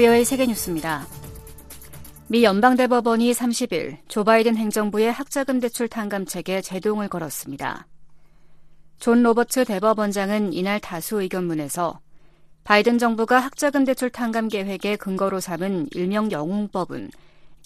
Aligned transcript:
VOA 0.00 0.24
세계 0.24 0.46
뉴스입니다. 0.46 1.06
미 2.28 2.42
연방대법원이 2.42 3.32
30일 3.32 3.98
조 4.08 4.24
바이든 4.24 4.56
행정부의 4.56 5.12
학자금 5.12 5.60
대출 5.60 5.88
탕감책에 5.88 6.62
제동을 6.62 7.08
걸었습니다. 7.08 7.86
존 8.98 9.22
로버츠 9.22 9.66
대법원장은 9.66 10.54
이날 10.54 10.80
다수 10.80 11.20
의견문에서 11.20 12.00
바이든 12.64 12.96
정부가 12.96 13.40
학자금 13.40 13.84
대출 13.84 14.08
탕감 14.08 14.48
계획의 14.48 14.96
근거로 14.96 15.38
삼은 15.38 15.88
일명 15.92 16.32
영웅법은 16.32 17.10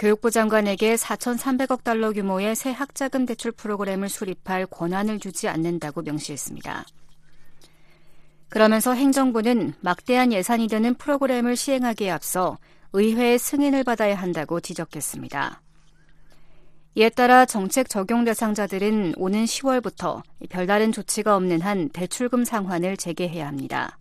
교육부 0.01 0.33
장관에게 0.33 0.97
4,300억 0.97 1.85
달러 1.85 2.11
규모의 2.11 2.57
새 2.57 2.73
학자금 2.73 3.27
대출 3.27 3.53
프로그램을 3.53 4.09
수립할 4.09 4.67
권한을 4.67 5.21
주지 5.21 5.47
않는다고 5.47 6.03
명시했습니다. 6.03 6.85
그러면서 8.55 8.95
행정부는 8.95 9.75
막대한 9.81 10.33
예산이 10.33 10.69
드는 10.69 10.95
프로그램을 10.95 11.57
시행하기에 11.57 12.09
앞서 12.09 12.57
의회의 12.93 13.37
승인을 13.37 13.83
받아야 13.83 14.15
한다고 14.15 14.61
지적했습니다. 14.61 15.61
이에 16.95 17.09
따라 17.09 17.47
정책 17.47 17.89
적용 17.89 18.23
대상자들은 18.23 19.15
오는 19.17 19.45
10월부터 19.45 20.23
별다른 20.51 20.93
조치가 20.93 21.35
없는 21.35 21.63
한 21.63 21.89
대출금 21.89 22.45
상환을 22.45 22.97
재개해야 22.97 23.45
합니다. 23.49 23.99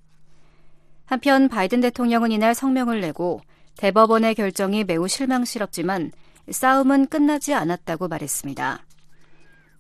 한편 1.06 1.50
바이든 1.50 1.82
대통령은 1.82 2.32
이날 2.32 2.54
성명을 2.54 3.02
내고 3.02 3.42
대법원의 3.78 4.36
결정이 4.36 4.84
매우 4.84 5.08
실망스럽지만 5.08 6.12
싸움은 6.52 7.08
끝나지 7.08 7.56
않았다고 7.56 8.08
말했습니다. 8.08 8.86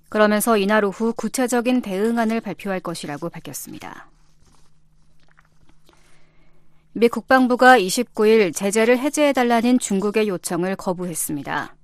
그러면서 0.09 0.57
이날 0.57 0.83
오후 0.83 1.13
구체적인 1.13 1.83
대응안을 1.83 2.41
발표할 2.41 2.79
것이라고 2.79 3.29
밝혔습니다. 3.29 4.07
미 6.95 7.07
국방부가 7.07 7.79
29일 7.79 8.53
제재를 8.53 8.99
해제해달라는 8.99 9.79
중국의 9.79 10.27
요청을 10.27 10.75
거부했습니다. 10.75 11.75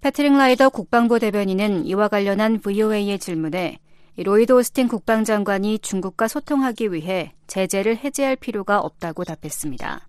패트릭 0.00 0.32
라이더 0.32 0.70
국방부 0.70 1.18
대변인은 1.18 1.84
이와 1.84 2.08
관련한 2.08 2.58
VOA의 2.60 3.18
질문에 3.18 3.78
로이드 4.16 4.52
오스틴 4.52 4.88
국방장관이 4.88 5.80
중국과 5.80 6.28
소통하기 6.28 6.94
위해 6.94 7.34
제재를 7.46 7.98
해제할 7.98 8.36
필요가 8.36 8.80
없다고 8.80 9.24
답했습니다. 9.24 10.08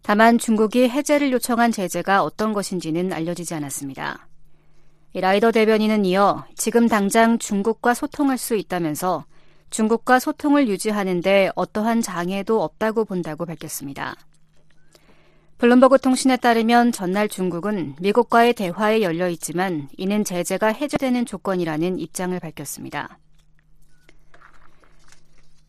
다만 0.00 0.38
중국이 0.38 0.88
해제를 0.88 1.30
요청한 1.30 1.70
제재가 1.70 2.22
어떤 2.22 2.54
것인지는 2.54 3.12
알려지지 3.12 3.52
않았습니다. 3.52 4.26
라이더 5.12 5.52
대변인은 5.52 6.06
이어 6.06 6.46
지금 6.56 6.88
당장 6.88 7.38
중국과 7.38 7.92
소통할 7.92 8.38
수 8.38 8.56
있다면서 8.56 9.26
중국과 9.70 10.18
소통을 10.18 10.68
유지하는데 10.68 11.50
어떠한 11.54 12.02
장애도 12.02 12.62
없다고 12.62 13.04
본다고 13.04 13.44
밝혔습니다. 13.46 14.16
블룸버그 15.58 15.98
통신에 15.98 16.36
따르면 16.36 16.92
전날 16.92 17.28
중국은 17.28 17.96
미국과의 18.00 18.54
대화에 18.54 19.02
열려 19.02 19.28
있지만 19.28 19.88
이는 19.96 20.24
제재가 20.24 20.68
해제되는 20.68 21.26
조건이라는 21.26 21.98
입장을 21.98 22.38
밝혔습니다. 22.38 23.18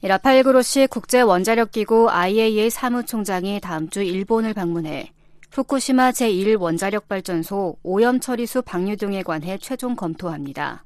라파엘 0.02 0.44
그로시 0.44 0.88
국제원자력기구 0.88 2.10
IAEA 2.10 2.70
사무총장이 2.70 3.60
다음 3.60 3.90
주 3.90 4.02
일본을 4.02 4.54
방문해 4.54 5.12
후쿠시마 5.52 6.12
제1원자력발전소 6.12 7.78
오염 7.84 8.20
처리수 8.20 8.62
방류 8.62 8.96
등에 8.96 9.24
관해 9.24 9.58
최종 9.58 9.96
검토합니다. 9.96 10.86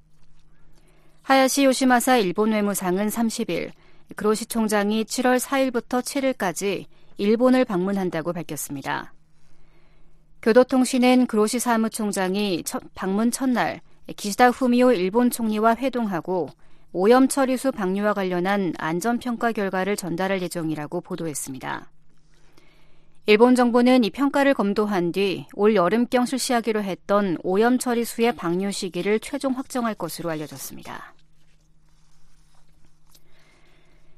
하야시 1.24 1.64
요시마사 1.64 2.18
일본 2.18 2.52
외무상은 2.52 3.08
30일 3.08 3.72
그로시 4.18 4.46
총장이 4.46 5.06
7월 5.06 5.40
4일부터 5.40 6.02
7일까지 6.02 6.86
일본을 7.16 7.64
방문한다고 7.64 8.34
밝혔습니다. 8.34 9.14
교도통신은 10.42 11.28
그로시 11.28 11.60
사무총장이 11.60 12.66
방문 12.94 13.32
첫날 13.32 13.80
기시다 14.18 14.50
후미오 14.50 14.92
일본 14.92 15.32
총리와 15.32 15.76
회동하고 15.78 16.50
오염 16.92 17.30
처리수 17.30 17.72
방류와 17.72 18.14
관련한 18.14 18.74
안전평가 18.78 19.54
결과를 19.54 19.96
전달할 19.96 20.42
예정이라고 20.42 21.00
보도했습니다. 21.00 21.93
일본 23.26 23.56
정부는 23.56 24.04
이 24.04 24.10
평가를 24.10 24.54
검토한 24.54 25.14
뒤 25.14 25.46
올 25.54 25.76
여름경 25.76 26.26
실시하기로 26.26 26.84
했던 26.84 27.38
오염 27.42 27.80
처리수의 27.80 28.36
방류 28.36 28.74
시기를 28.74 29.22
최종 29.22 29.54
확정할 29.54 29.96
것으로 29.96 30.30
알려졌습니다. 30.30 31.14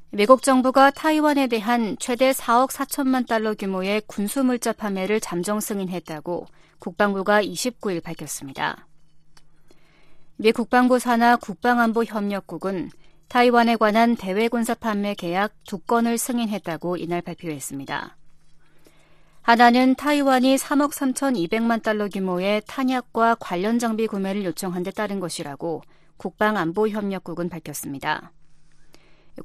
미국 0.09 0.41
정부가 0.41 0.89
타이완에 0.89 1.45
대한 1.45 1.97
최대 1.99 2.31
4억 2.31 2.71
4천만 2.71 3.27
달러 3.27 3.53
규모의 3.53 4.01
군수물자 4.07 4.73
판매를 4.73 5.19
잠정 5.19 5.59
승인했다고 5.59 6.47
국방부가 6.79 7.43
29일 7.43 8.01
밝혔습니다. 8.01 8.87
미 10.37 10.51
국방부 10.51 10.97
산하 10.97 11.35
국방안보협력국은 11.35 12.89
타이완에 13.27 13.75
관한 13.75 14.15
대외군사 14.15 14.73
판매 14.73 15.13
계약 15.13 15.53
두 15.63 15.77
건을 15.77 16.17
승인했다고 16.17 16.97
이날 16.97 17.21
발표했습니다. 17.21 18.17
하나는 19.45 19.93
타이완이 19.93 20.55
3억 20.55 20.91
3,200만 20.91 21.83
달러 21.83 22.09
규모의 22.09 22.63
탄약과 22.65 23.35
관련 23.39 23.77
장비 23.77 24.07
구매를 24.07 24.43
요청한 24.43 24.81
데 24.81 24.89
따른 24.89 25.19
것이라고 25.19 25.83
국방안보협력국은 26.17 27.49
밝혔습니다. 27.49 28.31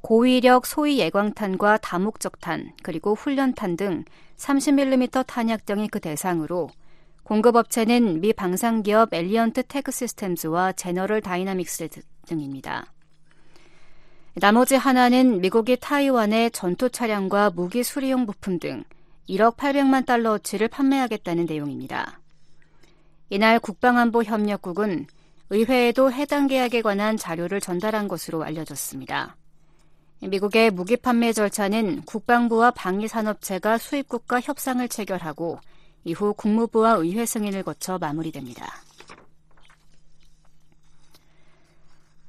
고위력 0.00 0.65
소이 0.65 0.98
예광탄과 1.00 1.77
다목적탄, 1.83 2.72
그리고 2.83 3.15
훈련탄 3.15 3.77
등 3.77 4.05
30mm 4.39 5.27
탄약 5.27 5.66
등이 5.66 5.89
그 5.89 6.00
대상으로 6.00 6.71
공급업체는 7.25 8.22
미 8.22 8.33
방산기업 8.33 9.12
얼라이언트 9.12 9.65
테크 9.65 9.93
시스템즈와 9.93 10.72
제너럴 10.72 11.21
다이나믹스 11.21 11.89
등입니다. 12.25 12.87
나머지 14.33 14.77
하나는 14.77 15.43
미국이 15.43 15.77
타이완에 15.78 16.49
전투 16.49 16.89
차량과 16.89 17.50
무기 17.50 17.83
수리용 17.83 18.25
부품 18.25 18.59
등 18.59 18.83
1억 19.30 19.56
800만 19.56 20.04
달러어치를 20.06 20.68
판매하겠다는 20.68 21.46
내용입니다. 21.46 22.20
이날 23.28 23.60
국방안보협력국은 23.60 25.06
의회에도 25.50 26.12
해당 26.12 26.48
계약에 26.48 26.82
관한 26.82 27.16
자료를 27.16 27.60
전달한 27.60 28.08
것으로 28.08 28.42
알려졌습니다. 28.42 29.36
미국의 30.20 30.70
무기 30.72 30.96
판매 30.96 31.32
절차는 31.32 32.02
국방부와 32.02 32.72
방위산업체가 32.72 33.78
수입국과 33.78 34.41
협상을 34.41 34.86
체결하고 34.88 35.60
이후 36.04 36.34
국무부와 36.34 36.94
의회 36.94 37.24
승인을 37.24 37.62
거쳐 37.62 37.98
마무리됩니다. 37.98 38.82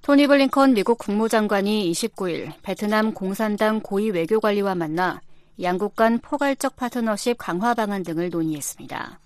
토니 0.03 0.27
블링컨 0.27 0.73
미국 0.73 0.97
국무장관이 0.99 1.91
29일 1.91 2.53
베트남 2.63 3.13
공산당 3.13 3.81
고위 3.81 4.09
외교관리와 4.09 4.75
만나 4.75 5.21
양국 5.61 5.95
간 5.95 6.19
포괄적 6.19 6.75
파트너십 6.75 7.37
강화 7.37 7.73
방안 7.73 8.03
등을 8.03 8.29
논의했습니다. 8.29 9.19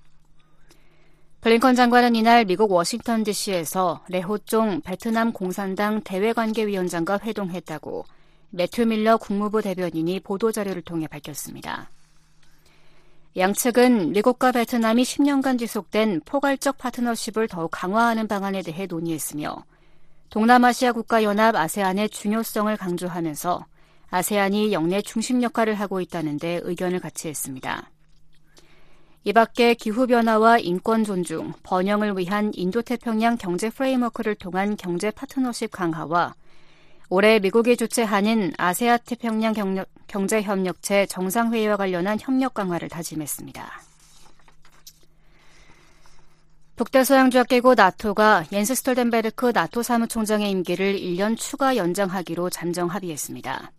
블링컨 1.41 1.75
장관은 1.75 2.15
이날 2.15 2.43
미국 2.45 2.71
워싱턴 2.71 3.23
DC에서 3.23 4.03
레호종 4.09 4.81
베트남 4.81 5.31
공산당 5.31 6.01
대외관계위원장과 6.01 7.19
회동했다고 7.19 8.05
매튜 8.49 8.85
밀러 8.87 9.17
국무부 9.17 9.61
대변인이 9.61 10.21
보도자료를 10.21 10.81
통해 10.81 11.07
밝혔습니다. 11.07 11.89
양측은 13.37 14.13
미국과 14.13 14.53
베트남이 14.53 15.03
10년간 15.03 15.59
지속된 15.59 16.21
포괄적 16.25 16.77
파트너십을 16.77 17.47
더욱 17.47 17.69
강화하는 17.69 18.27
방안에 18.27 18.61
대해 18.61 18.87
논의했으며 18.87 19.65
동남아시아 20.29 20.93
국가연합 20.93 21.55
아세안의 21.55 22.09
중요성을 22.09 22.75
강조하면서 22.77 23.65
아세안이 24.15 24.71
역내 24.71 25.01
중심 25.01 25.43
역할을 25.43 25.75
하고 25.75 25.99
있다는 25.99 26.39
데 26.39 26.61
의견을 26.63 27.01
같이 27.01 27.27
했습니다. 27.27 27.91
이 29.25 29.33
밖에 29.33 29.73
기후변화와 29.73 30.59
인권 30.59 31.03
존중, 31.03 31.51
번영을 31.63 32.17
위한 32.17 32.51
인도태평양 32.55 33.35
경제 33.35 33.69
프레임워크를 33.69 34.35
통한 34.35 34.77
경제 34.77 35.11
파트너십 35.11 35.69
강화와 35.69 36.33
올해 37.09 37.39
미국이 37.39 37.75
주최하는 37.75 38.53
아시아 38.57 38.99
태평양 38.99 39.53
경제 40.07 40.41
협력체 40.41 41.07
정상회의와 41.07 41.75
관련한 41.75 42.17
협력 42.17 42.53
강화를 42.53 42.87
다짐했습니다. 42.87 43.81
북대서양조약기구 46.77 47.75
나토가 47.75 48.45
옌스 48.49 48.75
스톨텐베르그 48.75 49.51
나토 49.53 49.83
사무총장의 49.83 50.49
임기를 50.51 50.95
1년 50.97 51.37
추가 51.37 51.75
연장하기로 51.75 52.49
잠정 52.49 52.87
합의했습니다. 52.87 53.71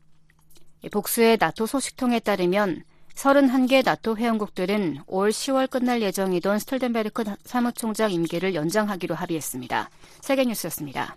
복수의 0.91 1.39
나토 1.41 1.67
소식통에 1.67 2.21
따르면 2.21 2.83
31개 3.15 3.85
나토 3.85 4.17
회원국들은 4.17 5.03
올 5.07 5.31
10월 5.31 5.71
끝날 5.71 6.03
예정이던 6.03 6.59
스톨텐베르그 6.59 7.25
사무총장 7.45 8.13
임기를 8.13 8.55
연장하기로 8.55 9.15
합의했습니다. 9.15 9.91
세계뉴스였습니다. 10.21 11.17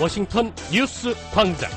워싱턴 0.00 0.54
뉴스 0.72 1.14
광장. 1.32 1.70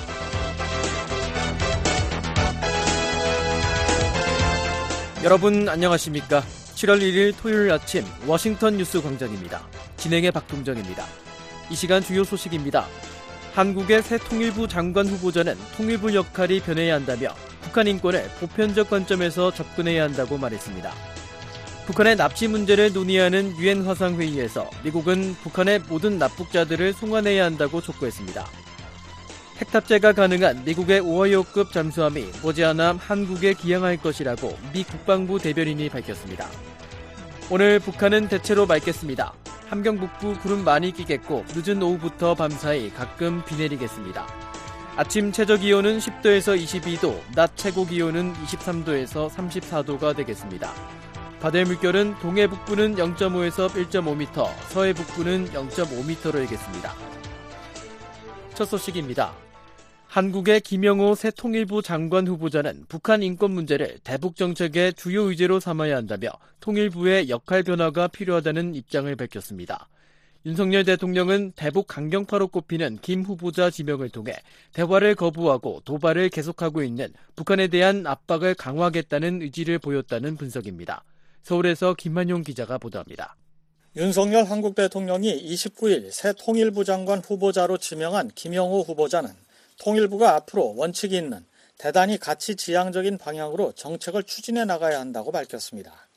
여러분 5.24 5.68
안녕하십니까? 5.68 6.44
7월 6.76 7.00
1일 7.00 7.34
토요일 7.38 7.72
아침 7.72 8.04
워싱턴 8.28 8.76
뉴스 8.76 9.02
광장입니다. 9.02 9.66
진행의 9.96 10.32
박동정입니다. 10.32 11.06
이 11.70 11.76
시간 11.76 12.04
주요 12.04 12.26
소식입니다. 12.26 12.86
한국의 13.54 14.04
새 14.04 14.18
통일부 14.18 14.68
장관 14.68 15.08
후보자는 15.08 15.56
통일부 15.78 16.14
역할이 16.14 16.60
변해야 16.60 16.96
한다며 16.96 17.30
북한 17.62 17.88
인권을 17.88 18.30
보편적 18.42 18.90
관점에서 18.90 19.54
접근해야 19.54 20.04
한다고 20.04 20.38
말했습니다. 20.38 20.92
북한의 21.86 22.18
납치 22.18 22.50
문제를 22.50 22.92
논의하는 22.92 23.58
유엔 23.58 23.86
화상 23.86 24.20
회의에서 24.20 24.70
미국은 24.84 25.36
북한의 25.44 25.84
모든 25.88 26.18
납북자들을 26.18 26.92
송환해야 26.92 27.46
한다고 27.46 27.80
촉구했습니다. 27.80 28.65
핵탑재가 29.62 30.12
가능한 30.12 30.66
미국의 30.66 31.00
오하이오급 31.00 31.72
잠수함이 31.72 32.26
머지않아 32.44 32.98
한국에 33.00 33.54
기항할 33.54 33.98
것이라고 33.98 34.58
미 34.74 34.84
국방부 34.84 35.40
대변인이 35.40 35.88
밝혔습니다. 35.90 36.48
오늘 37.50 37.80
북한은 37.80 38.28
대체로 38.28 38.66
맑겠습니다. 38.66 39.34
함경 39.70 39.98
북부 39.98 40.38
구름 40.40 40.66
많이 40.66 40.92
끼겠고 40.92 41.46
늦은 41.56 41.82
오후부터 41.82 42.36
밤사이 42.36 42.90
가끔 42.92 43.46
비 43.46 43.56
내리겠습니다. 43.56 44.28
아침 44.98 45.32
최저 45.32 45.58
기온은 45.58 46.00
10도에서 46.00 46.62
22도, 46.62 47.20
낮 47.34 47.52
최고 47.56 47.86
기온은 47.86 48.34
23도에서 48.34 49.30
34도가 49.30 50.16
되겠습니다. 50.16 50.72
바다의 51.42 51.66
물결은 51.66 52.16
동해 52.22 52.48
북부는 52.48 52.96
0.5에서 52.96 53.70
1.5m, 53.70 54.50
서해 54.70 54.94
북부는 54.94 55.50
0.5m로 55.52 56.36
일겠습니다. 56.42 56.94
첫 58.54 58.66
소식입니다. 58.66 59.45
한국의 60.16 60.62
김영호 60.62 61.14
새 61.14 61.30
통일부 61.30 61.82
장관 61.82 62.26
후보자는 62.26 62.86
북한 62.88 63.22
인권 63.22 63.52
문제를 63.52 64.00
대북 64.06 64.38
정책의 64.38 64.94
주요 64.94 65.24
의제로 65.24 65.60
삼아야 65.60 65.98
한다며 65.98 66.30
통일부의 66.62 67.28
역할 67.28 67.64
변화가 67.64 68.08
필요하다는 68.08 68.76
입장을 68.76 69.14
밝혔습니다. 69.14 69.90
윤석열 70.46 70.86
대통령은 70.86 71.52
대북 71.58 71.88
강경파로 71.88 72.48
꼽히는 72.48 73.00
김 73.02 73.24
후보자 73.24 73.70
지명을 73.70 74.08
통해 74.08 74.32
대화를 74.72 75.16
거부하고 75.16 75.82
도발을 75.84 76.30
계속하고 76.30 76.82
있는 76.82 77.12
북한에 77.36 77.68
대한 77.68 78.08
압박을 78.08 78.54
강화하겠다는 78.54 79.42
의지를 79.42 79.80
보였다는 79.80 80.38
분석입니다. 80.38 81.04
서울에서 81.44 81.94
김만용 81.94 82.44
기자가 82.44 82.78
보도합니다. 82.78 83.36
윤석열 83.98 84.46
한국 84.46 84.76
대통령이 84.76 85.44
29일 85.44 86.10
새 86.12 86.32
통일부 86.32 86.86
장관 86.86 87.20
후보자로 87.20 87.78
지명한 87.80 88.32
김영호 88.34 88.84
후보자는 88.84 89.45
통일부가 89.78 90.36
앞으로 90.36 90.76
원칙이 90.76 91.16
있는 91.16 91.46
대단히 91.78 92.18
가치 92.18 92.56
지향적인 92.56 93.18
방향으로 93.18 93.74
정책을 93.74 94.24
추진해 94.24 94.66
나가야 94.66 95.00
한다고 95.00 95.32
밝혔습니다. 95.32 96.08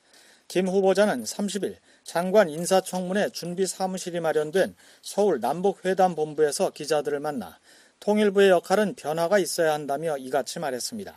김 0.46 0.68
후보자는 0.68 1.24
30일 1.24 1.76
장관 2.04 2.48
인사청문회 2.48 3.30
준비 3.30 3.66
사무실이 3.66 4.20
마련된 4.20 4.74
서울 5.02 5.40
남북회담본부에서 5.40 6.70
기자들을 6.70 7.20
만나 7.20 7.58
통일부의 8.00 8.50
역할은 8.50 8.94
변화가 8.94 9.38
있어야 9.38 9.74
한다며 9.74 10.16
이같이 10.16 10.58
말했습니다. 10.58 11.14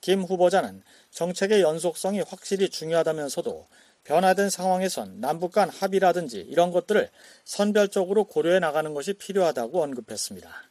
김 0.00 0.22
후보자는 0.22 0.82
정책의 1.10 1.60
연속성이 1.60 2.20
확실히 2.20 2.68
중요하다면서도 2.68 3.68
변화된 4.04 4.48
상황에선 4.48 5.20
남북 5.20 5.52
간 5.52 5.68
합의라든지 5.68 6.38
이런 6.40 6.70
것들을 6.70 7.10
선별적으로 7.44 8.24
고려해 8.24 8.58
나가는 8.58 8.94
것이 8.94 9.12
필요하다고 9.12 9.82
언급했습니다. 9.82 10.67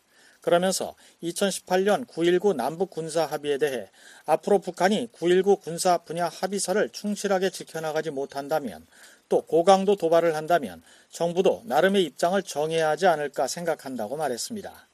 그러면서 0.48 0.96
2018년 1.24 2.08
9.19 2.08 2.56
남북 2.56 2.90
군사 2.90 3.26
합의에 3.26 3.58
대해 3.58 3.90
앞으로 4.26 4.60
북한이 4.60 5.10
9.19 5.12 5.60
군사 5.60 5.98
분야 5.98 6.30
합의서를 6.30 6.88
충실하게 6.92 7.50
지켜나가지 7.50 8.12
못한다면 8.12 8.88
또 9.28 9.42
고강도 9.42 9.98
도발을 9.98 10.38
한다면 10.38 10.82
정부도 11.12 11.64
나름의 11.66 12.06
입장을 12.06 12.42
정해야 12.44 12.88
하지 12.88 13.08
않을까 13.08 13.48
생각한다고 13.48 14.16
말했습니다. 14.16 14.88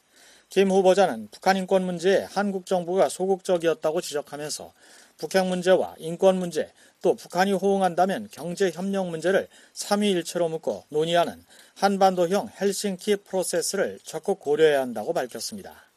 김 0.50 0.72
후보자는 0.72 1.28
북한 1.30 1.56
인권 1.56 1.84
문제에 1.84 2.24
한국 2.32 2.66
정부가 2.66 3.08
소극적이었다고 3.08 4.02
지적하면서 4.02 4.74
북핵 5.18 5.46
문제와 5.46 5.96
인권 6.00 6.38
문제, 6.38 6.72
또 7.02 7.16
북한이 7.16 7.52
호응한다면 7.54 8.30
경제 8.32 8.72
협력 8.72 9.08
문제를 9.10 9.48
삼위일체로 9.74 10.50
묶어 10.50 10.86
논의하는 10.90 11.44
한반도형 11.76 12.50
헬싱키 12.60 13.18
프로세스를 13.18 14.00
적극 14.04 14.40
고려해야 14.40 14.82
한다고 14.82 15.14
밝혔습니다. 15.14 15.90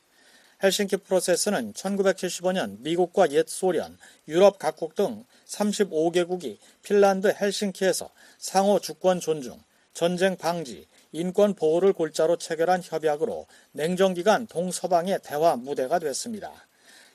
헬싱키 0.63 0.99
프로세스는 0.99 1.75
1975년 1.75 2.81
미국과 2.81 3.31
옛 3.31 3.47
소련, 3.49 3.99
유럽 4.27 4.59
각국 4.59 4.95
등 4.95 5.25
35개국이 5.47 6.59
핀란드 6.83 7.35
헬싱키에서 7.41 8.11
상호 8.39 8.81
주권 8.81 9.21
존중, 9.21 9.63
전쟁 9.93 10.37
방지, 10.37 10.87
인권 11.13 11.55
보호를 11.55 11.93
골자로 11.93 12.37
체결한 12.37 12.83
협약으로 12.83 13.47
냉전기간 13.73 14.47
동서방의 14.49 15.21
대화 15.23 15.57
무대가 15.57 15.99
됐습니다. 15.99 16.53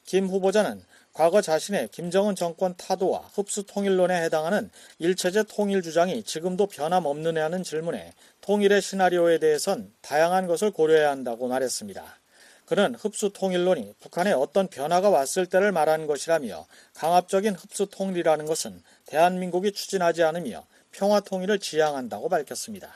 김 0.05 0.27
후보자는 0.27 0.83
과거 1.13 1.41
자신의 1.41 1.89
김정은 1.89 2.35
정권 2.35 2.75
타도와 2.77 3.29
흡수 3.33 3.63
통일론에 3.63 4.23
해당하는 4.23 4.69
일체제 4.99 5.43
통일 5.43 5.81
주장이 5.81 6.23
지금도 6.23 6.67
변함없느냐 6.67 7.49
는 7.49 7.63
질문에 7.63 8.13
통일의 8.39 8.81
시나리오에 8.81 9.39
대해선 9.39 9.91
다양한 10.01 10.47
것을 10.47 10.71
고려해야 10.71 11.09
한다고 11.11 11.47
말했습니다. 11.47 12.21
그는 12.65 12.95
흡수 12.95 13.31
통일론이 13.33 13.95
북한에 13.99 14.31
어떤 14.31 14.69
변화가 14.69 15.09
왔을 15.09 15.45
때를 15.45 15.73
말하는 15.73 16.07
것이라며 16.07 16.65
강압적인 16.93 17.55
흡수 17.55 17.87
통일이라는 17.87 18.45
것은 18.45 18.81
대한민국이 19.05 19.73
추진하지 19.73 20.23
않으며 20.23 20.65
평화 20.91 21.19
통일을 21.19 21.59
지향한다고 21.59 22.29
밝혔습니다. 22.29 22.93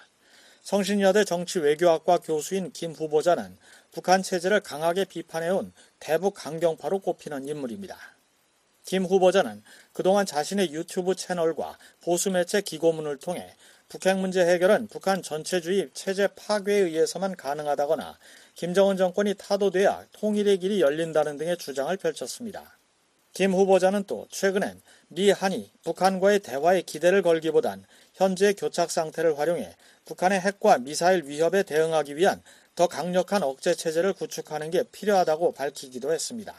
성신여대 0.61 1.25
정치외교학과 1.25 2.19
교수인 2.19 2.71
김 2.71 2.94
후보자는 2.94 3.57
북한 3.95 4.21
체제를 4.21 4.59
강하게 4.59 5.06
비판해온 5.06 5.71
대북 6.01 6.33
강경파로 6.33 7.00
꼽히는 7.00 7.47
인물입니다. 7.47 7.97
김 8.83 9.06
후보자는 9.06 9.63
그동안 9.94 10.25
자신의 10.25 10.74
유튜브 10.74 11.15
채널과 11.15 11.78
보수 12.02 12.30
매체 12.30 12.59
기고문을 12.59 13.19
통해 13.19 13.56
북핵 13.87 14.18
문제 14.18 14.45
해결은 14.45 14.90
북한 14.90 15.23
전체주의 15.23 15.92
체제 15.94 16.28
파괴에 16.28 16.75
의해서만 16.75 17.37
가능하다거나 17.37 18.18
김정은 18.56 18.97
정권이 18.97 19.35
타도돼야 19.35 20.04
통일의 20.11 20.57
길이 20.57 20.81
열린다는 20.81 21.37
등의 21.37 21.57
주장을 21.57 21.95
펼쳤습니다. 21.95 22.78
김 23.31 23.54
후보자는 23.54 24.04
또 24.07 24.28
최근엔 24.30 24.81
미, 25.07 25.31
한이 25.31 25.71
북한과의 25.85 26.40
대화에 26.40 26.81
기대를 26.81 27.21
걸기보단 27.21 27.85
현재의 28.16 28.56
교착 28.56 28.92
상태를 28.92 29.40
활용해 29.40 29.73
북한의 30.04 30.42
핵과 30.42 30.80
미사일 30.80 31.23
위협에 31.23 31.64
대응하기 31.64 32.18
위한 32.18 32.42
더 32.75 32.87
강력한 32.87 33.41
억제 33.41 33.73
체제를 33.73 34.13
구축하는 34.13 34.69
게 34.69 34.83
필요하다고 34.83 35.53
밝히기도 35.53 36.11
했습니다. 36.11 36.53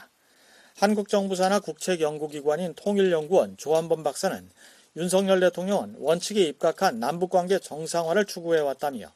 한국 0.75 1.09
정부 1.09 1.35
산하 1.35 1.59
국책 1.59 2.01
연구기관인 2.01 2.73
통일연구원 2.75 3.57
조한범 3.57 4.03
박사는 4.03 4.49
윤석열 4.95 5.39
대통령은 5.39 5.95
원칙에 5.99 6.41
입각한 6.43 6.99
남북관계 6.99 7.59
정상화를 7.59 8.25
추구해 8.25 8.59
왔다며 8.61 9.11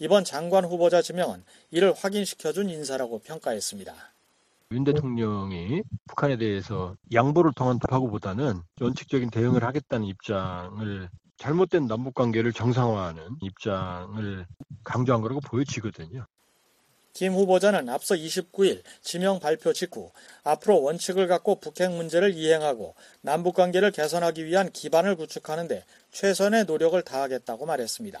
이번 0.00 0.24
장관 0.24 0.64
후보자 0.64 1.02
지명은 1.02 1.44
이를 1.70 1.92
확인시켜준 1.92 2.68
인사라고 2.68 3.20
평가했습니다. 3.20 3.94
윤 4.72 4.84
대통령이 4.84 5.82
북한에 6.08 6.36
대해서 6.36 6.96
양보를 7.12 7.52
통한 7.54 7.78
하고보다는 7.88 8.60
원칙적인 8.80 9.30
대응을 9.30 9.62
하겠다는 9.62 10.06
입장을 10.06 11.08
잘못된 11.38 11.86
남북 11.86 12.14
관계를 12.14 12.52
정상화하는 12.52 13.36
입장을 13.40 14.46
강조한 14.84 15.22
거라고 15.22 15.40
보여지거든요. 15.40 16.26
김 17.12 17.34
후보자는 17.34 17.88
앞서 17.88 18.14
29일 18.14 18.82
지명 19.02 19.40
발표 19.40 19.72
직후 19.72 20.10
앞으로 20.44 20.82
원칙을 20.82 21.26
갖고 21.26 21.56
북핵 21.56 21.90
문제를 21.90 22.34
이행하고 22.34 22.94
남북 23.20 23.56
관계를 23.56 23.90
개선하기 23.90 24.44
위한 24.46 24.70
기반을 24.70 25.16
구축하는데 25.16 25.84
최선의 26.12 26.64
노력을 26.64 27.00
다하겠다고 27.02 27.66
말했습니다. 27.66 28.20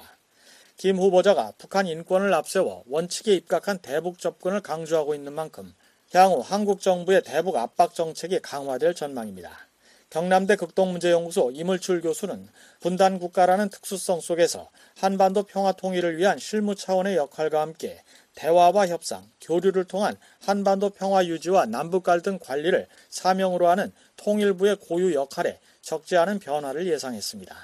김 0.76 0.96
후보자가 0.96 1.52
북한 1.58 1.86
인권을 1.86 2.32
앞세워 2.34 2.84
원칙에 2.88 3.34
입각한 3.34 3.78
대북 3.78 4.18
접근을 4.18 4.60
강조하고 4.60 5.14
있는 5.14 5.32
만큼 5.32 5.72
향후 6.12 6.40
한국 6.40 6.80
정부의 6.80 7.22
대북 7.22 7.56
압박 7.56 7.94
정책이 7.94 8.40
강화될 8.40 8.94
전망입니다. 8.94 9.68
경남대 10.10 10.56
극동문제연구소 10.56 11.52
이물출 11.52 12.00
교수는 12.00 12.48
분단 12.80 13.20
국가라는 13.20 13.68
특수성 13.68 14.20
속에서 14.20 14.70
한반도 14.96 15.44
평화 15.44 15.70
통일을 15.70 16.16
위한 16.16 16.36
실무 16.36 16.74
차원의 16.74 17.16
역할과 17.16 17.60
함께 17.60 18.02
대화와 18.34 18.88
협상, 18.88 19.24
교류를 19.40 19.84
통한 19.84 20.16
한반도 20.40 20.90
평화 20.90 21.26
유지와 21.26 21.66
남북 21.66 22.04
갈등 22.04 22.38
관리를 22.38 22.86
사명으로 23.08 23.68
하는 23.68 23.92
통일부의 24.16 24.76
고유 24.76 25.14
역할에 25.14 25.58
적지 25.82 26.16
않은 26.16 26.38
변화를 26.38 26.86
예상했습니다. 26.86 27.54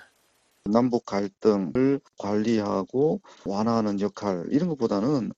남북 0.64 1.06
갈등을 1.06 2.00
관리하고 2.18 3.20
완화하는 3.44 4.00
역할 4.00 4.44
이런 4.50 4.68
것보다는 4.68 5.32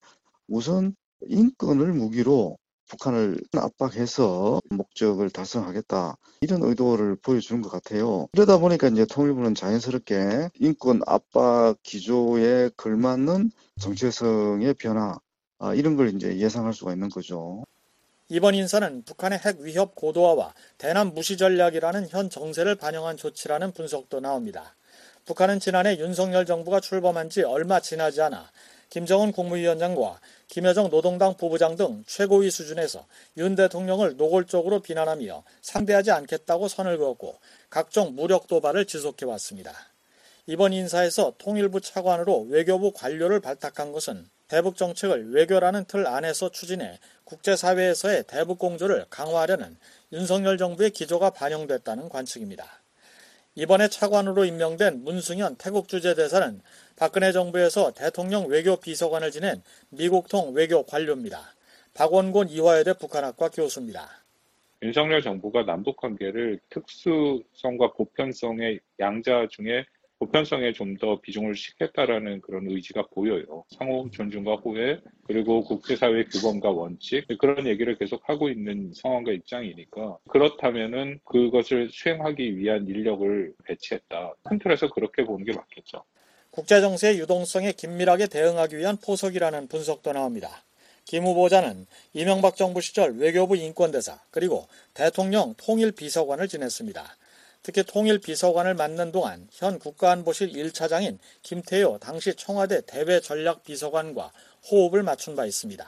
우선 0.48 0.96
인권을 1.26 1.92
무기로 1.92 2.56
북한을 2.88 3.40
압박해서 3.56 4.60
목적을 4.70 5.30
달성하겠다 5.30 6.16
이런 6.40 6.62
의도를 6.62 7.16
보여주는 7.16 7.62
것 7.62 7.70
같아요. 7.70 8.28
이러다 8.32 8.58
보니까 8.58 8.88
이제 8.88 9.06
통일부는 9.06 9.54
자연스럽게 9.54 10.50
인권 10.60 11.00
압박 11.06 11.76
기조에 11.82 12.70
걸맞는 12.76 13.50
정체성의 13.80 14.74
변화 14.74 15.18
아, 15.60 15.74
이런 15.74 15.96
걸 15.96 16.14
이제 16.14 16.38
예상할 16.38 16.72
수가 16.72 16.92
있는 16.92 17.08
거죠. 17.08 17.64
이번 18.28 18.54
인사는 18.54 19.04
북한의 19.04 19.38
핵 19.38 19.60
위협 19.60 19.94
고도화와 19.94 20.54
대남 20.76 21.14
무시 21.14 21.36
전략이라는 21.36 22.08
현 22.10 22.28
정세를 22.28 22.74
반영한 22.74 23.16
조치라는 23.16 23.72
분석도 23.72 24.20
나옵니다. 24.20 24.76
북한은 25.24 25.60
지난해 25.60 25.98
윤석열 25.98 26.46
정부가 26.46 26.80
출범한 26.80 27.30
지 27.30 27.42
얼마 27.42 27.80
지나지 27.80 28.20
않아 28.22 28.50
김정은 28.90 29.32
국무위원장과 29.32 30.20
김여정 30.46 30.88
노동당 30.88 31.36
부부장 31.36 31.76
등 31.76 32.04
최고위 32.06 32.50
수준에서 32.50 33.06
윤 33.36 33.54
대통령을 33.54 34.16
노골적으로 34.16 34.80
비난하며 34.80 35.44
상대하지 35.60 36.10
않겠다고 36.10 36.68
선을 36.68 36.96
그었고 36.98 37.38
각종 37.68 38.14
무력 38.14 38.46
도발을 38.46 38.86
지속해 38.86 39.26
왔습니다. 39.26 39.72
이번 40.46 40.72
인사에서 40.72 41.34
통일부 41.36 41.82
차관으로 41.82 42.46
외교부 42.48 42.90
관료를 42.92 43.40
발탁한 43.40 43.92
것은 43.92 44.26
대북 44.48 44.78
정책을 44.78 45.34
외교라는 45.34 45.84
틀 45.84 46.06
안에서 46.06 46.50
추진해 46.50 46.98
국제사회에서의 47.24 48.24
대북 48.26 48.58
공조를 48.58 49.04
강화하려는 49.10 49.76
윤석열 50.12 50.56
정부의 50.56 50.90
기조가 50.90 51.30
반영됐다는 51.30 52.08
관측입니다. 52.08 52.64
이번에 53.54 53.88
차관으로 53.88 54.46
임명된 54.46 55.04
문승현 55.04 55.56
태국 55.56 55.88
주재 55.88 56.14
대사는 56.14 56.62
박근혜 56.98 57.30
정부에서 57.30 57.92
대통령 57.92 58.48
외교 58.48 58.74
비서관을 58.76 59.30
지낸 59.30 59.62
미국통 59.90 60.52
외교 60.52 60.82
관료입니다. 60.82 61.54
박원곤 61.94 62.48
이화여대 62.48 62.94
북한학과 62.94 63.50
교수입니다. 63.50 64.08
윤석열 64.82 65.22
정부가 65.22 65.62
남북 65.64 65.96
관계를 65.96 66.58
특수성과 66.70 67.92
보편성의 67.92 68.80
양자 68.98 69.46
중에 69.48 69.84
보편성에 70.18 70.72
좀 70.72 70.96
더 70.98 71.20
비중을 71.20 71.54
싣겠다라는 71.54 72.40
그런 72.40 72.68
의지가 72.68 73.06
보여요. 73.14 73.62
상호 73.68 74.10
존중과 74.10 74.56
호혜 74.56 75.00
그리고 75.22 75.62
국제사회 75.62 76.24
규범과 76.24 76.70
원칙 76.70 77.28
그런 77.38 77.64
얘기를 77.68 77.96
계속 77.96 78.28
하고 78.28 78.48
있는 78.48 78.92
상황과 78.92 79.30
입장이니까 79.30 80.18
그렇다면은 80.28 81.20
그것을 81.24 81.90
수행하기 81.92 82.56
위한 82.56 82.88
인력을 82.88 83.54
배치했다. 83.62 84.34
큰 84.42 84.58
틀에서 84.58 84.90
그렇게 84.90 85.24
보는 85.24 85.44
게 85.44 85.52
맞겠죠. 85.52 86.02
국제정세의 86.58 87.20
유동성에 87.20 87.70
긴밀하게 87.70 88.26
대응하기 88.26 88.76
위한 88.78 88.96
포석이라는 88.96 89.68
분석도 89.68 90.12
나옵니다. 90.12 90.64
김 91.04 91.24
후보자는 91.24 91.86
이명박 92.14 92.56
정부 92.56 92.80
시절 92.80 93.16
외교부 93.16 93.56
인권대사 93.56 94.18
그리고 94.32 94.66
대통령 94.92 95.54
통일비서관을 95.56 96.48
지냈습니다. 96.48 97.16
특히 97.62 97.84
통일비서관을 97.84 98.74
맡는 98.74 99.12
동안 99.12 99.46
현 99.52 99.78
국가안보실 99.78 100.52
1차장인 100.52 101.18
김태효 101.42 101.98
당시 102.00 102.34
청와대 102.34 102.80
대외전략비서관과 102.86 104.32
호흡을 104.68 105.04
맞춘 105.04 105.36
바 105.36 105.46
있습니다. 105.46 105.86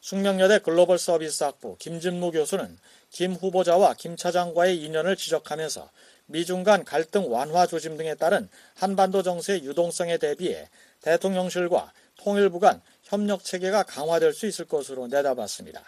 숙명여대 0.00 0.58
글로벌 0.58 0.98
서비스 0.98 1.44
학부 1.44 1.76
김진무 1.78 2.32
교수는 2.32 2.78
김 3.10 3.34
후보자와 3.34 3.94
김 3.94 4.16
차장과의 4.16 4.76
인연을 4.82 5.14
지적하면서 5.14 5.88
미중 6.30 6.62
간 6.62 6.84
갈등 6.84 7.30
완화 7.32 7.66
조짐 7.66 7.96
등에 7.96 8.14
따른 8.14 8.48
한반도 8.76 9.22
정세의 9.22 9.64
유동성에 9.64 10.18
대비해 10.18 10.68
대통령실과 11.02 11.92
통일부 12.16 12.60
간 12.60 12.80
협력 13.02 13.42
체계가 13.42 13.82
강화될 13.82 14.32
수 14.32 14.46
있을 14.46 14.66
것으로 14.66 15.08
내다봤습니다. 15.08 15.82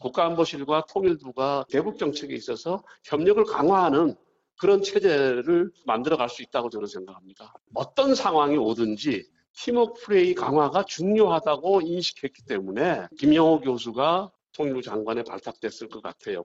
국가안보실과 0.00 0.86
통일부가 0.88 1.66
대북 1.70 1.98
정책에 1.98 2.34
있어서 2.34 2.82
협력을 3.04 3.42
강화하는 3.44 4.14
그런 4.58 4.82
체제를 4.82 5.70
만들어갈 5.84 6.30
수 6.30 6.42
있다고 6.42 6.70
저는 6.70 6.86
생각합니다. 6.86 7.52
어떤 7.74 8.14
상황이 8.14 8.56
오든지 8.56 9.28
팀워크 9.52 10.00
플레이 10.02 10.34
강화가 10.34 10.84
중요하다고 10.84 11.82
인식했기 11.82 12.44
때문에 12.44 13.08
김영호 13.18 13.60
교수가 13.60 14.30
통일부 14.52 14.80
장관에 14.80 15.22
발탁됐을 15.22 15.88
것 15.88 16.02
같아요. 16.02 16.44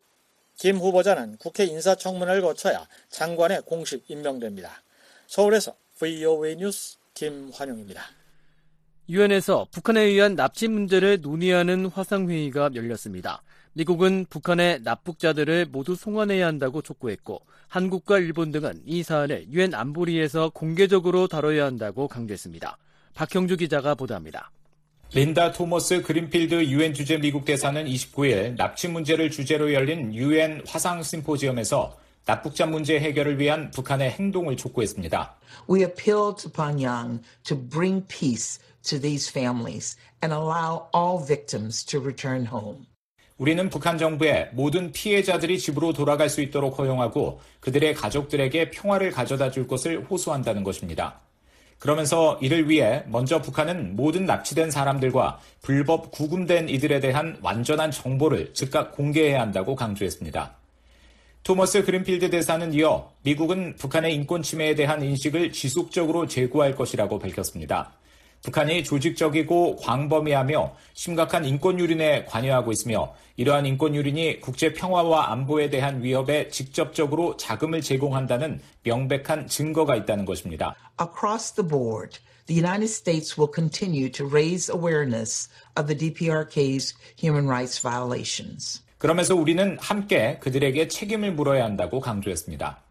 김 0.62 0.77
후보자는 0.77 1.38
국회 1.38 1.65
인사청문회를 1.65 2.44
거쳐야 2.44 2.86
장관에 3.10 3.62
공식 3.62 4.03
임명됩니다. 4.08 4.84
서울에서 5.25 5.74
VOA 5.98 6.56
뉴스 6.56 7.00
김환영입니다. 7.15 8.03
유엔에서 9.10 9.65
북한에 9.72 10.01
의한 10.01 10.36
납치 10.36 10.68
문제를 10.68 11.22
논의하는 11.22 11.88
화상회의가 11.88 12.70
열렸습니다. 12.75 13.41
미국은 13.74 14.27
북한의 14.30 14.82
납북자들을 14.84 15.65
모두 15.72 15.96
송환해야 15.96 16.46
한다고 16.46 16.84
촉구했고 16.84 17.41
한국과 17.68 18.20
일본 18.20 18.51
등은 18.51 18.84
이 18.86 19.01
사안을 19.01 19.48
유엔 19.50 19.74
안보리에서 19.74 20.51
공개적으로 20.53 21.27
다뤄야 21.27 21.65
한다고 21.65 22.08
강조했습니다. 22.08 22.77
박형주 23.15 23.58
기자가 23.58 23.96
보도합니다. 23.96 24.51
린다 25.13 25.51
토머스 25.51 26.03
그린필드 26.03 26.68
유엔 26.68 26.94
주재 26.94 27.18
미국 27.18 27.44
대사는 27.44 27.84
29일 27.84 28.56
납치 28.56 28.88
문제를 28.88 29.30
주제로 29.30 29.74
열린 29.74 30.15
유엔 30.15 30.63
화상 30.65 31.03
심포지엄에서 31.03 31.98
납북자 32.25 32.65
문제 32.65 32.98
해결을 32.98 33.38
위한 33.38 33.72
북한의 33.72 34.12
행동을 34.12 34.56
촉구했습니다. 34.56 35.36
We 35.70 35.82
appeal 35.82 36.34
to 36.38 36.50
Pyongyang 36.50 37.22
to 37.44 37.58
bring 37.58 38.08
peace 38.08 38.62
to 38.84 39.01
these 39.01 39.30
families 39.30 39.98
and 40.24 40.34
allow 40.34 40.88
all 40.96 41.22
victims 41.22 41.84
to 41.88 42.00
return 42.00 42.48
home. 42.48 42.86
우리는 43.38 43.70
북한 43.70 43.98
정부에 43.98 44.51
모든 44.53 44.94
피해자들이 44.94 45.60
집으로 45.60 45.91
돌아갈 45.91 46.30
수 46.30 46.39
있도록 46.39 46.80
허용하고 46.80 47.41
그들의 47.60 47.96
가족들에게 47.96 48.70
평화를 48.70 49.12
가져다 49.12 49.51
줄 49.51 49.68
것을 49.68 50.06
호소한다는 50.10 50.63
것입니다. 50.63 51.20
그러면서 51.81 52.38
이를 52.43 52.69
위해 52.69 53.03
먼저 53.07 53.41
북한은 53.41 53.95
모든 53.95 54.27
납치된 54.27 54.69
사람들과 54.69 55.39
불법 55.63 56.11
구금된 56.11 56.69
이들에 56.69 57.00
대한 57.00 57.39
완전한 57.41 57.89
정보를 57.89 58.53
즉각 58.53 58.91
공개해야 58.91 59.41
한다고 59.41 59.75
강조했습니다. 59.75 60.51
토머스 61.41 61.83
그린필드 61.83 62.29
대사는 62.29 62.71
이어 62.75 63.11
미국은 63.23 63.75
북한의 63.77 64.13
인권 64.13 64.43
침해에 64.43 64.75
대한 64.75 65.01
인식을 65.01 65.53
지속적으로 65.53 66.27
제고할 66.27 66.75
것이라고 66.75 67.17
밝혔습니다. 67.17 67.93
북한이 68.43 68.83
조직적이고 68.83 69.77
광범위하며 69.77 70.75
심각한 70.93 71.45
인권 71.45 71.79
유린에 71.79 72.25
관여하고 72.25 72.71
있으며 72.71 73.13
이러한 73.38 73.65
인권 73.65 73.95
유린이 73.95 74.39
국제 74.39 74.74
평화와 74.74 75.31
안보에 75.31 75.69
대한 75.69 76.03
위협에 76.03 76.50
직접적으로 76.50 77.38
자금을 77.38 77.81
제공한다는 77.81 78.62
명백한 78.83 79.48
증거가 79.48 79.95
있다는 79.95 80.25
것입니다. 80.25 80.75
Across 81.00 81.53
the 81.53 81.67
board, 81.67 82.19
the 82.48 82.60
United 82.60 82.91
States 82.91 83.39
will 83.39 83.51
continue 83.53 84.12
to 84.12 84.27
raise 84.27 84.71
awareness 84.71 85.50
of 85.79 85.88
the 85.88 85.98
DPRK's 85.98 86.95
human 87.21 87.48
rights 87.48 87.79
violations. 87.79 88.81
그러면서 88.98 89.36
우리는 89.36 89.77
함께 89.79 90.38
그들에게 90.39 90.88
책임을 90.88 91.33
물어야 91.33 91.63
한다고 91.63 92.00
강조했습니다. 92.00 92.83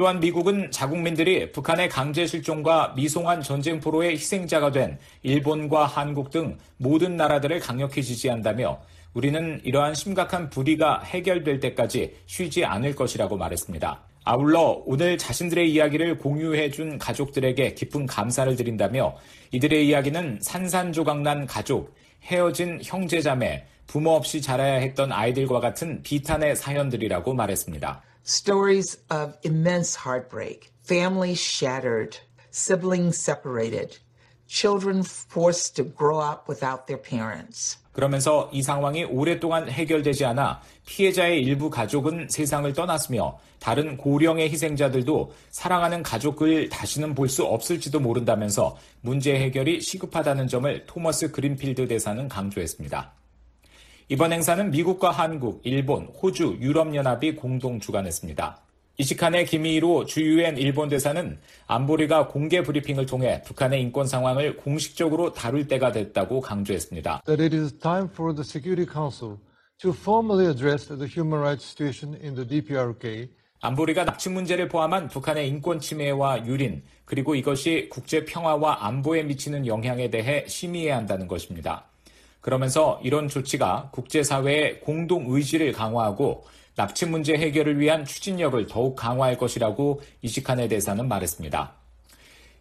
또한 0.00 0.18
미국은 0.18 0.70
자국민들이 0.70 1.52
북한의 1.52 1.90
강제 1.90 2.26
실종과 2.26 2.94
미송한 2.96 3.42
전쟁 3.42 3.80
포로의 3.80 4.12
희생자가 4.12 4.72
된 4.72 4.98
일본과 5.22 5.84
한국 5.84 6.30
등 6.30 6.56
모든 6.78 7.18
나라들을 7.18 7.60
강력히 7.60 8.02
지지한다며 8.02 8.80
우리는 9.12 9.60
이러한 9.62 9.92
심각한 9.94 10.48
불의가 10.48 11.02
해결될 11.02 11.60
때까지 11.60 12.14
쉬지 12.24 12.64
않을 12.64 12.94
것이라고 12.94 13.36
말했습니다. 13.36 14.00
아울러 14.24 14.82
오늘 14.86 15.18
자신들의 15.18 15.70
이야기를 15.70 16.16
공유해 16.16 16.70
준 16.70 16.96
가족들에게 16.96 17.74
깊은 17.74 18.06
감사를 18.06 18.56
드린다며 18.56 19.14
이들의 19.50 19.86
이야기는 19.86 20.38
산산조각난 20.40 21.44
가족, 21.44 21.94
헤어진 22.22 22.80
형제자매, 22.82 23.66
부모 23.86 24.12
없이 24.12 24.40
자라야 24.40 24.76
했던 24.76 25.12
아이들과 25.12 25.60
같은 25.60 26.02
비탄의 26.02 26.56
사연들이라고 26.56 27.34
말했습니다. 27.34 28.09
Stories 28.24 28.98
of 29.10 29.36
immense 29.42 29.96
heartbreak, 29.96 30.70
families 30.82 31.40
shattered, 31.40 32.18
siblings 32.50 33.18
separated, 33.18 33.98
children 34.46 35.02
forced 35.02 35.74
to 35.76 35.84
grow 35.84 36.18
up 36.20 36.48
without 36.48 36.86
their 36.86 37.00
parents. 37.00 37.78
그러면서 37.92 38.48
이 38.52 38.62
상황이 38.62 39.04
오랫동안 39.04 39.68
해결되지 39.68 40.24
않아 40.24 40.60
피해자의 40.86 41.42
일부 41.42 41.70
가족은 41.70 42.28
세상을 42.28 42.72
떠났으며 42.72 43.38
다른 43.58 43.96
고령의 43.96 44.48
희생자들도 44.50 45.32
사랑하는 45.50 46.02
가족을 46.02 46.68
다시는 46.68 47.14
볼 47.14 47.28
수 47.28 47.44
없을지도 47.44 48.00
모른다면서 48.00 48.76
문제 49.00 49.34
해결이 49.34 49.80
시급하다는 49.80 50.46
점을 50.48 50.86
토머스 50.86 51.32
그린필드 51.32 51.88
대사는 51.88 52.28
강조했습니다. 52.28 53.12
이번 54.12 54.32
행사는 54.32 54.72
미국과 54.72 55.12
한국, 55.12 55.60
일본, 55.62 56.06
호주, 56.06 56.58
유럽연합이 56.60 57.36
공동 57.36 57.78
주관했습니다. 57.78 58.60
이시칸의 58.98 59.46
기미로 59.46 60.04
주유엔 60.04 60.58
일본 60.58 60.88
대사는 60.88 61.38
안보리가 61.68 62.26
공개 62.26 62.60
브리핑을 62.60 63.06
통해 63.06 63.40
북한의 63.42 63.80
인권 63.80 64.08
상황을 64.08 64.56
공식적으로 64.56 65.32
다룰 65.32 65.68
때가 65.68 65.92
됐다고 65.92 66.40
강조했습니다. 66.40 67.22
That 67.24 67.40
it 67.40 67.54
is 67.54 67.78
time 67.78 68.08
for 68.10 68.34
the 68.34 68.44
Security 68.44 68.84
Council 68.92 69.36
to 69.78 69.92
formally 69.92 70.50
address 70.50 70.88
the 70.88 71.06
human 71.06 71.40
rights 71.40 71.64
situation 71.64 72.18
in 72.20 72.34
the 72.34 72.44
DPRK. 72.44 73.28
안보리가 73.60 74.06
납치 74.06 74.28
문제를 74.28 74.66
포함한 74.66 75.06
북한의 75.06 75.48
인권 75.48 75.78
침해와 75.78 76.46
유린, 76.46 76.82
그리고 77.04 77.36
이것이 77.36 77.88
국제 77.88 78.24
평화와 78.24 78.86
안보에 78.86 79.22
미치는 79.22 79.68
영향에 79.68 80.10
대해 80.10 80.44
심의해야 80.48 80.96
한다는 80.96 81.28
것입니다. 81.28 81.89
그러면서 82.40 83.00
이런 83.02 83.28
조치가 83.28 83.90
국제사회의 83.92 84.80
공동 84.80 85.26
의지를 85.28 85.72
강화하고 85.72 86.44
납치 86.74 87.04
문제 87.06 87.34
해결을 87.34 87.78
위한 87.78 88.04
추진력을 88.04 88.66
더욱 88.66 88.96
강화할 88.96 89.36
것이라고 89.36 90.00
이시칸의 90.22 90.68
대사는 90.68 91.06
말했습니다. 91.06 91.72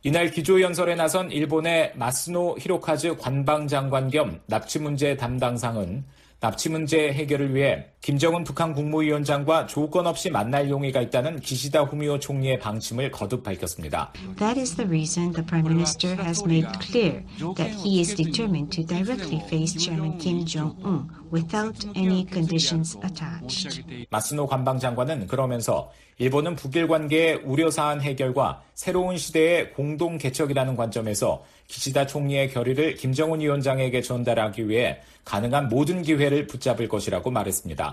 이날 0.03 0.31
기조연설에 0.31 0.95
나선 0.95 1.31
일본의 1.31 1.93
마스노 1.95 2.57
히로카즈 2.59 3.17
관방장관 3.17 4.09
겸 4.09 4.41
납치 4.48 4.79
문제 4.79 5.15
담당상은 5.17 6.05
납치 6.39 6.69
문제 6.69 7.12
해결을 7.12 7.53
위해 7.53 7.86
김정은 8.01 8.46
북한 8.46 8.74
국무위원장과 8.74 9.68
조건 9.68 10.08
없이 10.08 10.29
만날 10.29 10.70
용의가 10.70 11.01
있다는 11.01 11.41
기시다 11.41 11.82
후미오 11.82 12.20
총리의 12.20 12.60
방침을 12.60 13.12
거듭 13.12 13.44
밝혔습니다. 13.44 14.13
That 14.38 14.58
is 14.58 14.75
the 14.75 14.88
reason 14.88 15.34
the 15.34 15.46
Prime 15.46 15.68
Minister 15.68 16.15
has 16.24 16.41
made 16.46 16.68
clear 16.82 17.24
that 17.56 17.75
he 17.84 18.00
is 18.00 18.15
determined 18.15 18.72
to 18.72 18.86
directly 18.86 19.41
face 19.46 19.77
Chairman 19.77 20.18
Kim 20.18 20.46
Jong-un 20.46 21.10
without 21.32 21.86
any 21.96 22.25
conditions 22.25 22.98
attached. 23.03 23.84
마스노 24.10 24.48
관방장관은 24.48 25.27
그러면서 25.27 25.91
일본은 26.20 26.56
북일 26.56 26.88
관계의 26.88 27.41
우려 27.46 27.70
사안 27.72 28.01
해결과 28.01 28.62
새로운 28.75 29.18
시대의 29.18 29.74
공동 29.74 30.18
개척이라는 30.18 30.75
관점에서 30.75 31.44
기시다 31.68 32.08
총리의 32.08 32.50
결의를 32.51 32.96
김정은 32.96 33.39
위원장에게 33.39 34.01
전달하기 34.01 34.68
위해 34.68 35.00
가능한 35.24 35.70
모든 35.70 36.01
기회를 36.01 36.48
붙잡을 36.48 36.89
것이라고 36.89 37.32
말했습니다. 37.32 37.88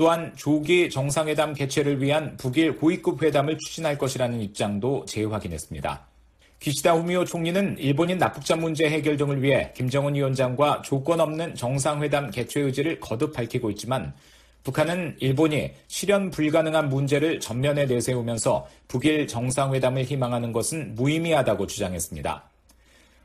또한 0.00 0.32
조기 0.34 0.88
정상회담 0.88 1.52
개최를 1.52 2.00
위한 2.00 2.34
북일 2.38 2.76
고위급 2.76 3.22
회담을 3.22 3.58
추진할 3.58 3.98
것이라는 3.98 4.40
입장도 4.40 5.04
재확인했습니다. 5.04 6.06
기시다 6.58 6.94
후미오 6.94 7.26
총리는 7.26 7.76
일본인 7.78 8.16
납북자 8.16 8.56
문제 8.56 8.88
해결 8.88 9.18
등을 9.18 9.42
위해 9.42 9.70
김정은 9.76 10.14
위원장과 10.14 10.80
조건 10.80 11.20
없는 11.20 11.54
정상회담 11.54 12.30
개최 12.30 12.60
의지를 12.60 12.98
거듭 12.98 13.34
밝히고 13.34 13.68
있지만 13.72 14.14
북한은 14.62 15.16
일본이 15.18 15.72
실현 15.88 16.30
불가능한 16.30 16.88
문제를 16.88 17.38
전면에 17.38 17.84
내세우면서 17.84 18.66
북일 18.88 19.26
정상회담을 19.26 20.04
희망하는 20.04 20.52
것은 20.52 20.94
무의미하다고 20.94 21.66
주장했습니다. 21.66 22.49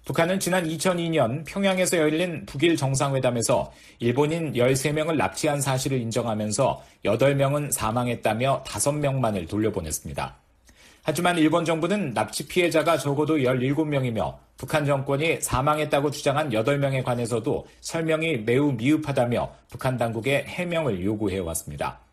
북한은 0.06 0.40
지난 0.40 0.68
2002년 0.68 1.44
평양에서 1.46 1.98
열린 1.98 2.46
북일 2.46 2.78
정상회담에서 2.78 3.74
일본인 3.98 4.54
13명을 4.54 5.16
납치한 5.16 5.60
사실을 5.60 6.00
인정하면서 6.00 6.84
8명은 7.06 7.72
사망했다며 7.72 8.64
5명만을 8.68 9.50
돌려보냈습니다. 9.50 10.36
하지만 11.02 11.38
일본 11.40 11.66
정부는 11.66 12.14
납치 12.14 12.48
피해자가 12.48 13.00
적어도 13.00 13.38
17명이며 13.38 14.36
북한 14.58 14.86
정권이 14.86 15.42
사망했다고 15.42 16.12
주장한 16.12 16.52
8명에 16.52 17.04
관해서도 17.04 17.66
설명이 17.82 18.38
매우 18.46 18.74
미흡하다며 18.74 19.52
북한 19.72 19.98
당국에 19.98 20.44
해명을 20.48 21.04
요구해왔습니다. 21.04 22.05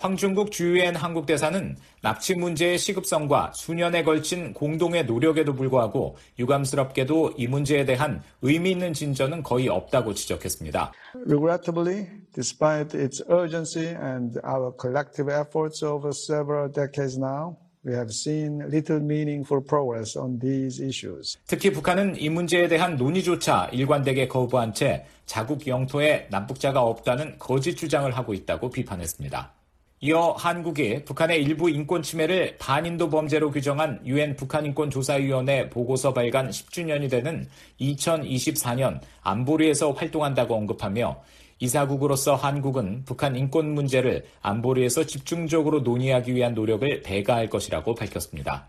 황중국 0.00 0.50
주유엔 0.50 0.96
한국 0.96 1.26
대사는 1.26 1.76
납치 2.00 2.34
문제의 2.34 2.78
시급성과 2.78 3.52
수년에 3.54 4.02
걸친 4.02 4.54
공동의 4.54 5.04
노력에도 5.04 5.54
불구하고 5.54 6.16
유감스럽게도 6.38 7.34
이 7.36 7.46
문제에 7.46 7.84
대한 7.84 8.22
의미 8.40 8.70
있는 8.70 8.94
진전은 8.94 9.42
거의 9.42 9.68
없다고 9.68 10.14
지적했습니다. 10.14 10.92
Regrettably, 11.26 12.06
despite 12.34 12.98
its 12.98 13.22
urgency 13.30 13.88
and 13.88 14.40
our 14.42 14.72
collective 14.80 15.30
efforts 15.30 15.84
over 15.84 16.12
several 16.14 16.72
decades 16.72 17.18
now, 17.18 17.56
We 17.82 17.94
have 17.94 18.10
seen 18.12 18.58
little 18.68 19.00
meaningful 19.00 19.64
progress 19.64 20.18
on 20.18 20.38
these 20.38 20.84
issues. 20.84 21.38
특히 21.46 21.72
북한은 21.72 22.20
이 22.20 22.28
문제에 22.28 22.68
대한 22.68 22.96
논의조차 22.96 23.70
일관되게 23.72 24.28
거부한 24.28 24.74
채 24.74 25.06
자국 25.24 25.66
영토에 25.66 26.26
남북자가 26.30 26.82
없다는 26.82 27.38
거짓 27.38 27.76
주장을 27.76 28.14
하고 28.14 28.34
있다고 28.34 28.68
비판했습니다. 28.68 29.59
이어 30.02 30.30
한국이 30.30 31.04
북한의 31.04 31.42
일부 31.42 31.68
인권 31.68 32.00
침해를 32.00 32.56
반인도 32.58 33.10
범죄로 33.10 33.50
규정한 33.50 34.00
유엔 34.06 34.34
북한인권조사위원회 34.34 35.68
보고서 35.68 36.14
발간 36.14 36.48
10주년이 36.48 37.10
되는 37.10 37.46
2024년 37.82 39.00
안보리에서 39.20 39.92
활동한다고 39.92 40.54
언급하며 40.54 41.22
이사국으로서 41.58 42.34
한국은 42.34 43.04
북한 43.04 43.36
인권 43.36 43.74
문제를 43.74 44.24
안보리에서 44.40 45.04
집중적으로 45.04 45.80
논의하기 45.80 46.34
위한 46.34 46.54
노력을 46.54 47.02
배가할 47.02 47.50
것이라고 47.50 47.94
밝혔습니다. 47.94 48.68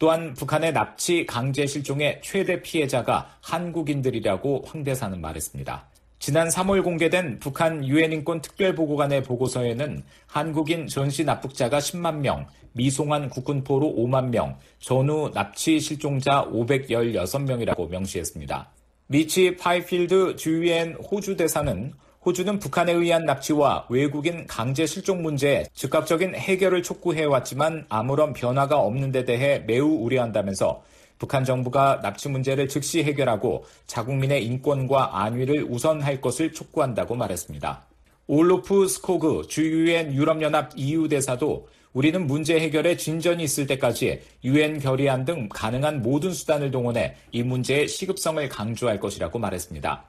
또한 0.00 0.34
북한의 0.34 0.72
납치 0.72 1.24
강제 1.24 1.66
실종의 1.66 2.18
최대 2.20 2.60
피해자가 2.60 3.36
한국인들이라고 3.42 4.64
황 4.66 4.82
대사는 4.82 5.20
말했습니다. 5.20 5.93
지난 6.24 6.48
3월 6.48 6.82
공개된 6.82 7.38
북한 7.38 7.86
유엔 7.86 8.10
인권 8.10 8.40
특별보고관의 8.40 9.24
보고서에는 9.24 10.02
한국인 10.26 10.86
전시 10.86 11.22
납북자가 11.22 11.80
10만 11.80 12.20
명, 12.20 12.46
미송환 12.72 13.28
국군포로 13.28 13.94
5만 13.94 14.30
명, 14.30 14.56
전후 14.78 15.30
납치 15.34 15.78
실종자 15.78 16.46
516명이라고 16.46 17.90
명시했습니다. 17.90 18.70
미치 19.10 19.56
파이필드 19.56 20.36
주유엔 20.36 20.94
호주 20.94 21.36
대사는 21.36 21.92
호주는 22.24 22.58
북한에 22.58 22.92
의한 22.92 23.26
납치와 23.26 23.88
외국인 23.90 24.46
강제 24.46 24.86
실종 24.86 25.20
문제에 25.20 25.66
즉각적인 25.74 26.36
해결을 26.36 26.82
촉구해왔지만 26.82 27.84
아무런 27.90 28.32
변화가 28.32 28.78
없는 28.78 29.12
데 29.12 29.26
대해 29.26 29.58
매우 29.66 29.86
우려한다면서 30.02 30.82
북한 31.18 31.44
정부가 31.44 32.00
납치 32.02 32.28
문제를 32.28 32.68
즉시 32.68 33.02
해결하고 33.02 33.64
자국민의 33.86 34.44
인권과 34.44 35.22
안위를 35.22 35.64
우선할 35.64 36.20
것을 36.20 36.52
촉구한다고 36.52 37.14
말했습니다. 37.14 37.86
올로프 38.26 38.88
스코그 38.88 39.46
주유엔 39.48 40.14
유럽연합 40.14 40.72
EU 40.76 41.08
대사도 41.08 41.68
우리는 41.92 42.26
문제 42.26 42.58
해결에 42.58 42.96
진전이 42.96 43.44
있을 43.44 43.66
때까지 43.66 44.20
유엔 44.42 44.80
결의안 44.80 45.24
등 45.24 45.48
가능한 45.48 46.02
모든 46.02 46.32
수단을 46.32 46.70
동원해 46.70 47.14
이 47.30 47.42
문제의 47.42 47.86
시급성을 47.86 48.46
강조할 48.48 48.98
것이라고 48.98 49.38
말했습니다. 49.38 50.04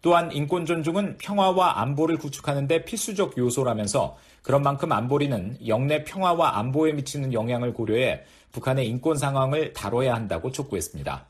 또한 0.00 0.30
인권 0.32 0.64
존중은 0.64 1.18
평화와 1.18 1.80
안보를 1.80 2.16
구축하는 2.16 2.66
데 2.66 2.84
필수적 2.84 3.36
요소라면서 3.36 4.16
그런 4.48 4.62
만큼 4.62 4.92
안보리는 4.92 5.58
영내 5.66 6.04
평화와 6.04 6.56
안보에 6.56 6.94
미치는 6.94 7.34
영향을 7.34 7.74
고려해 7.74 8.22
북한의 8.52 8.88
인권 8.88 9.18
상황을 9.18 9.74
다뤄야 9.74 10.14
한다고 10.14 10.50
촉구했습니다. 10.50 11.26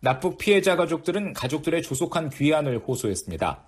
납북 0.00 0.36
피해자 0.36 0.76
가족들은 0.76 1.32
가족들의 1.32 1.80
조속한 1.80 2.28
귀환을 2.28 2.80
호소했습니다. 2.86 3.62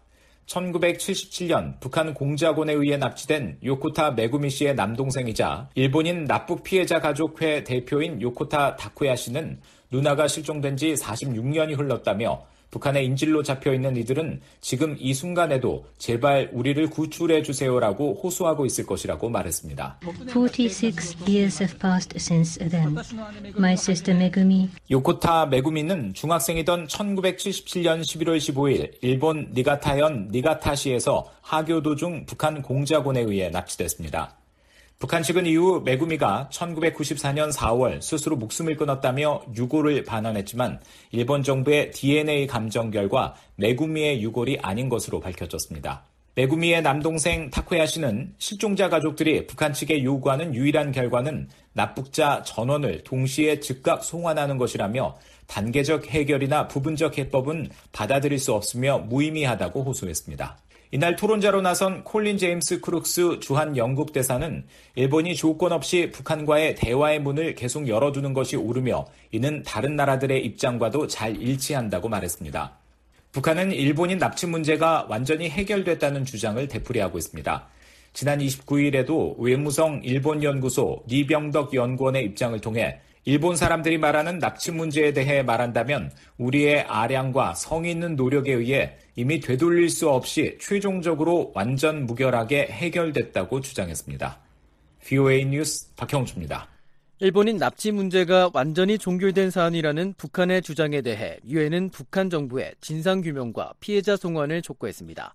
1977년 0.45 1.81
북한 1.81 2.13
공작원에 2.13 2.75
의해 2.75 2.99
납치된 2.99 3.61
요코타 3.65 4.11
메구미 4.11 4.51
씨의 4.51 4.75
남동생이자 4.75 5.71
일본인 5.75 6.27
납북 6.27 6.63
피해자 6.63 7.01
가족회 7.01 7.65
대표인 7.65 8.21
요코타 8.21 8.77
다쿠야 8.77 9.17
씨는 9.17 9.59
누나가 9.91 10.29
실종된 10.29 10.77
지 10.77 10.93
46년이 10.93 11.79
흘렀다며 11.79 12.45
북한의 12.73 13.05
인질로 13.05 13.43
잡혀 13.43 13.73
있는 13.75 13.97
이들은 13.97 14.41
지금 14.61 14.97
이 14.99 15.13
순간에도 15.15 15.85
제발 15.99 16.49
우리를 16.53 16.89
구출해 16.89 17.43
주세요라고 17.43 18.21
호소하고 18.23 18.67
있을 18.67 18.87
것이라고 18.87 19.29
말했습니다. 19.29 20.01
46 20.27 21.29
years 21.29 21.63
have 21.63 21.79
passed 21.79 22.17
since 22.17 22.59
then. 22.71 22.97
My 23.57 23.75
sister 23.75 24.17
Megumi. 24.17 24.71
요코타 24.91 25.47
메구미는 25.47 26.15
중학생이던 26.15 26.87
1977년 26.87 28.01
11월 28.01 28.39
15일 28.39 28.93
일본 29.03 29.51
니가타현 29.55 30.29
니가타시에서 30.33 31.31
하교 31.43 31.83
도중 31.83 32.25
북한 32.25 32.63
공작원에 32.63 33.21
의해 33.21 33.51
납치됐습니다. 33.51 34.42
북한 35.03 35.25
측은 35.25 35.47
이후 35.47 35.83
메구미가 35.85 36.51
1994년 36.53 37.53
4월 37.53 38.01
스스로 38.01 38.37
목숨을 38.37 38.77
끊었다며 38.77 39.43
유골을 39.53 40.05
반환했지만 40.05 40.79
일본 41.11 41.43
정부의 41.43 41.91
DNA 41.91 42.47
감정 42.47 42.93
결과 42.93 43.35
메구미의 43.57 44.23
유골이 44.23 44.61
아닌 44.63 44.89
것으로 44.89 45.19
밝혀졌습니다. 45.19 46.05
메구미의 46.37 46.83
남동생 46.83 47.51
타쿠야 47.51 47.85
씨는 47.85 48.35
실종자 48.39 48.89
가족들이 48.89 49.49
북한 49.49 49.73
측에 49.73 50.05
요구하는 50.05 50.55
유일한 50.55 50.93
결과는 50.93 51.49
납북자 51.73 52.45
전원을 52.45 53.03
동시에 53.03 53.59
즉각 53.59 54.05
송환하는 54.05 54.57
것이라며 54.57 55.19
단계적 55.49 56.07
해결이나 56.07 56.69
부분적 56.69 57.19
해법은 57.19 57.71
받아들일 57.91 58.39
수 58.39 58.55
없으며 58.55 58.99
무의미하다고 58.99 59.83
호소했습니다. 59.83 60.59
이날 60.95 61.17
토론자로 61.17 61.63
나선 61.63 62.05
콜린 62.05 62.37
제임스 62.37 62.83
크룩스 62.83 63.41
주한 63.41 63.79
영국 63.79 64.13
대사는 64.13 64.63
일본이 64.95 65.35
조건 65.35 65.73
없이 65.73 66.11
북한과의 66.13 66.75
대화의 66.75 67.19
문을 67.19 67.55
계속 67.55 67.89
열어두는 67.89 68.35
것이 68.35 68.57
옳으며 68.57 69.07
이는 69.31 69.63
다른 69.63 69.97
나라들의 69.97 70.45
입장과도 70.45 71.07
잘 71.07 71.35
일치한다고 71.41 72.11
말했습니다. 72.11 72.77
북한은 73.33 73.73
일본인 73.73 74.19
납치 74.19 74.47
문제가 74.47 75.07
완전히 75.09 75.49
해결됐다는 75.49 76.27
주장을 76.27 76.69
되풀이하고 76.69 77.17
있습니다. 77.17 77.69
지난 78.13 78.41
29일에도 78.41 79.39
외무성 79.39 80.03
일본연구소 80.05 81.05
리병덕 81.09 81.73
연구원의 81.73 82.23
입장을 82.27 82.61
통해 82.61 83.01
일본 83.25 83.57
사람들이 83.57 83.97
말하는 83.97 84.41
납치 84.41 84.71
문제에 84.71 85.15
대해 85.15 85.43
말한다면 85.43 86.11
우리의 86.37 86.83
아량과 86.83 87.55
성의 87.55 87.93
있는 87.93 88.15
노력에 88.15 88.53
의해 88.53 88.99
이미 89.17 89.41
되돌릴 89.41 89.91
수 89.91 90.09
없이 90.09 90.57
최종적으로 90.61 91.53
완전 91.55 92.07
무결하게 92.07 92.67
해결됐다고 92.67 93.61
주장했습니다. 93.61 94.41
VOA 95.05 95.45
뉴스 95.47 95.95
박형주입니다. 95.97 96.69
일본인 97.19 97.57
납치 97.57 97.93
문제가 97.93 98.51
완전히 98.53 98.99
종결된 98.99 99.51
사안이라는 99.51 100.15
북한의 100.17 100.63
주장에 100.63 101.03
대해 101.03 101.39
유엔은 101.47 101.91
북한 101.91 102.31
정부의 102.31 102.75
진상 102.81 103.21
규명과 103.21 103.75
피해자 103.79 104.17
송환을 104.17 104.63
촉구했습니다. 104.63 105.35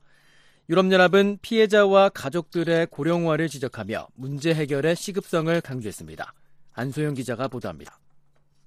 유럽연합은 0.69 1.37
피해자와 1.41 2.09
가족들의 2.09 2.87
고령화를 2.87 3.47
지적하며 3.47 4.07
문제 4.15 4.53
해결의 4.53 4.97
시급성을 4.97 5.61
강조했습니다. 5.61 6.33
안소영 6.73 7.13
기자가 7.13 7.47
보도합니다. 7.47 7.97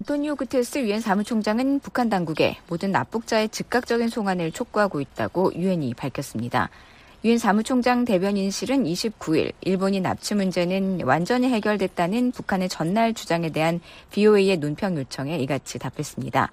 안토니오 0.03 0.37
구테스 0.37 0.79
유엔 0.79 0.99
사무총장은 1.01 1.81
북한 1.81 2.09
당국에 2.09 2.57
모든 2.69 2.91
납북자의 2.91 3.51
즉각적인 3.51 4.09
송환을 4.09 4.51
촉구하고 4.51 4.99
있다고 5.03 5.53
유엔이 5.55 5.93
밝혔습니다. 5.93 6.71
유엔 7.23 7.37
사무총장 7.37 8.07
대변인실은 8.07 8.85
29일 8.85 9.53
일본이 9.61 10.01
납치 10.01 10.35
문제는 10.35 11.03
완전히 11.05 11.51
해결됐다는 11.51 12.33
북한의 12.33 12.71
전날 12.71 13.13
주장에 13.13 13.51
대한 13.51 13.79
BOA의 14.11 14.57
논평 14.57 14.97
요청에 14.97 15.37
이같이 15.39 15.79
답했습니다. 15.79 16.51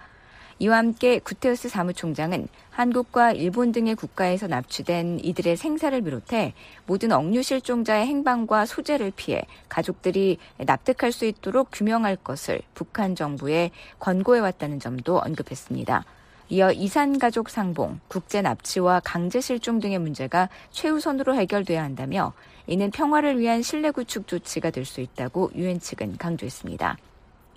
이와 0.60 0.78
함께 0.78 1.20
구테우스 1.20 1.70
사무총장은 1.70 2.48
한국과 2.72 3.32
일본 3.32 3.72
등의 3.72 3.96
국가에서 3.96 4.48
납치된 4.48 5.20
이들의 5.24 5.56
생사를 5.56 6.00
비롯해 6.02 6.54
모든 6.88 7.12
억류 7.12 7.44
실종자의 7.44 8.08
행방과 8.08 8.66
소재를 8.66 9.12
피해 9.16 9.44
가족들이 9.70 10.40
납득할 10.58 11.12
수 11.12 11.26
있도록 11.26 11.70
규명할 11.72 12.16
것을 12.16 12.62
북한 12.74 13.16
정부에 13.16 13.70
권고해왔다는 14.00 14.80
점도 14.80 15.20
언급했습니다. 15.20 16.06
이어 16.50 16.72
이산가족 16.72 17.50
상봉, 17.50 18.00
국제 18.08 18.42
납치와 18.42 19.02
강제 19.04 19.42
실종 19.42 19.80
등의 19.80 20.00
문제가 20.00 20.50
최우선으로 20.72 21.36
해결돼야 21.36 21.84
한다며 21.84 22.34
이는 22.66 22.90
평화를 22.90 23.38
위한 23.40 23.62
신뢰 23.62 23.92
구축 23.92 24.28
조치가 24.28 24.72
될 24.72 24.86
수 24.86 25.02
있다고 25.02 25.52
유엔 25.56 25.80
측은 25.80 26.18
강조했습니다. 26.18 26.98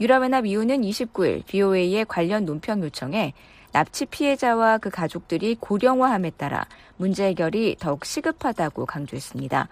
유럽연합 0.01 0.47
이후는 0.47 0.81
29일 0.81 1.45
BOA의 1.47 2.07
관련 2.07 2.47
논평 2.47 2.83
요청에 2.83 3.35
납치 3.73 4.07
피해자와 4.07 4.79
그 4.79 4.91
가족들이 4.91 5.57
고령화함에 5.61 6.31
따라 6.31 6.67
문제 6.97 7.27
해결이 7.27 7.77
더욱 7.79 8.05
시급하다고 8.05 8.87
강조했습니다. 8.87 9.69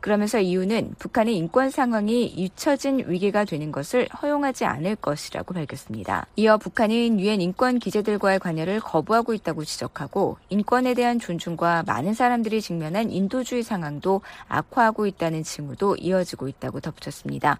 그러면서 0.00 0.40
이유는 0.40 0.94
북한의 0.98 1.36
인권 1.36 1.70
상황이 1.70 2.24
잊혀진 2.24 3.04
위기가 3.06 3.44
되는 3.44 3.70
것을 3.70 4.08
허용하지 4.20 4.64
않을 4.64 4.96
것이라고 4.96 5.54
밝혔습니다. 5.54 6.26
이어 6.34 6.56
북한은 6.56 7.20
유엔 7.20 7.40
인권 7.40 7.78
기재들과의 7.78 8.40
관여를 8.40 8.80
거부하고 8.80 9.32
있다고 9.32 9.64
지적하고 9.64 10.38
인권에 10.48 10.94
대한 10.94 11.20
존중과 11.20 11.84
많은 11.86 12.14
사람들이 12.14 12.60
직면한 12.60 13.12
인도주의 13.12 13.62
상황도 13.62 14.22
악화하고 14.48 15.06
있다는 15.06 15.44
징후도 15.44 15.96
이어지고 15.96 16.48
있다고 16.48 16.80
덧붙였습니다. 16.80 17.58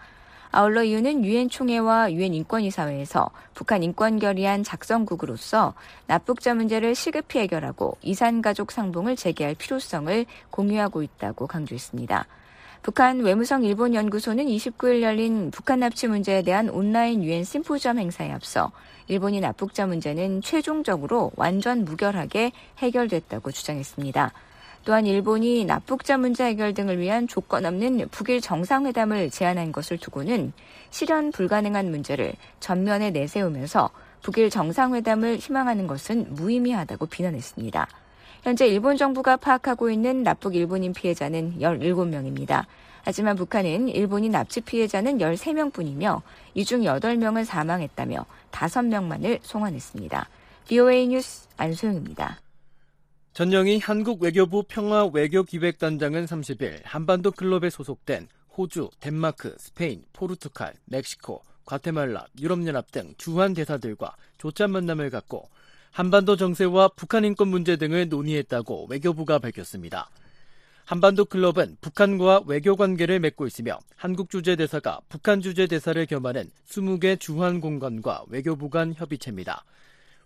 아울러 0.54 0.84
이유는 0.84 1.24
유엔 1.24 1.48
총회와 1.48 2.12
유엔 2.12 2.34
인권이사회에서 2.34 3.30
북한 3.54 3.82
인권 3.82 4.18
결의안 4.18 4.62
작성국으로서 4.62 5.72
납북자 6.06 6.52
문제를 6.52 6.94
시급히 6.94 7.38
해결하고 7.38 7.96
이산 8.02 8.42
가족 8.42 8.70
상봉을 8.70 9.16
재개할 9.16 9.54
필요성을 9.54 10.26
공유하고 10.50 11.02
있다고 11.02 11.46
강조했습니다. 11.46 12.26
북한 12.82 13.20
외무성 13.20 13.64
일본 13.64 13.94
연구소는 13.94 14.44
29일 14.44 15.00
열린 15.00 15.50
북한 15.50 15.80
납치 15.80 16.06
문제에 16.06 16.42
대한 16.42 16.68
온라인 16.68 17.24
유엔 17.24 17.44
심포지엄 17.44 17.98
행사에 17.98 18.30
앞서 18.30 18.72
일본이 19.08 19.40
납북자 19.40 19.86
문제는 19.86 20.42
최종적으로 20.42 21.32
완전 21.36 21.86
무결하게 21.86 22.52
해결됐다고 22.78 23.52
주장했습니다. 23.52 24.32
또한 24.84 25.06
일본이 25.06 25.64
납북자 25.64 26.18
문제 26.18 26.44
해결 26.44 26.74
등을 26.74 26.98
위한 26.98 27.28
조건 27.28 27.64
없는 27.64 28.08
북일 28.10 28.40
정상회담을 28.40 29.30
제안한 29.30 29.70
것을 29.70 29.96
두고는 29.98 30.52
실현 30.90 31.30
불가능한 31.30 31.90
문제를 31.90 32.34
전면에 32.58 33.10
내세우면서 33.10 33.90
북일 34.22 34.50
정상회담을 34.50 35.36
희망하는 35.36 35.86
것은 35.86 36.34
무의미하다고 36.34 37.06
비난했습니다. 37.06 37.86
현재 38.42 38.66
일본 38.66 38.96
정부가 38.96 39.36
파악하고 39.36 39.90
있는 39.90 40.24
납북 40.24 40.56
일본인 40.56 40.92
피해자는 40.92 41.58
17명입니다. 41.60 42.64
하지만 43.04 43.36
북한은 43.36 43.88
일본인 43.88 44.32
납치 44.32 44.60
피해자는 44.60 45.18
13명뿐이며 45.18 46.22
이 46.54 46.64
중 46.64 46.82
8명은 46.82 47.44
사망했다며 47.44 48.26
5명만을 48.50 49.38
송환했습니다. 49.42 50.28
BOA 50.68 51.06
뉴스 51.08 51.48
안소영입니다. 51.56 52.38
전영희 53.34 53.78
한국 53.78 54.20
외교부 54.20 54.62
평화 54.62 55.06
외교 55.06 55.42
기획단장은 55.42 56.26
30일 56.26 56.82
한반도 56.84 57.30
클럽에 57.30 57.70
소속된 57.70 58.28
호주, 58.58 58.90
덴마크, 59.00 59.56
스페인, 59.58 60.04
포르투갈, 60.12 60.74
멕시코, 60.84 61.42
과테말라, 61.64 62.26
유럽연합 62.38 62.92
등 62.92 63.14
주한 63.16 63.54
대사들과 63.54 64.16
조찬 64.36 64.72
만남을 64.72 65.08
갖고 65.08 65.48
한반도 65.92 66.36
정세와 66.36 66.88
북한 66.88 67.24
인권 67.24 67.48
문제 67.48 67.76
등을 67.76 68.10
논의했다고 68.10 68.88
외교부가 68.90 69.38
밝혔습니다. 69.38 70.10
한반도 70.84 71.24
클럽은 71.24 71.78
북한과 71.80 72.42
외교 72.46 72.76
관계를 72.76 73.18
맺고 73.18 73.46
있으며 73.46 73.78
한국 73.96 74.28
주재 74.28 74.56
대사가 74.56 75.00
북한 75.08 75.40
주재 75.40 75.66
대사를 75.68 76.04
겸하는 76.04 76.50
20개 76.68 77.18
주한 77.18 77.62
공간과 77.62 78.24
외교부 78.28 78.68
간 78.68 78.92
협의체입니다. 78.94 79.64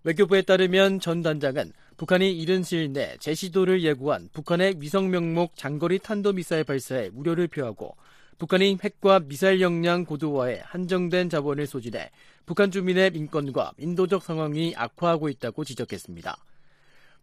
외교부에 0.06 0.42
따르면 0.42 1.00
전 1.00 1.20
단장은 1.20 1.72
북한이 1.96 2.30
이른 2.30 2.62
시일 2.62 2.92
내 2.92 3.16
제시도를 3.18 3.82
예고한 3.82 4.28
북한의 4.32 4.76
위성 4.78 5.10
명목 5.10 5.56
장거리 5.56 5.98
탄도미사일 5.98 6.62
발사에 6.62 7.10
우려를 7.12 7.48
표하고 7.48 7.96
북한이 8.38 8.78
핵과 8.80 9.18
미사일 9.18 9.60
역량 9.60 10.04
고도화에 10.04 10.60
한정된 10.62 11.28
자본을 11.28 11.66
소진해 11.66 12.12
북한 12.44 12.70
주민의 12.70 13.10
인권과 13.16 13.72
인도적 13.78 14.22
상황이 14.22 14.74
악화하고 14.76 15.28
있다고 15.28 15.64
지적했습니다. 15.64 16.36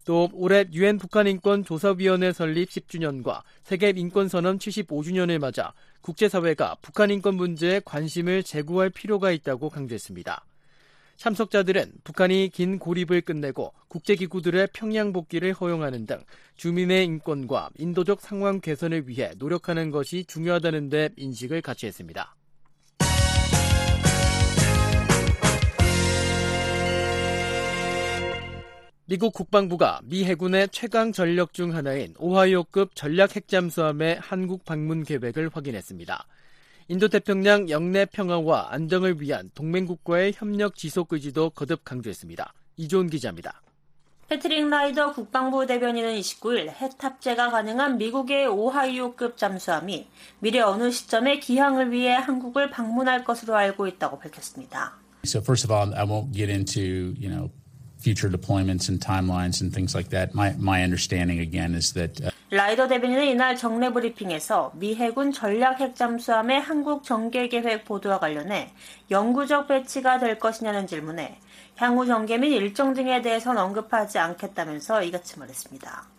또 0.04 0.28
올해 0.34 0.66
유엔 0.74 0.98
북한 0.98 1.26
인권 1.26 1.64
조사위원회 1.64 2.34
설립 2.34 2.68
10주년과 2.68 3.44
세계 3.62 3.94
인권 3.96 4.28
선언 4.28 4.58
75주년을 4.58 5.38
맞아 5.38 5.72
국제사회가 6.02 6.76
북한 6.82 7.10
인권 7.10 7.36
문제에 7.36 7.80
관심을 7.82 8.42
제고할 8.42 8.90
필요가 8.90 9.30
있다고 9.30 9.70
강조했습니다. 9.70 10.44
참석자들은 11.16 11.92
북한이 12.04 12.50
긴 12.52 12.78
고립을 12.78 13.22
끝내고 13.22 13.72
국제기구들의 13.88 14.68
평양 14.72 15.12
복귀를 15.12 15.52
허용하는 15.52 16.06
등 16.06 16.22
주민의 16.56 17.04
인권과 17.04 17.70
인도적 17.78 18.20
상황 18.20 18.60
개선을 18.60 19.08
위해 19.08 19.32
노력하는 19.38 19.90
것이 19.90 20.24
중요하다는 20.24 20.88
데 20.88 21.10
인식을 21.16 21.62
같이 21.62 21.86
했습니다. 21.86 22.34
미국 29.06 29.34
국방부가 29.34 30.00
미 30.04 30.24
해군의 30.24 30.70
최강 30.72 31.12
전력 31.12 31.52
중 31.52 31.74
하나인 31.74 32.14
오하이오급 32.18 32.94
전략 32.94 33.36
핵잠수함의 33.36 34.18
한국 34.18 34.64
방문 34.64 35.04
계획을 35.04 35.50
확인했습니다. 35.52 36.26
인도태평양 36.88 37.70
영내 37.70 38.04
평화와 38.06 38.68
안정을 38.72 39.20
위한 39.20 39.50
동맹국과의 39.54 40.34
협력 40.36 40.76
지속 40.76 41.12
의지도 41.12 41.50
거듭 41.50 41.82
강조했습니다. 41.84 42.52
이조은 42.76 43.08
기자입니다. 43.08 43.62
패트릭 44.28 44.68
라이더 44.68 45.12
국방부 45.12 45.66
대변인은 45.66 46.18
29일 46.18 46.68
핵 46.68 46.98
탑재가 46.98 47.50
가능한 47.50 47.98
미국의 47.98 48.46
오하이오급 48.48 49.36
잠수함이 49.36 50.08
미래 50.40 50.60
어느 50.60 50.90
시점에 50.90 51.38
기항을 51.38 51.90
위해 51.90 52.14
한국을 52.14 52.70
방문할 52.70 53.24
것으로 53.24 53.54
알고 53.54 53.86
있다고 53.86 54.18
밝혔습니다. 54.18 54.98
So 55.24 55.40
first 55.40 55.66
of 55.66 55.72
all, 55.72 55.94
I 55.94 56.04
won't 56.04 56.32
get 56.34 56.50
into, 56.50 57.14
you 57.18 57.30
know, 57.30 57.50
future 58.04 58.28
deployments 58.28 58.88
and 58.90 59.00
timelines 59.00 59.62
and 59.62 59.72
things 59.72 59.94
like 59.96 60.10
that. 60.10 60.34
My 60.34 60.52
my 60.58 60.84
understanding 60.84 61.40
again 61.40 61.72
is 61.74 61.94
that 61.94 62.20
uh, 62.20 62.30
라이더 62.50 62.86
대변인은 62.86 63.26
이날 63.26 63.56
정례 63.56 63.90
브리핑에서 63.90 64.72
미 64.76 64.94
해군 64.94 65.32
전략 65.32 65.80
핵잠수함의 65.80 66.60
한국 66.60 67.02
전개 67.02 67.48
계획 67.48 67.84
보도와 67.84 68.20
관련해 68.20 68.70
영구적 69.10 69.66
배치가 69.66 70.18
될 70.18 70.38
것이냐는 70.38 70.86
질문에 70.86 71.40
향후 71.76 72.06
전개 72.06 72.38
및 72.38 72.52
일정 72.52 72.94
등에 72.94 73.22
대해서는 73.22 73.60
언급하지 73.60 74.18
않겠다면서 74.18 75.02
이같이 75.02 75.38
말했습니다. 75.38 76.13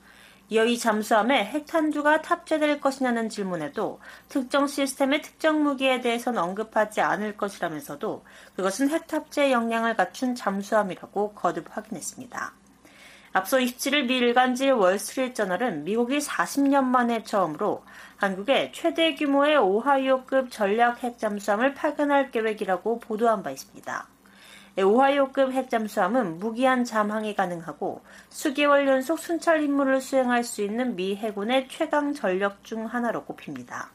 이어 0.50 0.66
이 0.66 0.78
잠수함에 0.78 1.46
핵탄두가 1.46 2.22
탑재될 2.22 2.80
것이냐는 2.80 3.30
질문에도 3.30 4.00
특정 4.30 4.68
시스템의 4.68 5.24
특정 5.24 5.64
무기에 5.64 6.02
대해선 6.02 6.38
언급하지 6.38 7.02
않을 7.02 7.36
것이라면서도 7.36 8.24
그것은 8.56 8.90
핵 8.90 9.08
탑재 9.08 9.52
역량을 9.52 9.96
갖춘 9.96 10.36
잠수함이라고 10.36 11.34
거듭 11.34 11.66
확인했습니다. 11.76 12.54
앞서 13.34 13.58
27일 13.58 14.06
미 14.06 14.18
일간지 14.18 14.70
월스트리트저널은 14.70 15.84
미국이 15.84 16.20
40년 16.20 16.84
만에 16.86 17.24
처음으로 17.24 17.84
한국에 18.16 18.72
최대 18.74 19.16
규모의 19.16 19.58
오하이오급 19.58 20.52
전략 20.52 21.04
핵 21.04 21.18
잠수함을 21.18 21.74
파견할 21.74 22.32
계획이라고 22.32 23.00
보도한 23.00 23.44
바 23.44 23.52
있습니다. 23.52 24.15
오하이오급 24.84 25.54
핵잠수함은 25.54 26.40
무기한 26.40 26.84
잠항이 26.84 27.36
가능하고 27.36 28.02
수개월 28.30 28.88
연속 28.88 29.20
순찰 29.20 29.64
임무를 29.64 30.02
수행할 30.02 30.44
수 30.44 30.62
있는 30.62 30.96
미 30.96 31.16
해군의 31.16 31.68
최강 31.70 32.14
전력 32.14 32.64
중 32.64 32.86
하나로 32.86 33.24
꼽힙니다. 33.24 33.92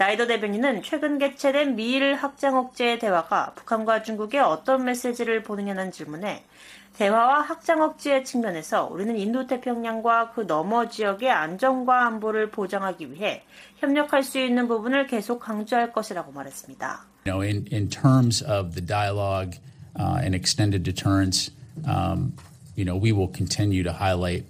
라이더 0.00 0.26
대변인은 0.26 0.82
최근 0.82 1.18
개최된 1.18 1.76
미일 1.76 2.14
확장 2.14 2.56
억제의 2.56 2.98
대화가 2.98 3.52
북한과 3.54 4.02
중국에 4.02 4.38
어떤 4.38 4.84
메시지를 4.84 5.42
보느냐는 5.42 5.92
질문에 5.92 6.42
대화와 6.94 7.42
확장 7.42 7.82
억제의 7.82 8.24
측면에서 8.24 8.86
우리는 8.86 9.16
인도태평양과 9.16 10.32
그 10.32 10.46
너머 10.46 10.88
지역의 10.88 11.30
안정과 11.30 12.06
안보를 12.06 12.50
보장하기 12.50 13.12
위해 13.12 13.44
협력할 13.76 14.22
수 14.22 14.38
있는 14.38 14.68
부분을 14.68 15.06
계속 15.06 15.38
강조할 15.38 15.92
것이라고 15.92 16.32
말했습니다. 16.32 17.04
You 17.26 17.34
know, 17.34 17.46
in, 17.46 17.66
in 17.70 17.90
terms 17.90 18.42
of 18.42 18.74
the 18.74 18.84
dialogue 18.84 19.60
and 19.96 20.34
extended 20.34 20.82
deterrence, 20.82 21.50
um, 21.86 22.32
you 22.76 22.84
know, 22.84 22.96
we 22.96 23.12
will 23.12 23.30
continue 23.32 23.82
to 23.82 23.92
highlight. 23.92 24.44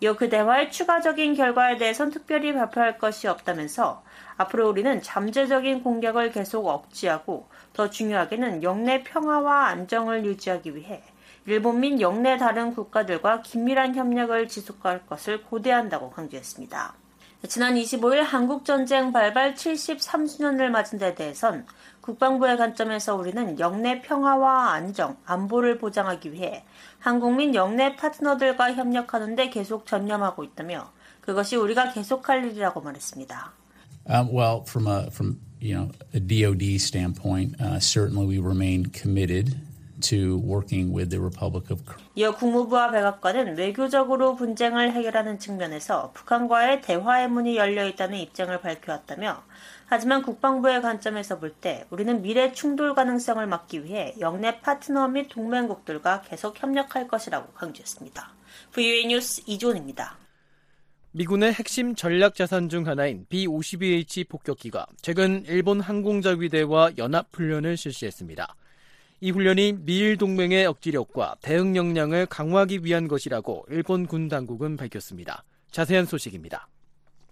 이어 0.00 0.14
그 0.14 0.28
대화의 0.28 0.70
추가적인 0.70 1.34
결과에 1.34 1.78
대해선 1.78 2.10
특별히 2.10 2.52
발표할 2.52 2.98
것이 2.98 3.28
없다면서 3.28 4.02
앞으로 4.36 4.68
우리는 4.68 5.00
잠재적인 5.00 5.82
공격을 5.82 6.32
계속 6.32 6.66
억제하고 6.66 7.48
더 7.72 7.88
중요하게는 7.88 8.62
영내 8.62 9.04
평화와 9.04 9.68
안정을 9.68 10.26
유지하기 10.26 10.76
위해 10.76 11.02
일본 11.46 11.80
민 11.80 12.00
영내 12.00 12.36
다른 12.36 12.74
국가들과 12.74 13.40
긴밀한 13.40 13.94
협력을 13.94 14.48
지속할 14.48 15.06
것을 15.06 15.44
고대한다고 15.44 16.10
강조했습니다. 16.10 16.94
지난 17.48 17.74
25일 17.74 18.22
한국전쟁 18.22 19.12
발발 19.12 19.54
73주년을 19.54 20.68
맞은 20.68 20.98
데 20.98 21.14
대해선 21.14 21.66
국방부의 22.00 22.56
관점에서 22.56 23.14
우리는 23.14 23.58
영내 23.58 24.02
평화와 24.02 24.72
안정, 24.72 25.16
안보를 25.24 25.78
보장하기 25.78 26.32
위해 26.32 26.64
한국민 26.98 27.54
영내 27.54 27.96
파트너들과 27.96 28.74
협력하는 28.74 29.36
데 29.36 29.50
계속 29.50 29.86
전념하고 29.86 30.44
있다며 30.44 30.90
그것이 31.20 31.56
우리가 31.56 31.92
계속할 31.92 32.44
일이라고 32.44 32.80
말했습니다. 32.80 33.52
Um, 34.08 34.28
well, 34.32 34.62
from 34.64 34.86
a 34.86 35.10
from 35.10 35.40
you 35.60 35.74
know 35.74 35.90
a 36.14 36.20
DoD 36.20 36.78
standpoint, 36.78 37.60
uh, 37.60 37.80
certainly 37.80 38.24
we 38.24 38.38
remain 38.38 38.86
committed 38.92 39.56
to 40.00 40.38
working 40.44 40.94
with 40.94 41.10
the 41.10 41.20
Republic 41.20 41.70
of 41.72 41.84
Korea. 41.84 42.04
이어 42.14 42.34
국무부와 42.34 42.90
백악관은 42.90 43.56
외교적으로 43.56 44.36
분쟁을 44.36 44.92
해결하는 44.92 45.38
측면에서 45.38 46.12
북한과의 46.14 46.82
대화의 46.82 47.28
문이 47.28 47.56
열려 47.56 47.86
있다는 47.86 48.18
입장을 48.18 48.60
밝혀왔다며 48.60 49.42
하지만 49.86 50.22
국방부의 50.22 50.82
관점에서 50.82 51.38
볼 51.38 51.54
때 51.60 51.84
우리는 51.90 52.20
미래 52.22 52.52
충돌 52.52 52.94
가능성을 52.94 53.46
막기 53.46 53.84
위해 53.84 54.14
영내 54.20 54.60
파트너 54.60 55.08
및 55.08 55.28
동맹국들과 55.28 56.22
계속 56.22 56.60
협력할 56.60 57.08
것이라고 57.08 57.52
강조했습니다. 57.52 58.30
VUA 58.72 59.06
뉴스 59.06 59.42
이존입니다. 59.46 60.16
미군의 61.12 61.54
핵심 61.54 61.94
전략 61.94 62.34
자산 62.34 62.68
중 62.68 62.86
하나인 62.86 63.24
B-52H 63.30 64.28
폭격기가 64.28 64.86
최근 65.00 65.44
일본 65.46 65.80
항공자위대와 65.80 66.92
연합훈련을 66.98 67.78
실시했습니다. 67.78 68.54
이 69.20 69.30
훈련이 69.30 69.78
미일 69.86 70.18
동맹의 70.18 70.66
억지력과 70.66 71.36
대응 71.40 71.74
역량을 71.74 72.26
강화하기 72.26 72.80
위한 72.84 73.08
것이라고 73.08 73.64
일본 73.70 74.06
군 74.06 74.28
당국은 74.28 74.76
밝혔습니다. 74.76 75.42
자세한 75.70 76.04
소식입니다. 76.04 76.68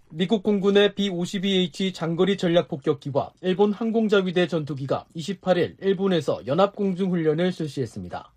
미국 0.09 0.41
공군의 0.41 0.95
B-52H 0.95 1.93
장거리 1.93 2.37
전략 2.37 2.69
폭격기와 2.69 3.33
일본 3.41 3.71
항공자위대 3.71 4.47
전투기가 4.47 5.05
28일 5.15 5.75
일본에서 5.79 6.47
연합공중훈련을 6.47 7.51
실시했습니다. 7.51 8.31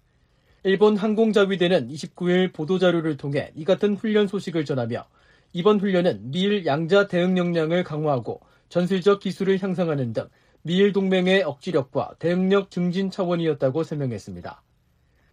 일본 0.65 0.99
항공자위대는 0.99 1.89
29일 1.89 2.53
보도자료를 2.53 3.17
통해 3.17 3.53
이 3.55 3.65
같은 3.65 3.95
훈련 3.95 4.27
소식을 4.27 4.67
전하며 4.67 5.07
이번 5.55 5.81
훈련은 5.81 6.33
미일 6.33 6.67
양자 6.67 7.07
대응 7.07 7.39
역량을 7.39 7.83
강화하고 7.83 8.41
전술적 8.69 9.21
기술을 9.21 9.63
향상하는 9.63 10.13
등 10.13 10.29
미일 10.63 10.93
동맹의 10.93 11.43
억지력과 11.43 12.17
대응력 12.19 12.71
증진 12.71 13.11
차원이었다고 13.11 13.85
설명했습니다. 13.85 14.63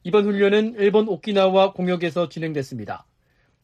이번 0.04 0.26
훈련은 0.26 0.76
일본 0.78 1.08
오키나와 1.08 1.74
공역에서 1.74 2.30
진행됐습니다. 2.30 3.06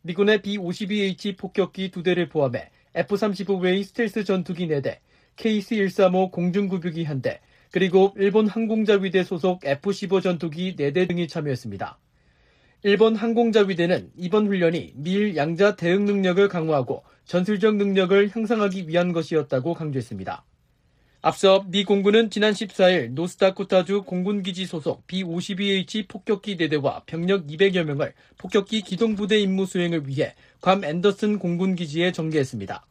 미군의 0.02 0.42
B-52H 0.42 1.38
폭격기 1.38 1.92
두 1.92 2.02
대를 2.02 2.30
포함해 2.30 2.72
F-35 2.96 3.62
외의 3.62 3.84
스텔스 3.84 4.24
전투기 4.24 4.68
4대, 4.68 4.98
KC-135 5.38 6.32
공중구비기 6.32 7.06
1대, 7.06 7.40
그리고 7.72 8.14
일본 8.18 8.48
항공자위대 8.48 9.24
소속 9.24 9.64
F-15 9.64 10.24
전투기 10.24 10.76
4대 10.76 11.08
등이 11.08 11.28
참여했습니다. 11.28 12.00
일본 12.84 13.16
항공자위대는 13.16 14.10
이번 14.18 14.48
훈련이 14.48 14.94
미일 14.96 15.36
양자 15.36 15.76
대응 15.76 16.06
능력을 16.06 16.46
강화하고 16.48 17.04
전술적 17.26 17.76
능력을 17.76 18.36
향상하기 18.36 18.88
위한 18.88 19.14
것이었다고 19.14 19.76
강조했습니다. 19.76 20.44
앞서 21.24 21.64
미 21.68 21.84
공군은 21.84 22.32
지난 22.32 22.52
14일 22.52 23.12
노스다코타주 23.12 24.06
공군기지 24.08 24.66
소속 24.66 25.06
B-52H 25.06 26.08
폭격기 26.08 26.58
4대와 26.58 27.06
병력 27.06 27.46
200여 27.46 27.84
명을 27.84 28.14
폭격기 28.40 28.82
기동부대 28.82 29.40
임무 29.40 29.68
수행을 29.68 30.08
위해 30.08 30.34
괌 30.62 30.84
앤더슨 30.84 31.38
공군기지에 31.38 32.12
전개했습니다. 32.12 32.88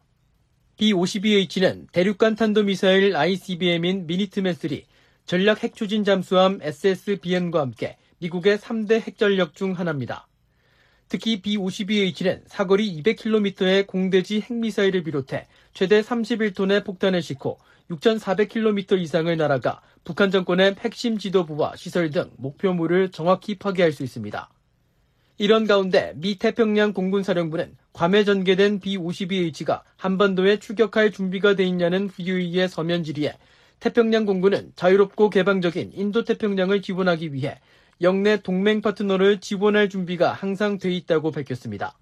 B-52H는 0.77 1.91
대륙간 1.91 2.37
탄도미사일 2.37 3.17
ICBM인 3.17 4.07
미니트맨3, 4.07 4.85
전략 5.25 5.61
핵추진 5.61 6.05
잠수함 6.05 6.59
SSBN과 6.61 7.59
함께 7.59 7.97
미국의 8.19 8.59
3대 8.59 9.01
핵전력 9.01 9.55
중 9.55 9.77
하나입니다. 9.77 10.29
특히 11.09 11.41
B-52H는 11.41 12.43
사거리 12.47 13.03
200km의 13.03 13.87
공대지 13.87 14.39
핵미사일을 14.39 15.03
비롯해 15.03 15.47
최대 15.73 15.99
31톤의 15.99 16.85
폭탄을 16.85 17.21
싣고 17.21 17.59
6,400km 17.91 18.99
이상을 18.99 19.35
날아가 19.35 19.81
북한 20.03 20.31
정권의 20.31 20.75
핵심 20.79 21.17
지도부와 21.17 21.75
시설 21.75 22.09
등 22.09 22.31
목표물을 22.37 23.11
정확히 23.11 23.57
파괴할 23.57 23.91
수 23.91 24.03
있습니다. 24.03 24.49
이런 25.37 25.65
가운데 25.65 26.13
미 26.15 26.37
태평양 26.37 26.93
공군사령부는 26.93 27.75
괌에 27.93 28.23
전개된 28.23 28.79
B-52H가 28.79 29.81
한반도에 29.97 30.57
출격할 30.57 31.11
준비가 31.11 31.55
돼 31.55 31.63
있냐는 31.65 32.07
VOA의 32.07 32.69
서면 32.69 33.03
질의에 33.03 33.37
태평양 33.79 34.25
공군은 34.25 34.71
자유롭고 34.75 35.29
개방적인 35.31 35.93
인도태평양을 35.95 36.81
지원하기 36.81 37.33
위해 37.33 37.59
역내 38.01 38.41
동맹 38.41 38.81
파트너를 38.81 39.39
지원할 39.39 39.89
준비가 39.89 40.31
항상 40.31 40.77
돼 40.77 40.91
있다고 40.91 41.31
밝혔습니다. 41.31 41.97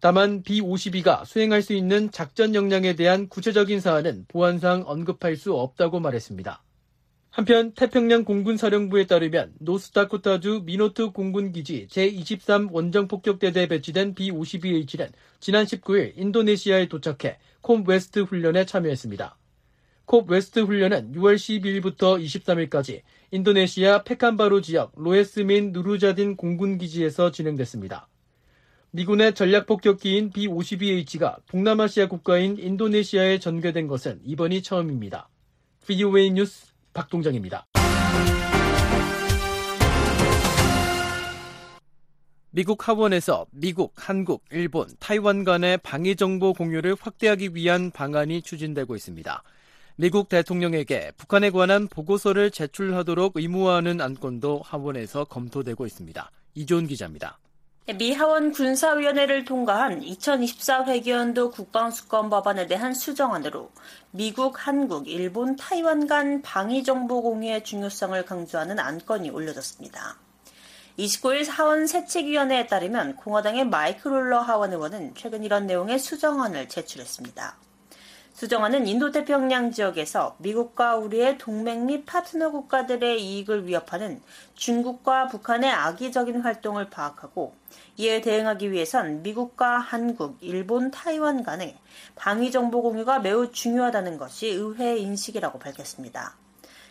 다만 0.00 0.42
B-52가 0.42 1.24
수행할 1.24 1.62
수 1.62 1.72
있는 1.72 2.10
작전 2.10 2.54
역량에 2.54 2.94
대한 2.94 3.28
구체적인 3.28 3.80
사안은 3.80 4.26
보안상 4.28 4.84
언급할 4.86 5.36
수 5.36 5.54
없다고 5.54 6.00
말했습니다. 6.00 6.62
한편 7.34 7.72
태평양 7.72 8.24
공군 8.24 8.56
사령부에 8.56 9.06
따르면 9.06 9.54
노스다코타주 9.58 10.62
미노트 10.66 11.10
공군기지 11.10 11.88
제23 11.90 12.70
원정폭격대대에 12.70 13.66
배치된 13.66 14.14
B-52H는 14.14 15.10
지난 15.40 15.64
19일 15.64 16.12
인도네시아에 16.16 16.86
도착해 16.86 17.38
콥 17.60 17.82
웨스트 17.88 18.20
훈련에 18.20 18.66
참여했습니다. 18.66 19.36
콥 20.04 20.30
웨스트 20.30 20.60
훈련은 20.60 21.12
6월 21.12 21.34
12일부터 21.34 22.22
23일까지 22.22 23.00
인도네시아 23.32 24.04
페칸바루 24.04 24.62
지역 24.62 24.92
로에스민 24.94 25.72
누르야딘 25.72 26.36
공군기지에서 26.36 27.32
진행됐습니다. 27.32 28.06
미군의 28.94 29.34
전략 29.34 29.66
폭격기인 29.66 30.30
B-52H가 30.30 31.38
동남아시아 31.48 32.06
국가인 32.06 32.56
인도네시아에 32.56 33.40
전개된 33.40 33.88
것은 33.88 34.20
이번이 34.22 34.62
처음입니다. 34.62 35.28
VOA 35.84 36.30
뉴스 36.30 36.72
박동정입니다. 36.92 37.66
미국 42.52 42.86
하원에서 42.86 43.46
미국, 43.50 43.94
한국, 43.96 44.44
일본, 44.52 44.86
타이완 45.00 45.42
간의 45.42 45.78
방위 45.78 46.14
정보 46.14 46.52
공유를 46.52 46.94
확대하기 47.00 47.56
위한 47.56 47.90
방안이 47.90 48.42
추진되고 48.42 48.94
있습니다. 48.94 49.42
미국 49.96 50.28
대통령에게 50.28 51.10
북한에 51.16 51.50
관한 51.50 51.88
보고서를 51.88 52.52
제출하도록 52.52 53.32
의무화하는 53.34 54.00
안건도 54.00 54.62
하원에서 54.64 55.24
검토되고 55.24 55.84
있습니다. 55.84 56.30
이존 56.54 56.86
기자입니다. 56.86 57.40
미 57.86 58.14
하원 58.14 58.50
군사위원회를 58.50 59.44
통과한 59.44 60.02
2024 60.02 60.84
회계연도 60.84 61.50
국방수권 61.50 62.30
법안에 62.30 62.66
대한 62.66 62.94
수정안으로 62.94 63.70
미국, 64.10 64.66
한국, 64.66 65.06
일본, 65.06 65.54
타이완 65.56 66.06
간 66.06 66.40
방위정보 66.40 67.20
공유의 67.20 67.62
중요성을 67.62 68.24
강조하는 68.24 68.78
안건이 68.78 69.28
올려졌습니다. 69.28 70.16
29일 70.98 71.50
하원 71.50 71.86
세칙위원회에 71.86 72.68
따르면 72.68 73.16
공화당의 73.16 73.66
마이크 73.66 74.08
롤러 74.08 74.40
하원 74.40 74.72
의원은 74.72 75.14
최근 75.14 75.44
이런 75.44 75.66
내용의 75.66 75.98
수정안을 75.98 76.70
제출했습니다. 76.70 77.58
수정안은 78.34 78.88
인도태평양 78.88 79.70
지역에서 79.70 80.34
미국과 80.38 80.96
우리의 80.96 81.38
동맹 81.38 81.86
및 81.86 82.04
파트너 82.04 82.50
국가들의 82.50 83.24
이익을 83.24 83.68
위협하는 83.68 84.20
중국과 84.56 85.28
북한의 85.28 85.70
악의적인 85.70 86.40
활동을 86.40 86.90
파악하고 86.90 87.54
이에 87.96 88.20
대응하기 88.20 88.72
위해선 88.72 89.22
미국과 89.22 89.78
한국, 89.78 90.36
일본, 90.40 90.90
타이완 90.90 91.44
간의 91.44 91.78
방위 92.16 92.50
정보 92.50 92.82
공유가 92.82 93.20
매우 93.20 93.52
중요하다는 93.52 94.18
것이 94.18 94.48
의회 94.48 94.96
인식이라고 94.98 95.60
밝혔습니다. 95.60 96.34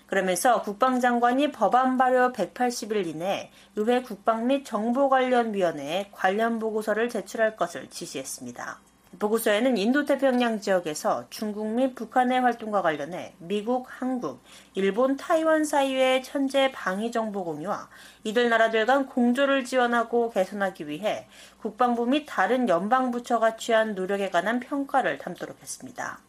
그러면서 0.08 0.62
국방장관이 0.62 1.52
법안 1.52 1.98
발효 1.98 2.32
180일 2.32 3.06
이내에 3.08 3.52
의회 3.76 4.02
국방 4.02 4.48
및 4.48 4.64
정보 4.64 5.10
관련 5.10 5.54
위원회에 5.54 6.10
관련 6.14 6.60
보고서를 6.60 7.10
제출할 7.10 7.58
것을 7.58 7.90
지시했습니다. 7.90 8.93
보고서에는 9.20 9.78
인도태평양 9.78 10.60
지역에서 10.60 11.26
중국 11.30 11.68
및 11.68 11.94
북한의 11.94 12.42
활동과 12.42 12.82
관련해 12.82 13.34
미국, 13.38 13.86
한국, 13.88 14.42
일본, 14.74 15.18
타이완 15.18 15.66
사이의 15.66 16.24
현재 16.26 16.72
방위 16.72 17.12
정보 17.12 17.44
공유와 17.44 17.90
이들 18.24 18.50
나라들 18.50 18.86
간 18.86 19.06
공조를 19.06 19.66
지원하고 19.66 20.32
개선하기 20.32 20.88
위해 20.88 21.28
국방부 21.62 22.06
및 22.06 22.26
다른 22.28 22.68
연방 22.70 23.12
부처가 23.12 23.56
취한 23.56 23.94
노력에 23.94 24.30
관한 24.30 24.60
평가를 24.60 25.20
담도록 25.20 25.62
했습니다. 25.62 26.20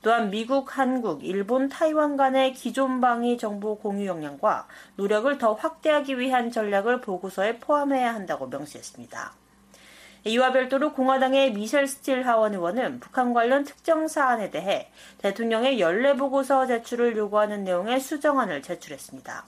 또한 0.00 0.30
미국, 0.30 0.78
한국, 0.78 1.24
일본, 1.24 1.68
타이완 1.68 2.16
간의 2.16 2.52
기존 2.52 3.00
방위 3.00 3.36
정보 3.36 3.78
공유 3.78 4.06
역량과 4.06 4.68
노력을 4.96 5.38
더 5.38 5.54
확대하기 5.54 6.18
위한 6.18 6.50
전략을 6.50 7.00
보고서에 7.00 7.58
포함해야 7.58 8.14
한다고 8.14 8.46
명시했습니다. 8.46 9.47
이와 10.28 10.52
별도로 10.52 10.92
공화당의 10.92 11.52
미셸 11.52 11.86
스틸 11.86 12.26
하원 12.26 12.52
의원은 12.52 13.00
북한 13.00 13.32
관련 13.32 13.64
특정 13.64 14.08
사안에 14.08 14.50
대해 14.50 14.90
대통령의 15.18 15.80
연례 15.80 16.14
보고서 16.14 16.66
제출을 16.66 17.16
요구하는 17.16 17.64
내용의 17.64 17.98
수정안을 18.00 18.62
제출했습니다. 18.62 19.46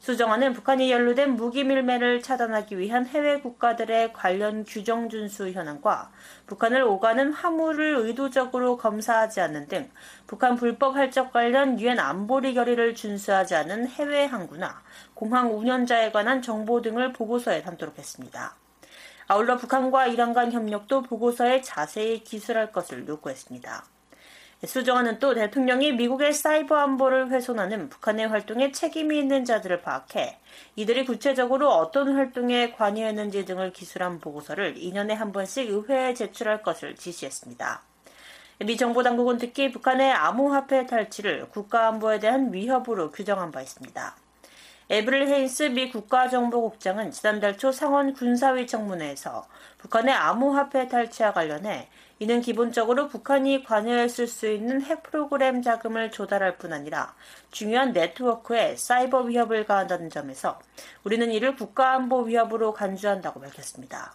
수정안은 0.00 0.52
북한이 0.52 0.90
연루된 0.90 1.36
무기 1.36 1.64
밀매를 1.64 2.22
차단하기 2.22 2.78
위한 2.78 3.06
해외 3.06 3.40
국가들의 3.40 4.12
관련 4.12 4.64
규정 4.64 5.08
준수 5.08 5.50
현황과 5.50 6.10
북한을 6.46 6.82
오가는 6.82 7.32
화물을 7.32 7.96
의도적으로 7.96 8.76
검사하지 8.76 9.40
않는 9.40 9.68
등 9.68 9.90
북한 10.26 10.56
불법 10.56 10.96
활적 10.96 11.32
관련 11.32 11.80
유엔 11.80 11.98
안보리 11.98 12.54
결의를 12.54 12.94
준수하지 12.94 13.54
않은 13.56 13.88
해외 13.88 14.24
항구나 14.24 14.82
공항 15.14 15.56
운영자에 15.56 16.12
관한 16.12 16.42
정보 16.42 16.80
등을 16.80 17.12
보고서에 17.12 17.62
담도록 17.62 17.98
했습니다. 17.98 18.56
아울러 19.30 19.58
북한과 19.58 20.06
이란 20.06 20.32
간 20.32 20.50
협력도 20.50 21.02
보고서에 21.02 21.60
자세히 21.60 22.24
기술할 22.24 22.72
것을 22.72 23.06
요구했습니다. 23.06 23.84
수정안은 24.64 25.18
또 25.18 25.34
대통령이 25.34 25.92
미국의 25.92 26.32
사이버 26.32 26.74
안보를 26.74 27.30
훼손하는 27.30 27.90
북한의 27.90 28.26
활동에 28.26 28.72
책임이 28.72 29.18
있는 29.18 29.44
자들을 29.44 29.82
파악해 29.82 30.38
이들이 30.76 31.04
구체적으로 31.04 31.70
어떤 31.70 32.14
활동에 32.14 32.72
관여했는지 32.72 33.44
등을 33.44 33.72
기술한 33.72 34.18
보고서를 34.18 34.76
2년에 34.76 35.10
한 35.10 35.30
번씩 35.30 35.68
의회에 35.68 36.14
제출할 36.14 36.62
것을 36.62 36.96
지시했습니다. 36.96 37.82
미 38.60 38.76
정보 38.78 39.02
당국은 39.02 39.36
특히 39.36 39.70
북한의 39.70 40.10
암호화폐 40.10 40.86
탈취를 40.86 41.50
국가안보에 41.50 42.18
대한 42.18 42.52
위협으로 42.52 43.10
규정한 43.10 43.52
바 43.52 43.60
있습니다. 43.60 44.16
에브릴 44.90 45.28
헤인스 45.28 45.64
미 45.64 45.90
국가정보국장은 45.90 47.10
지난달 47.10 47.58
초 47.58 47.72
상원 47.72 48.14
군사위 48.14 48.66
청문회에서 48.66 49.46
북한의 49.76 50.14
암호화폐 50.14 50.88
탈취와 50.88 51.34
관련해 51.34 51.90
이는 52.20 52.40
기본적으로 52.40 53.06
북한이 53.08 53.64
관여했을 53.64 54.26
수 54.26 54.48
있는 54.48 54.80
핵 54.80 55.02
프로그램 55.02 55.60
자금을 55.60 56.10
조달할 56.10 56.56
뿐 56.56 56.72
아니라 56.72 57.14
중요한 57.50 57.92
네트워크에 57.92 58.76
사이버 58.76 59.20
위협을 59.20 59.66
가한다는 59.66 60.08
점에서 60.08 60.58
우리는 61.04 61.30
이를 61.32 61.54
국가안보 61.54 62.22
위협으로 62.22 62.72
간주한다고 62.72 63.40
밝혔습니다. 63.40 64.14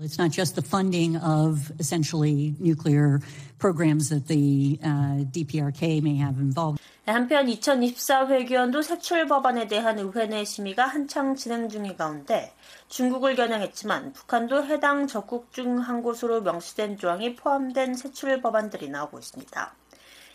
It's 0.00 0.16
not 0.16 0.30
just 0.30 0.54
the 0.54 0.62
funding 0.62 1.16
of 1.16 1.72
essentially 1.80 2.54
nuclear 2.60 3.20
programs 3.58 4.10
that 4.10 4.28
the 4.28 4.78
uh, 4.80 5.26
DPRK 5.26 6.00
may 6.02 6.14
have 6.14 6.38
involved. 6.38 6.78
한편 7.04 7.48
2024 7.48 8.26
회계연도 8.28 8.82
세출 8.82 9.26
법안에 9.26 9.66
대한 9.66 9.98
의회 9.98 10.26
내 10.26 10.44
심의가 10.44 10.86
한창 10.86 11.34
진행 11.34 11.68
중인 11.68 11.96
가운데 11.96 12.52
중국을 12.88 13.34
겨냥했지만 13.34 14.12
북한도 14.12 14.66
해당 14.66 15.08
적국 15.08 15.50
중 15.52 15.78
한 15.80 16.00
곳으로 16.02 16.42
명시된 16.42 16.98
조항이 16.98 17.34
포함된 17.34 17.94
세출 17.94 18.40
법안들이 18.40 18.90
나오고 18.90 19.18
있습니다. 19.18 19.74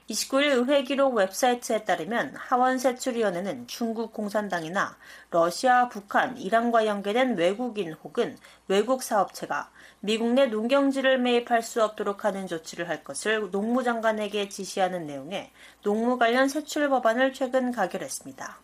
29일 0.09 0.51
의회 0.51 0.83
기록 0.83 1.15
웹사이트에 1.15 1.85
따르면 1.85 2.35
하원세출위원회는 2.35 3.67
중국 3.67 4.11
공산당이나 4.11 4.97
러시아, 5.31 5.87
북한, 5.87 6.37
이란과 6.37 6.85
연계된 6.85 7.37
외국인 7.37 7.93
혹은 7.93 8.37
외국 8.67 9.01
사업체가 9.01 9.71
미국 10.01 10.33
내 10.33 10.47
농경지를 10.47 11.19
매입할 11.19 11.61
수 11.61 11.81
없도록 11.81 12.25
하는 12.25 12.47
조치를 12.47 12.89
할 12.89 13.03
것을 13.03 13.49
농무장관에게 13.51 14.49
지시하는 14.49 15.05
내용의 15.05 15.51
농무 15.83 16.17
관련 16.17 16.49
세출 16.49 16.89
법안을 16.89 17.31
최근 17.31 17.71
가결했습니다. 17.71 18.59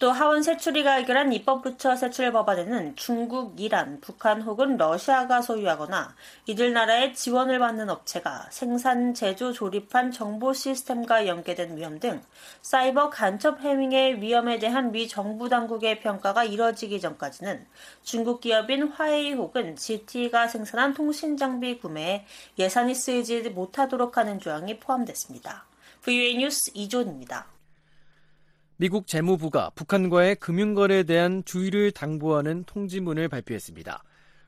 또 0.00 0.12
하원 0.12 0.44
세출위가 0.44 0.98
의결한 0.98 1.32
입법부처 1.32 1.96
세출 1.96 2.30
법안에는 2.30 2.94
중국, 2.94 3.58
이란, 3.60 4.00
북한 4.00 4.42
혹은 4.42 4.76
러시아가 4.76 5.42
소유하거나 5.42 6.14
이들 6.46 6.72
나라의 6.72 7.14
지원을 7.14 7.58
받는 7.58 7.90
업체가 7.90 8.46
생산, 8.50 9.12
제조, 9.12 9.52
조립한 9.52 10.12
정보 10.12 10.52
시스템과 10.52 11.26
연계된 11.26 11.76
위험 11.76 11.98
등 11.98 12.22
사이버 12.62 13.10
간첩 13.10 13.60
해밍의 13.60 14.22
위험에 14.22 14.60
대한 14.60 14.92
미 14.92 15.08
정부 15.08 15.48
당국의 15.48 15.98
평가가 15.98 16.44
이뤄지기 16.44 17.00
전까지는 17.00 17.66
중국 18.04 18.40
기업인 18.40 18.86
화웨이 18.86 19.32
혹은 19.32 19.74
GT가 19.74 20.46
생산한 20.46 20.94
통신 20.94 21.36
장비 21.36 21.76
구매에 21.76 22.24
예산이 22.56 22.94
쓰이지 22.94 23.50
못하도록 23.50 24.16
하는 24.16 24.38
조항이 24.38 24.78
포함됐습니다. 24.78 25.66
VUA 26.02 26.36
뉴스 26.36 26.70
이존입니다. 26.74 27.57
미국 28.80 29.08
재무부가 29.08 29.70
북한과의 29.74 30.36
금융거래에 30.36 31.02
대한 31.02 31.42
주의를 31.44 31.90
당부하는 31.90 32.62
통지문을 32.62 33.28
발표했습니다. 33.28 34.04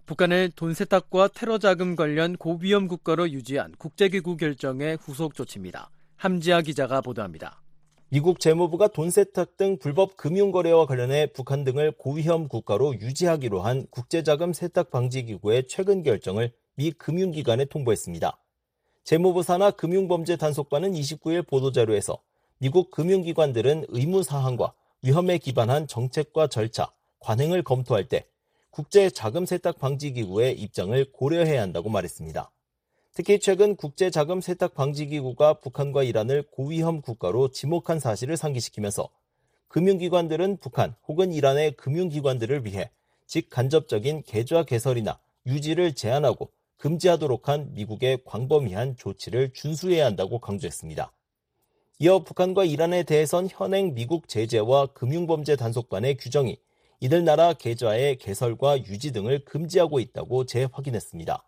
북한을 0.07 0.53
돈 0.55 0.73
세탁과 0.73 1.31
테러 1.35 1.59
자금 1.59 1.97
관련 1.97 2.37
고위험 2.37 2.87
국가로 2.87 3.31
유지한 3.31 3.73
국제기구 3.77 4.37
결정의 4.37 4.97
후속 5.01 5.35
조치입니다. 5.35 5.91
함지아 6.15 6.63
기자가 6.63 7.01
보도합니다. 7.01 7.61
미국 8.09 8.39
재무부가 8.39 8.87
돈 8.87 9.11
세탁 9.11 9.57
등 9.57 9.79
불법 9.81 10.17
금융 10.17 10.53
거래와 10.53 10.87
관련해 10.87 11.33
북한 11.33 11.65
등을 11.65 11.91
고위험 11.99 12.47
국가로 12.47 13.01
유지하기로 13.01 13.63
한 13.63 13.89
국제자금 13.91 14.53
세탁 14.53 14.93
방지 14.93 15.25
기구의 15.25 15.67
최근 15.67 16.05
결정을 16.05 16.53
미 16.77 16.93
금융기관에 16.93 17.65
통보했습니다. 17.65 18.39
재무부 19.03 19.43
산하 19.43 19.73
금융범죄 19.73 20.37
단속반은 20.37 20.93
29일 20.93 21.49
보도자료에서 21.49 22.23
미국 22.63 22.91
금융기관들은 22.91 23.87
의무사항과 23.89 24.75
위험에 25.01 25.39
기반한 25.39 25.87
정책과 25.87 26.49
절차, 26.49 26.93
관행을 27.21 27.63
검토할 27.63 28.07
때 28.07 28.27
국제자금세탁방지기구의 28.69 30.61
입장을 30.61 31.11
고려해야 31.11 31.63
한다고 31.63 31.89
말했습니다. 31.89 32.51
특히 33.15 33.39
최근 33.41 33.77
국제자금세탁방지기구가 33.77 35.55
북한과 35.55 36.03
이란을 36.03 36.43
고위험 36.51 37.01
국가로 37.01 37.51
지목한 37.51 37.99
사실을 37.99 38.37
상기시키면서 38.37 39.09
금융기관들은 39.69 40.59
북한 40.59 40.95
혹은 41.09 41.33
이란의 41.33 41.79
금융기관들을 41.79 42.67
위해 42.67 42.91
직간접적인 43.27 44.25
계좌 44.25 44.65
개설이나 44.65 45.19
유지를 45.47 45.95
제한하고 45.95 46.51
금지하도록 46.77 47.49
한 47.49 47.73
미국의 47.73 48.19
광범위한 48.27 48.97
조치를 48.99 49.55
준수해야 49.55 50.05
한다고 50.05 50.41
강조했습니다. 50.41 51.11
이어 52.03 52.21
북한과 52.21 52.65
이란에 52.65 53.03
대해선 53.03 53.49
현행 53.51 53.93
미국 53.93 54.27
제재와 54.27 54.87
금융범죄 54.95 55.57
단속반의 55.57 56.17
규정이 56.17 56.57
이들 57.01 57.27
나라 57.27 57.53
계좌의 57.53 58.17
개설과 58.17 58.87
유지 58.87 59.13
등을 59.13 59.45
금지하고 59.45 60.01
있다고 60.01 60.47
재확인했습니다. 60.47 61.45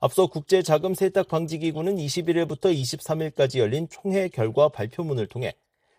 앞서 0.00 0.26
국제자금세탁방지기구는 0.28 1.96
21일부터 1.96 2.74
23일까지 2.74 3.58
열린 3.58 3.86
총회 3.90 4.28
결과 4.28 4.70
발표문을 4.70 5.26
통해 5.26 5.52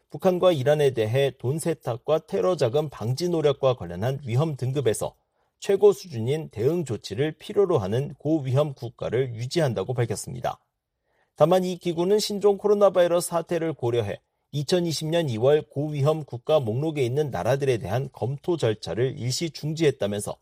북한과 0.09 0.51
이란에 0.51 0.89
대해 0.89 1.29
돈 1.37 1.59
세탁과 1.59 2.25
테러 2.25 2.55
자금 2.55 2.89
방지 2.89 3.29
노력과 3.29 3.75
관련한 3.75 4.19
위험 4.25 4.57
등급에서 4.57 5.13
최고 5.59 5.93
수준인 5.93 6.49
대응 6.49 6.85
조치를 6.85 7.33
필요로 7.33 7.77
하는 7.77 8.15
고위험 8.15 8.73
국가를 8.73 9.35
유지한다고 9.35 9.93
밝혔습니다. 9.93 10.59
다만 11.37 11.65
이 11.65 11.77
기구는 11.77 12.19
신종 12.19 12.57
코로나 12.57 12.91
바이러스 12.91 13.27
사태를 13.29 13.73
고려해 13.73 14.21
2020년 14.53 15.29
2월 15.35 15.69
고위험 15.69 16.23
국가 16.23 16.61
목록에 16.61 17.03
있는 17.03 17.29
나라들에 17.29 17.77
대한 17.77 18.09
검토 18.13 18.55
절차를 18.55 19.19
일시 19.19 19.49
중지했다면서 19.49 20.37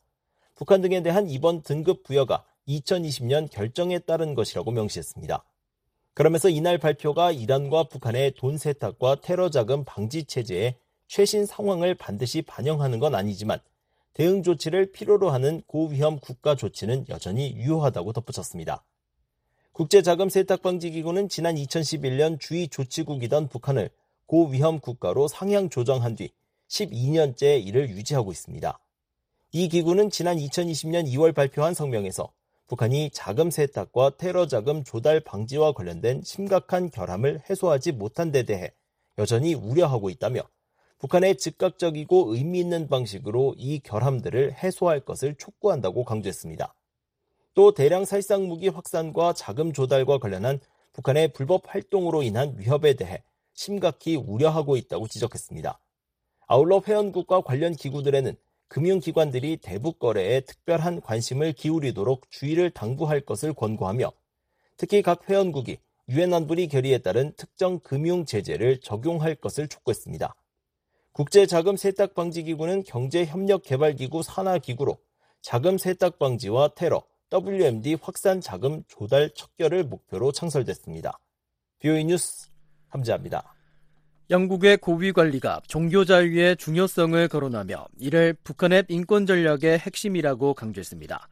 북한 0.54 0.82
등에 0.82 1.02
대한 1.02 1.28
이번 1.30 1.64
등급 1.64 2.04
부여가 2.04 2.46
2020년 2.68 3.50
결정에 3.50 3.98
따른 3.98 4.36
것이라고 4.36 4.70
명시했습니다. 4.70 5.44
그러면서 6.14 6.48
이날 6.48 6.78
발표가 6.78 7.32
이란과 7.32 7.86
북한의 7.86 8.36
돈 8.36 8.60
세탁과 8.60 9.22
테러 9.22 9.50
자금 9.50 9.84
방지 9.84 10.26
체제의 10.26 10.76
최신 11.08 11.48
상황을 11.48 11.96
반드시 11.96 12.44
반영하는 12.44 13.00
건 13.00 13.16
아니지만 13.16 13.60
대응 14.14 14.44
조치를 14.44 14.91
필요로 14.91 15.32
하는 15.32 15.64
고위험 15.66 16.20
국가 16.20 16.56
조치는 16.56 17.06
여전히 17.10 17.56
유효하다고 17.56 18.14
덧붙였습니다. 18.14 18.84
국제자금 19.74 20.30
세탁방지기구는 20.30 21.30
지난 21.30 21.56
2011년 21.56 22.40
주의 22.40 22.68
조치국이던 22.68 23.48
북한을 23.48 23.90
고위험 24.28 24.80
국가로 24.80 25.28
상향 25.28 25.72
조정한 25.72 26.16
뒤 26.16 26.30
12년째 26.68 27.66
이를 27.66 27.90
유지하고 27.90 28.32
있습니다. 28.32 28.80
이 29.52 29.70
기구는 29.70 30.12
지난 30.12 30.38
2020년 30.38 31.12
2월 31.12 31.34
발표한 31.34 31.74
성명에서 31.74 32.32
북한이 32.68 33.10
자금 33.14 33.50
세탁과 33.50 34.18
테러 34.18 34.46
자금 34.46 34.84
조달 34.84 35.20
방지와 35.20 35.72
관련된 35.72 36.22
심각한 36.24 36.92
결함을 36.92 37.42
해소하지 37.50 37.94
못한 37.94 38.32
데 38.32 38.44
대해 38.44 38.72
여전히 39.18 39.56
우려하고 39.56 40.12
있다며 40.12 40.44
북한의 41.00 41.38
즉각적이고 41.38 42.36
의미 42.36 42.60
있는 42.60 42.88
방식으로 42.88 43.56
이 43.58 43.80
결함들을 43.80 44.54
해소할 44.54 45.00
것을 45.00 45.34
촉구한다고 45.34 46.04
강조했습니다. 46.06 46.76
또 47.56 47.74
대량 47.74 48.06
살상 48.06 48.47
무기 48.47 48.68
확산과 48.68 49.34
자금 49.34 49.74
조달과 49.74 50.18
관련한 50.18 50.60
북한의 50.93 51.34
불법 51.34 51.64
활동으로 51.68 52.24
인한 52.24 52.56
위협에 52.58 52.93
대해 52.93 53.24
심각히 53.54 54.16
우려하고 54.16 54.78
있다고 54.78 55.08
지적했습니다. 55.08 55.80
아울러 56.47 56.82
회원국과 56.86 57.41
관련 57.41 57.74
기구들에는 57.74 58.36
금융기관들이 58.68 59.58
대북 59.58 59.99
거래에 59.99 60.41
특별한 60.41 61.01
관심을 61.01 61.54
기울이도록 61.54 62.30
주의를 62.32 62.72
당부할 62.72 63.22
것을 63.22 63.54
권고하며 63.54 64.12
특히 64.78 65.04
각 65.04 65.30
회원국이 65.30 65.78
유엔 66.10 66.34
안보리 66.34 66.68
결의에 66.68 66.97
따른 66.97 67.34
특정 67.38 67.80
금융 67.80 68.26
제재를 68.26 68.82
적용할 68.82 69.36
것을 69.36 69.68
촉구했습니다. 69.68 70.36
국제자금 71.12 71.78
세탁 71.78 72.16
방지 72.16 72.41
기구는 72.41 72.84
경제협력 72.84 73.62
개발 73.62 73.95
기구 73.95 74.24
산하 74.24 74.58
기구로 74.58 74.97
자금 75.41 75.78
세탁 75.78 76.18
방지와 76.18 76.70
테러, 76.70 77.04
WMD 77.34 77.98
확산 78.00 78.42
자금 78.42 78.84
조달 78.88 79.32
척결을 79.34 79.86
목표로 79.86 80.32
창설됐습니다. 80.32 81.18
비오이 81.80 82.06
뉴스 82.06 82.50
함재합니다. 82.90 83.56
영국의 84.30 84.78
고위 84.78 85.12
관리가 85.12 85.62
종교 85.68 86.06
자유의 86.06 86.58
중요성을 86.58 87.28
거론하며 87.28 87.88
이를 87.98 88.36
북한의 88.44 88.86
인권 88.88 89.26
전략의 89.26 89.80
핵심이라고 89.80 90.54
강조했습니다. 90.54 91.28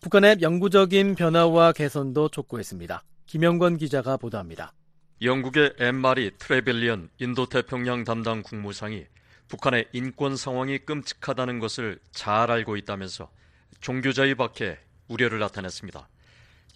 북한의 0.00 0.38
영구적인 0.40 1.14
변화와 1.14 1.72
개선도 1.72 2.30
촉구했습니다. 2.30 3.04
김영권 3.26 3.76
기자가 3.76 4.16
보도합니다. 4.16 4.72
영국의 5.20 5.74
엠마리 5.78 6.38
트레벨리언 6.38 7.10
인도태평양 7.18 8.04
담당 8.04 8.42
국무상이 8.42 9.04
북한의 9.48 9.88
인권 9.92 10.36
상황이 10.36 10.78
끔찍하다는 10.78 11.58
것을 11.58 11.98
잘 12.12 12.50
알고 12.50 12.78
있다면서 12.78 13.30
종교자유 13.80 14.36
밖에 14.36 14.78
우려를 15.08 15.38
나타냈습니다. 15.38 16.08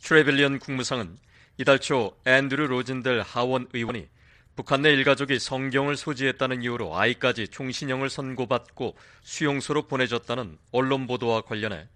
트레벨리언 0.01 0.59
국무상은 0.59 1.18
이달 1.57 1.79
초 1.79 2.16
앤드류 2.24 2.68
로진델 2.68 3.20
하원 3.22 3.68
의원이 3.72 4.09
북한 4.55 4.83
내 4.83 4.93
일가족이 4.93 5.39
성경을 5.39 5.97
소지했다는 5.97 6.62
이유로 6.62 6.97
아이까지 6.97 7.49
총신형을 7.49 8.11
선고받고 8.11 8.97
수용소로 9.22 9.87
보내졌다는 9.87 10.59
언론 10.72 11.07
보도와 11.07 11.43
관련해 11.43 11.89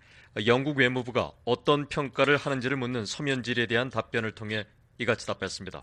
영국 0.47 0.78
외무부가 0.78 1.33
어떤 1.45 1.89
평가를 1.89 2.37
하는지를 2.37 2.76
묻는 2.76 3.05
서면 3.05 3.43
질에 3.43 3.66
대한 3.66 3.91
답변을 3.91 4.33
통해 4.33 4.64
이같이 4.99 5.26
답했습니다. 5.26 5.83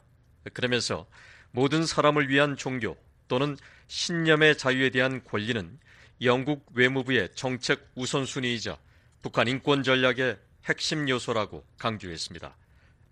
그러면서 0.54 1.06
모든 1.52 1.86
사람을 1.86 2.30
위한 2.30 2.56
종교 2.56 2.97
또는 3.28 3.58
신념의 3.88 4.58
자유에 4.58 4.89
대한 4.89 5.24
권리는 5.24 5.78
영국 6.22 6.66
외무부의 6.74 7.30
정책 7.36 7.89
우선순위이자 7.95 8.78
북한 9.22 9.47
인권 9.47 9.84
전략의 9.84 10.38
핵심 10.65 11.09
요소라고 11.09 11.65
강조했습니다. 11.78 12.55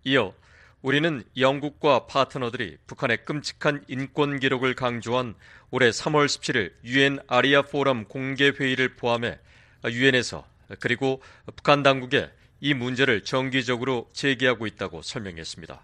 이어 0.05 0.33
우리는 0.81 1.23
영국과 1.35 2.05
파트너들이 2.05 2.77
북한의 2.87 3.25
끔찍한 3.25 3.83
인권 3.87 4.39
기록을 4.39 4.75
강조한 4.75 5.35
올해 5.71 5.89
3월 5.89 6.27
17일 6.27 6.71
유엔 6.83 7.19
아리아 7.27 7.63
포럼 7.63 8.05
공개 8.05 8.49
회의를 8.49 8.95
포함해 8.95 9.39
유엔에서 9.85 10.47
그리고 10.79 11.21
북한 11.55 11.83
당국에 11.83 12.29
이 12.59 12.73
문제를 12.73 13.23
정기적으로 13.23 14.09
제기하고 14.13 14.67
있다고 14.67 15.01
설명했습니다. 15.01 15.83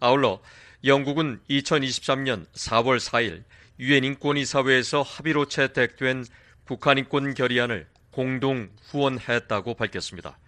아울러 0.00 0.40
영국은 0.84 1.40
2023년 1.50 2.46
4월 2.52 2.98
4일 2.98 3.42
유엔 3.80 4.04
인권이사회에서 4.04 5.02
합의로 5.02 5.46
채택된 5.46 6.24
북한 6.64 6.98
인권 6.98 7.34
결의안을 7.34 7.86
공동 8.10 8.70
후원했다고 8.90 9.74
밝혔습니다. 9.74 10.38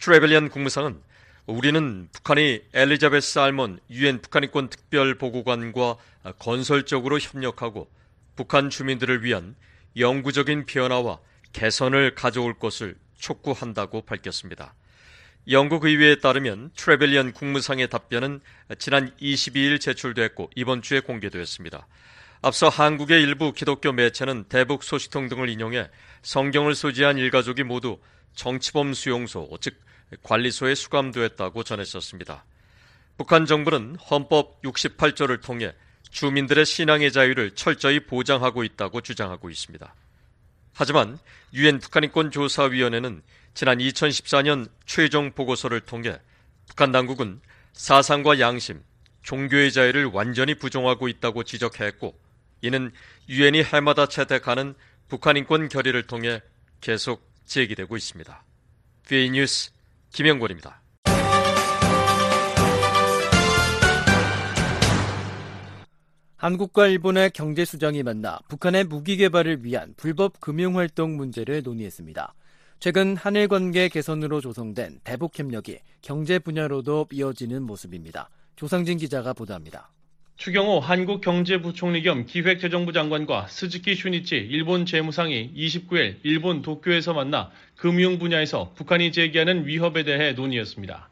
트레벨리안 0.00 0.48
국무상은 0.48 1.00
우리는 1.46 2.08
북한이 2.12 2.62
엘리자베스 2.72 3.38
알몬 3.38 3.78
유엔 3.90 4.20
북한인권 4.20 4.68
특별보고관과 4.68 5.96
건설적으로 6.38 7.18
협력하고 7.18 7.88
북한 8.34 8.68
주민들을 8.68 9.22
위한 9.22 9.54
영구적인 9.96 10.66
변화와 10.66 11.20
개선을 11.52 12.14
가져올 12.14 12.58
것을 12.58 12.96
촉구한다고 13.18 14.02
밝혔습니다. 14.02 14.74
영국 15.48 15.84
의회에 15.84 16.16
따르면 16.16 16.72
트레벨리언 16.76 17.32
국무상의 17.32 17.88
답변은 17.88 18.40
지난 18.78 19.14
22일 19.16 19.80
제출됐고 19.80 20.50
이번 20.56 20.82
주에 20.82 20.98
공개되었습니다. 21.00 21.86
앞서 22.42 22.68
한국의 22.68 23.22
일부 23.22 23.52
기독교 23.52 23.92
매체는 23.92 24.44
대북 24.44 24.84
소식통 24.84 25.28
등을 25.28 25.48
인용해 25.48 25.88
성경을 26.22 26.74
소지한 26.74 27.18
일가족이 27.18 27.62
모두 27.62 27.98
정치범 28.34 28.94
수용소, 28.94 29.56
즉 29.60 29.80
관리소에 30.22 30.74
수감되었다고 30.74 31.62
전했었습니다. 31.62 32.44
북한 33.16 33.46
정부는 33.46 33.96
헌법 34.10 34.60
68조를 34.62 35.42
통해 35.42 35.74
주민들의 36.10 36.64
신앙의 36.64 37.12
자유를 37.12 37.52
철저히 37.52 38.00
보장하고 38.00 38.62
있다고 38.62 39.00
주장하고 39.00 39.50
있습니다. 39.50 39.94
하지만 40.74 41.18
유엔 41.54 41.78
북한인권 41.78 42.30
조사위원회는 42.30 43.22
지난 43.54 43.78
2014년 43.78 44.68
최종 44.84 45.32
보고서를 45.32 45.80
통해 45.80 46.20
북한 46.68 46.92
당국은 46.92 47.40
사상과 47.72 48.38
양심, 48.38 48.82
종교의 49.22 49.72
자유를 49.72 50.06
완전히 50.06 50.54
부정하고 50.54 51.08
있다고 51.08 51.42
지적했고 51.42 52.25
이는 52.66 52.90
유엔이 53.28 53.62
해마다 53.62 54.06
채택하는 54.06 54.74
북한 55.08 55.36
인권 55.36 55.68
결의를 55.68 56.06
통해 56.06 56.42
계속 56.80 57.30
제기되고 57.44 57.96
있습니다. 57.96 58.44
VA 59.08 59.30
뉴스 59.30 59.70
김영권입니다. 60.12 60.82
한국과 66.36 66.88
일본의 66.88 67.30
경제 67.30 67.64
수장이 67.64 68.02
만나 68.02 68.38
북한의 68.48 68.84
무기 68.84 69.16
개발을 69.16 69.64
위한 69.64 69.94
불법 69.96 70.38
금융 70.40 70.76
활동 70.76 71.16
문제를 71.16 71.62
논의했습니다. 71.62 72.34
최근 72.78 73.16
한일 73.16 73.48
관계 73.48 73.88
개선으로 73.88 74.40
조성된 74.40 75.00
대북 75.02 75.38
협력이 75.38 75.78
경제 76.02 76.38
분야로도 76.38 77.06
이어지는 77.10 77.62
모습입니다. 77.62 78.28
조상진 78.54 78.98
기자가 78.98 79.32
보도합니다. 79.32 79.90
추경호 80.36 80.80
한국경제부총리 80.80 82.02
겸 82.02 82.26
기획재정부 82.26 82.92
장관과 82.92 83.46
스즈키 83.48 83.94
슈니치 83.94 84.36
일본 84.36 84.84
재무상이 84.84 85.50
29일 85.56 86.16
일본 86.24 86.60
도쿄에서 86.60 87.14
만나 87.14 87.50
금융 87.74 88.18
분야에서 88.18 88.74
북한이 88.76 89.12
제기하는 89.12 89.66
위협에 89.66 90.04
대해 90.04 90.32
논의했습니다. 90.32 91.08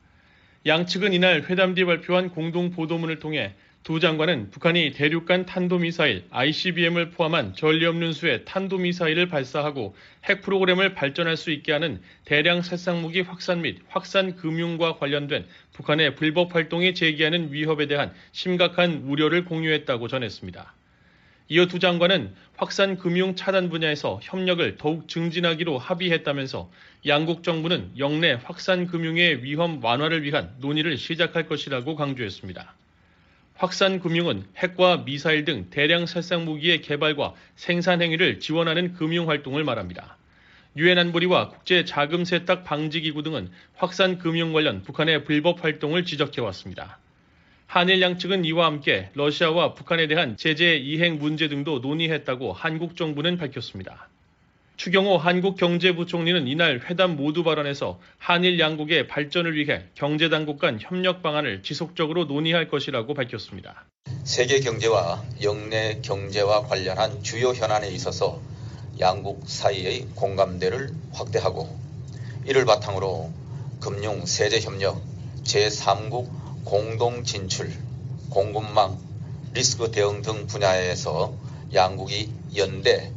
양측은 0.66 1.14
이날 1.14 1.42
회담 1.48 1.74
뒤 1.74 1.86
발표한 1.86 2.30
공동 2.30 2.70
보도문을 2.70 3.18
통해 3.18 3.54
두 3.84 4.00
장관은 4.00 4.50
북한이 4.50 4.92
대륙간 4.92 5.44
탄도미사일 5.44 6.24
ICBM을 6.30 7.10
포함한 7.10 7.52
전례 7.54 7.84
없는 7.84 8.14
수의 8.14 8.46
탄도미사일을 8.46 9.28
발사하고 9.28 9.94
핵 10.24 10.40
프로그램을 10.40 10.94
발전할 10.94 11.36
수 11.36 11.50
있게 11.50 11.72
하는 11.72 12.00
대량 12.24 12.62
살상무기 12.62 13.20
확산 13.20 13.60
및 13.60 13.80
확산 13.88 14.36
금융과 14.36 14.96
관련된 14.96 15.44
북한의 15.74 16.14
불법 16.14 16.54
활동이 16.54 16.94
제기하는 16.94 17.52
위협에 17.52 17.86
대한 17.86 18.14
심각한 18.32 19.02
우려를 19.04 19.44
공유했다고 19.44 20.08
전했습니다. 20.08 20.72
이어 21.50 21.66
두 21.66 21.78
장관은 21.78 22.32
확산 22.56 22.96
금융 22.96 23.36
차단 23.36 23.68
분야에서 23.68 24.18
협력을 24.22 24.78
더욱 24.78 25.08
증진하기로 25.08 25.76
합의했다면서 25.76 26.70
양국 27.06 27.42
정부는 27.42 27.90
영내 27.98 28.38
확산 28.44 28.86
금융의 28.86 29.44
위험 29.44 29.84
완화를 29.84 30.22
위한 30.22 30.54
논의를 30.60 30.96
시작할 30.96 31.46
것이라고 31.46 31.96
강조했습니다. 31.96 32.74
확산 33.56 34.00
금융은 34.00 34.44
핵과 34.56 35.04
미사일 35.04 35.44
등 35.44 35.68
대량 35.70 36.06
살상 36.06 36.44
무기의 36.44 36.80
개발과 36.82 37.34
생산 37.54 38.02
행위를 38.02 38.40
지원하는 38.40 38.94
금융 38.94 39.28
활동을 39.28 39.62
말합니다. 39.62 40.16
유엔 40.76 40.98
안보리와 40.98 41.50
국제 41.50 41.84
자금 41.84 42.24
세탁 42.24 42.64
방지 42.64 43.00
기구 43.00 43.22
등은 43.22 43.48
확산 43.76 44.18
금융 44.18 44.52
관련 44.52 44.82
북한의 44.82 45.22
불법 45.22 45.62
활동을 45.62 46.04
지적해 46.04 46.40
왔습니다. 46.40 46.98
한일 47.66 48.02
양측은 48.02 48.44
이와 48.44 48.66
함께 48.66 49.10
러시아와 49.14 49.74
북한에 49.74 50.08
대한 50.08 50.36
제재 50.36 50.74
이행 50.74 51.18
문제 51.18 51.48
등도 51.48 51.78
논의했다고 51.78 52.52
한국 52.52 52.96
정부는 52.96 53.38
밝혔습니다. 53.38 54.08
추경호 54.76 55.18
한국경제부총리는 55.18 56.48
이날 56.48 56.80
회담 56.80 57.16
모두 57.16 57.44
발언에서 57.44 58.00
한일 58.18 58.58
양국의 58.58 59.06
발전을 59.06 59.54
위해 59.54 59.84
경제당국 59.94 60.58
간 60.58 60.78
협력 60.80 61.22
방안을 61.22 61.62
지속적으로 61.62 62.24
논의할 62.24 62.68
것이라고 62.68 63.14
밝혔습니다. 63.14 63.86
세계 64.24 64.58
경제와 64.58 65.22
영내 65.42 66.00
경제와 66.02 66.66
관련한 66.66 67.22
주요 67.22 67.50
현안에 67.50 67.88
있어서 67.90 68.40
양국 68.98 69.48
사이의 69.48 70.08
공감대를 70.16 70.90
확대하고 71.12 71.68
이를 72.46 72.64
바탕으로 72.64 73.32
금융 73.80 74.26
세제 74.26 74.60
협력, 74.60 75.00
제3국 75.44 76.64
공동 76.64 77.22
진출, 77.22 77.70
공급망, 78.28 78.98
리스크 79.52 79.92
대응 79.92 80.22
등 80.22 80.46
분야에서 80.48 81.32
양국이 81.72 82.30
연대 82.56 83.12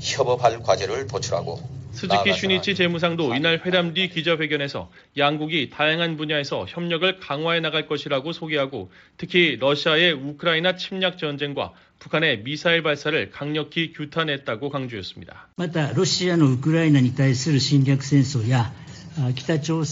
협업할 0.00 0.62
과제를 0.62 1.06
도출하고 1.06 1.78
스즈키 1.92 2.32
슌이치 2.32 2.74
재무상도 2.74 3.34
이날 3.34 3.60
회담 3.64 3.92
뒤 3.94 4.08
기자회견에서 4.08 4.90
양국이 5.16 5.70
다양한 5.70 6.16
분야에서 6.16 6.66
협력을 6.68 7.18
강화해 7.18 7.60
나갈 7.60 7.88
것이라고 7.88 8.32
소개하고 8.32 8.92
특히 9.16 9.56
러시아의 9.58 10.12
우크라이나 10.12 10.76
침략 10.76 11.18
전쟁과 11.18 11.72
북한의 11.98 12.44
미사일 12.44 12.82
발사를 12.82 13.30
강력히 13.30 13.92
규탄했다고 13.92 14.70
강조했습니다. 14.70 15.48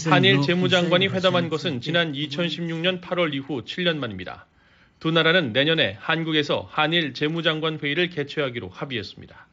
한일 0.09 0.41
재무장관이 0.41 1.07
회담한 1.07 1.49
것은 1.49 1.81
지난 1.81 2.13
2016년 2.13 3.01
8월 3.01 3.33
이후 3.33 3.63
7년 3.65 3.97
만입니다. 3.97 4.45
두 4.99 5.11
나라는 5.11 5.51
내년에 5.51 5.97
한국에서 5.99 6.69
한일 6.71 7.13
재무장관 7.13 7.79
회의를 7.83 8.09
개최하기로 8.09 8.69
합의했습니다. 8.69 9.47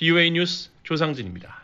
BOA 0.00 0.30
뉴스 0.30 0.70
조상진입니다. 0.82 1.60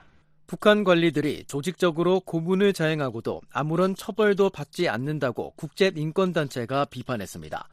북한 0.46 0.84
관리들이 0.84 1.44
조직적으로 1.46 2.20
고문을 2.20 2.74
자행하고도 2.74 3.40
아무런 3.50 3.94
처벌도 3.94 4.50
받지 4.50 4.90
않는다고 4.90 5.54
국제인권단체가 5.56 6.84
비판했습니다. 6.84 7.66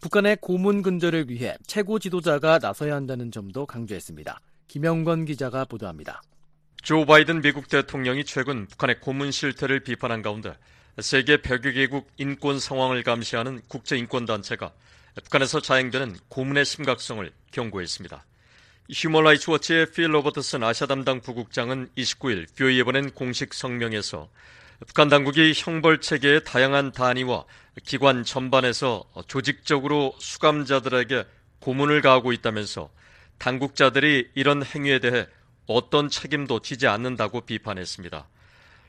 북한의 0.00 0.38
고문 0.40 0.80
근절을 0.80 1.28
위해 1.28 1.54
최고 1.66 1.98
지도자가 1.98 2.58
나서야 2.58 2.94
한다는 2.94 3.30
점도 3.30 3.66
강조했습니다. 3.66 4.40
김영건 4.68 5.26
기자가 5.26 5.66
보도합니다. 5.66 6.22
조 6.82 7.04
바이든 7.04 7.42
미국 7.42 7.68
대통령이 7.68 8.24
최근 8.24 8.66
북한의 8.68 9.00
고문 9.00 9.30
실태를 9.30 9.80
비판한 9.80 10.22
가운데 10.22 10.56
세계 10.98 11.36
100여 11.36 11.74
개국 11.74 12.10
인권 12.16 12.58
상황을 12.58 13.02
감시하는 13.02 13.60
국제인권단체가 13.68 14.72
북한에서 15.24 15.60
자행되는 15.60 16.16
고문의 16.28 16.64
심각성을 16.64 17.30
경고했습니다. 17.50 18.24
휴먼라이츠 18.92 19.50
워치의 19.50 19.90
필 19.90 20.14
로버트슨 20.14 20.62
아시아 20.62 20.86
담당 20.86 21.20
부국장은 21.20 21.88
29일 21.96 22.46
교회에 22.56 22.84
보낸 22.84 23.10
공식 23.10 23.52
성명에서 23.52 24.28
북한 24.86 25.08
당국이 25.08 25.52
형벌 25.56 26.00
체계의 26.00 26.44
다양한 26.44 26.92
단위와 26.92 27.44
기관 27.84 28.22
전반에서 28.24 29.04
조직적으로 29.26 30.14
수감자들에게 30.20 31.24
고문을 31.60 32.00
가하고 32.00 32.32
있다면서 32.32 32.90
당국자들이 33.38 34.30
이런 34.34 34.62
행위에 34.64 34.98
대해 35.00 35.26
어떤 35.66 36.08
책임도 36.08 36.60
지지 36.60 36.86
않는다고 36.86 37.40
비판했습니다. 37.40 38.28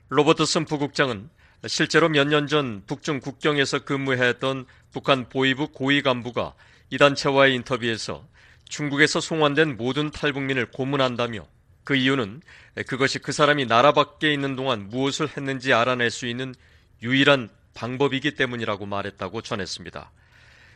로버트슨 0.10 0.66
부국장은 0.66 1.30
실제로 1.66 2.08
몇 2.08 2.28
년 2.28 2.48
전 2.48 2.84
북중 2.86 3.20
국경에서 3.20 3.80
근무했던 3.80 4.66
북한 4.92 5.28
보위부 5.28 5.70
고위 5.70 6.02
간부가 6.04 6.54
이 6.92 6.98
단체와의 7.00 7.56
인터뷰에서 7.56 8.24
중국에서 8.70 9.20
송환된 9.20 9.78
모든 9.78 10.12
탈북민을 10.12 10.72
고문한다며 10.72 11.48
그 11.84 11.96
이유는 11.96 12.42
그것이 12.88 13.20
그 13.20 13.32
사람이 13.32 13.66
나라 13.66 13.94
밖에 13.94 14.34
있는 14.34 14.56
동안 14.56 14.90
무엇을 14.90 15.30
했는지 15.36 15.74
알아낼 15.74 16.12
수 16.12 16.28
있는 16.28 16.54
유일한 17.02 17.50
방법이기 17.74 18.36
때문이라고 18.36 18.86
말했다고 18.86 19.42
전했습니다. 19.42 20.12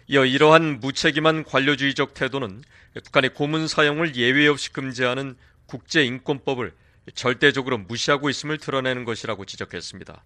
이어 0.08 0.26
이러한 0.26 0.80
무책임한 0.80 1.44
관료주의적 1.44 2.14
태도는 2.14 2.64
북한의 3.04 3.34
고문 3.34 3.68
사용을 3.68 4.16
예외 4.16 4.48
없이 4.48 4.72
금지하는 4.72 5.36
국제인권법을 5.66 6.74
절대적으로 7.16 7.78
무시하고 7.78 8.30
있음을 8.30 8.58
드러내는 8.58 9.04
것이라고 9.06 9.46
지적했습니다. 9.46 10.24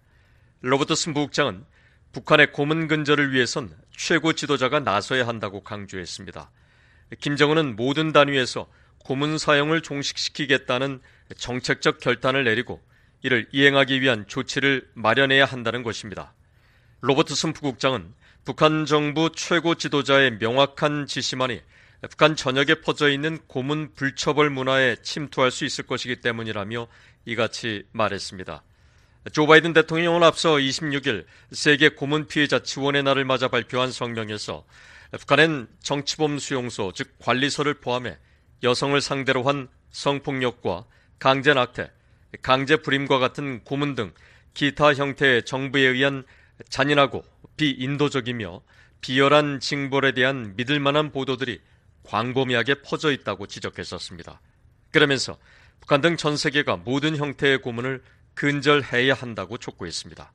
로버트슨 0.60 1.14
부국장은 1.14 1.64
북한의 2.12 2.52
고문 2.52 2.88
근절을 2.88 3.32
위해선 3.32 3.74
최고 3.96 4.32
지도자가 4.32 4.80
나서야 4.80 5.26
한다고 5.26 5.62
강조했습니다. 5.62 6.50
김정은은 7.20 7.76
모든 7.76 8.12
단위에서 8.12 8.66
고문 8.98 9.38
사용을 9.38 9.82
종식시키겠다는 9.82 11.00
정책적 11.36 12.00
결단을 12.00 12.44
내리고 12.44 12.82
이를 13.22 13.46
이행하기 13.52 14.00
위한 14.00 14.26
조치를 14.26 14.88
마련해야 14.94 15.44
한다는 15.44 15.82
것입니다. 15.82 16.34
로버트슨 17.00 17.52
부국장은 17.52 18.12
북한 18.44 18.86
정부 18.86 19.30
최고 19.34 19.74
지도자의 19.74 20.38
명확한 20.38 21.06
지시만이 21.06 21.60
북한 22.10 22.36
전역에 22.36 22.80
퍼져 22.80 23.08
있는 23.10 23.38
고문 23.46 23.92
불처벌 23.94 24.50
문화에 24.50 24.96
침투할 25.02 25.50
수 25.50 25.64
있을 25.64 25.86
것이기 25.86 26.20
때문이라며 26.20 26.86
이같이 27.24 27.84
말했습니다. 27.92 28.62
조 29.32 29.46
바이든 29.46 29.72
대통령은 29.72 30.22
앞서 30.22 30.54
26일 30.54 31.24
세계 31.50 31.88
고문 31.88 32.28
피해자 32.28 32.60
지원의 32.60 33.02
날을 33.02 33.24
맞아 33.24 33.48
발표한 33.48 33.90
성명에서 33.90 34.64
북한은 35.12 35.68
정치범 35.80 36.38
수용소, 36.38 36.92
즉 36.94 37.14
관리소를 37.18 37.74
포함해 37.74 38.18
여성을 38.62 39.00
상대로 39.00 39.42
한 39.44 39.68
성폭력과 39.90 40.84
강제 41.18 41.54
낙태, 41.54 41.90
강제 42.42 42.76
불임과 42.76 43.18
같은 43.18 43.62
고문 43.64 43.94
등 43.94 44.12
기타 44.54 44.94
형태의 44.94 45.44
정부에 45.44 45.82
의한 45.82 46.24
잔인하고 46.68 47.24
비인도적이며 47.56 48.62
비열한 49.00 49.60
징벌에 49.60 50.12
대한 50.12 50.54
믿을 50.56 50.80
만한 50.80 51.12
보도들이 51.12 51.60
광범위하게 52.04 52.82
퍼져 52.82 53.12
있다고 53.12 53.46
지적했었습니다. 53.46 54.40
그러면서 54.90 55.38
북한 55.80 56.00
등 56.00 56.16
전 56.16 56.36
세계가 56.36 56.76
모든 56.78 57.16
형태의 57.16 57.62
고문을 57.62 58.02
근절해야 58.34 59.14
한다고 59.14 59.58
촉구했습니다. 59.58 60.32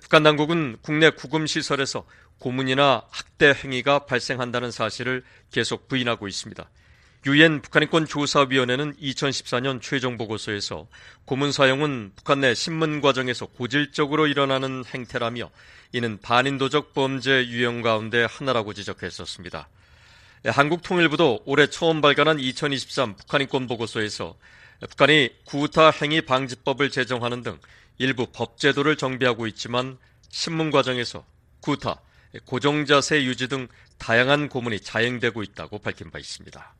북한 0.00 0.22
당국은 0.22 0.76
국내 0.82 1.10
구금 1.10 1.46
시설에서 1.46 2.06
고문이나 2.38 3.02
학대 3.10 3.52
행위가 3.52 4.06
발생한다는 4.06 4.70
사실을 4.70 5.24
계속 5.50 5.88
부인하고 5.88 6.28
있습니다. 6.28 6.68
유엔 7.26 7.60
북한인권 7.60 8.06
조사위원회는 8.06 8.96
2014년 8.96 9.82
최종 9.82 10.16
보고서에서 10.16 10.86
고문 11.26 11.52
사용은 11.52 12.12
북한 12.16 12.40
내 12.40 12.54
신문 12.54 13.02
과정에서 13.02 13.44
고질적으로 13.46 14.26
일어나는 14.26 14.84
행태라며 14.86 15.50
이는 15.92 16.18
반인도적 16.22 16.94
범죄 16.94 17.46
유형 17.48 17.82
가운데 17.82 18.24
하나라고 18.24 18.72
지적했었습니다. 18.72 19.68
한국통일부도 20.46 21.42
올해 21.44 21.66
처음 21.66 22.00
발간한 22.00 22.40
2023 22.40 23.16
북한인권 23.16 23.66
보고서에서 23.66 24.36
북한이 24.88 25.30
구타 25.44 25.90
행위 25.90 26.22
방지법을 26.22 26.88
제정하는 26.88 27.42
등 27.42 27.58
일부 28.00 28.24
법제도를 28.32 28.96
정비하고 28.96 29.46
있지만 29.48 29.98
신문 30.30 30.70
과정에서 30.70 31.22
구타, 31.60 32.00
고정자세 32.46 33.24
유지 33.24 33.46
등 33.46 33.68
다양한 33.98 34.48
고문이 34.48 34.80
자행되고 34.80 35.42
있다고 35.42 35.80
밝힌 35.80 36.10
바 36.10 36.18
있습니다. 36.18 36.74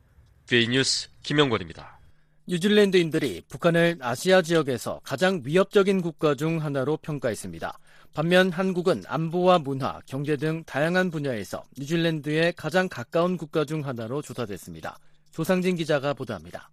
V뉴스 0.47 1.09
김영권입니다. 1.21 1.99
뉴질랜드인들이 2.47 3.43
북한을 3.47 3.99
아시아 4.01 4.41
지역에서 4.41 4.99
가장 5.03 5.43
위협적인 5.45 6.01
국가 6.01 6.33
중 6.33 6.59
하나로 6.59 6.97
평가했습니다. 6.97 7.77
반면 8.15 8.51
한국은 8.51 9.03
안보와 9.05 9.59
문화, 9.59 10.01
경제 10.07 10.35
등 10.35 10.63
다양한 10.63 11.11
분야에서 11.11 11.63
뉴질랜드의 11.77 12.53
가장 12.53 12.89
가까운 12.89 13.37
국가 13.37 13.63
중 13.63 13.85
하나로 13.85 14.23
조사됐습니다. 14.23 14.97
조상진 15.31 15.75
기자가 15.75 16.15
보도합니다. 16.15 16.71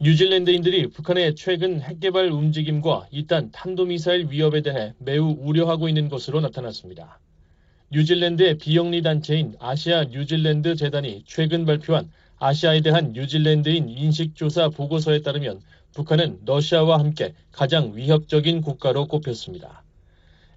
뉴질랜드인들이 0.00 0.88
북한의 0.88 1.36
최근 1.36 1.80
핵개발 1.80 2.30
움직임과 2.30 3.06
이딴 3.12 3.52
탄도미사일 3.52 4.26
위협에 4.28 4.60
대해 4.62 4.92
매우 4.98 5.36
우려하고 5.40 5.88
있는 5.88 6.08
것으로 6.08 6.40
나타났습니다. 6.40 7.20
뉴질랜드의 7.92 8.58
비영리 8.58 9.02
단체인 9.02 9.54
아시아 9.60 10.04
뉴질랜드 10.04 10.74
재단이 10.74 11.22
최근 11.26 11.64
발표한 11.64 12.10
아시아에 12.38 12.80
대한 12.80 13.12
뉴질랜드인 13.12 13.88
인식조사 13.88 14.70
보고서에 14.70 15.22
따르면 15.22 15.60
북한은 15.94 16.40
러시아와 16.44 16.98
함께 16.98 17.32
가장 17.52 17.92
위협적인 17.94 18.62
국가로 18.62 19.06
꼽혔습니다. 19.06 19.84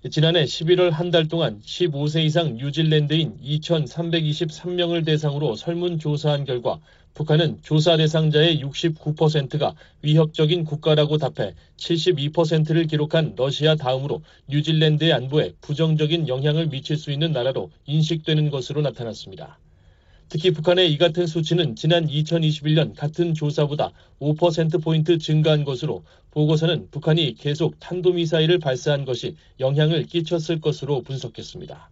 지난해 0.09 0.45
11월 0.45 0.89
한 0.89 1.11
달 1.11 1.27
동안 1.27 1.61
15세 1.61 2.23
이상 2.23 2.55
뉴질랜드인 2.55 3.37
2,323명을 3.43 5.05
대상으로 5.05 5.55
설문조사한 5.55 6.45
결과 6.45 6.79
북한은 7.17 7.57
조사 7.63 7.97
대상자의 7.97 8.61
69%가 8.61 9.73
위협적인 10.03 10.65
국가라고 10.65 11.17
답해 11.17 11.55
72%를 11.77 12.85
기록한 12.85 13.33
러시아 13.35 13.73
다음으로 13.73 14.21
뉴질랜드의 14.49 15.13
안보에 15.13 15.53
부정적인 15.61 16.27
영향을 16.27 16.67
미칠 16.67 16.95
수 16.95 17.11
있는 17.11 17.31
나라로 17.31 17.71
인식되는 17.87 18.51
것으로 18.51 18.81
나타났습니다. 18.81 19.57
특히 20.29 20.51
북한의 20.51 20.93
이 20.93 20.99
같은 20.99 21.25
수치는 21.25 21.75
지난 21.75 22.05
2021년 22.05 22.95
같은 22.95 23.33
조사보다 23.33 23.93
5%포인트 24.19 25.17
증가한 25.17 25.63
것으로 25.63 26.03
보고서는 26.29 26.89
북한이 26.91 27.33
계속 27.33 27.79
탄도미사일을 27.79 28.59
발사한 28.59 29.05
것이 29.05 29.35
영향을 29.59 30.05
끼쳤을 30.05 30.61
것으로 30.61 31.01
분석했습니다. 31.01 31.89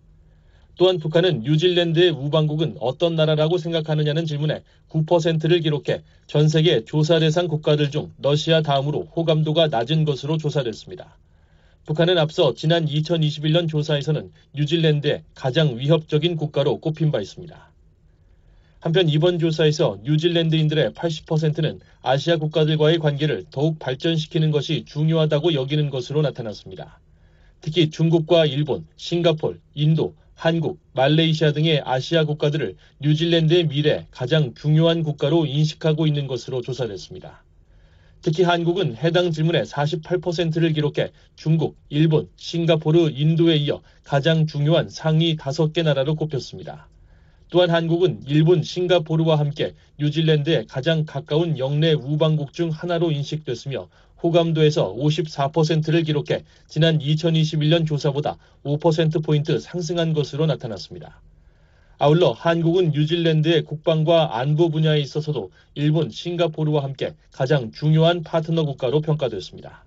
또한 0.78 1.00
북한은 1.00 1.42
뉴질랜드의 1.42 2.10
우방국은 2.10 2.76
어떤 2.80 3.16
나라라고 3.16 3.58
생각하느냐는 3.58 4.26
질문에 4.26 4.62
9%를 4.90 5.62
기록해 5.62 6.04
전 6.28 6.48
세계 6.50 6.84
조사 6.84 7.20
대상 7.20 7.48
국가들 7.48 7.92
중 7.92 8.12
러시아 8.22 8.62
다음으로 8.62 9.08
호감도가 9.16 9.68
낮은 9.68 10.04
것으로 10.04 10.38
조사됐습니다. 10.38 11.18
북한은 11.86 12.18
앞서 12.18 12.54
지난 12.56 12.86
2021년 12.88 13.70
조사에서는 13.70 14.32
뉴질랜드의 14.54 15.24
가장 15.34 15.78
위협적인 15.78 16.36
국가로 16.36 16.80
꼽힌 16.80 17.12
바 17.12 17.22
있습니다. 17.22 17.72
한편 18.80 19.08
이번 19.08 19.40
조사에서 19.40 20.00
뉴질랜드인들의 20.04 20.92
80%는 20.92 21.80
아시아 22.02 22.38
국가들과의 22.38 23.00
관계를 23.00 23.46
더욱 23.50 23.80
발전시키는 23.80 24.52
것이 24.52 24.84
중요하다고 24.86 25.54
여기는 25.54 25.90
것으로 25.90 26.22
나타났습니다. 26.22 27.00
특히 27.62 27.90
중국과 27.90 28.46
일본, 28.46 28.86
싱가폴, 28.98 29.60
인도, 29.74 30.16
한국, 30.36 30.80
말레이시아 30.94 31.54
등의 31.54 31.82
아시아 31.86 32.26
국가들을 32.26 32.76
뉴질랜드의 33.00 33.68
미래 33.68 34.06
가장 34.12 34.54
중요한 34.54 35.02
국가로 35.02 35.46
인식하고 35.46 36.08
있는 36.08 36.28
것으로 36.28 36.62
조사됐습니다. 36.62 37.44
특히 38.22 38.44
한국은 38.44 38.96
해당 38.98 39.32
질문의 39.32 39.66
48%를 39.66 40.74
기록해 40.74 41.12
중국, 41.36 41.78
일본, 41.90 42.28
싱가포르, 42.36 43.12
인도에 43.14 43.56
이어 43.56 43.82
가장 44.04 44.46
중요한 44.46 44.90
상위 44.90 45.36
5개 45.38 45.84
나라로 45.84 46.16
꼽혔습니다. 46.16 46.90
또한 47.50 47.70
한국은 47.70 48.22
일본, 48.28 48.64
싱가포르와 48.64 49.38
함께 49.40 49.76
뉴질랜드에 50.00 50.66
가장 50.68 51.06
가까운 51.06 51.58
영내 51.58 51.94
우방국 51.94 52.52
중 52.52 52.70
하나로 52.70 53.12
인식됐으며 53.12 53.88
호감도에서 54.26 54.96
54%를 54.96 56.04
기록해 56.04 56.44
지난 56.68 56.98
2021년 56.98 57.86
조사보다 57.86 58.38
5%포인트 58.64 59.60
상승한 59.60 60.14
것으로 60.14 60.48
나타났습니다. 60.48 61.22
아울러 61.98 62.32
한국은 62.32 62.92
뉴질랜드의 62.92 63.64
국방과 63.64 64.38
안보 64.40 64.70
분야에 64.70 65.00
있어서도 65.00 65.52
일본, 65.76 66.10
싱가포르와 66.10 66.84
함께 66.84 67.14
가장 67.32 67.72
중요한 67.72 68.24
파트너 68.24 68.66
국가로 68.66 69.02
평가됐습니다. 69.02 69.86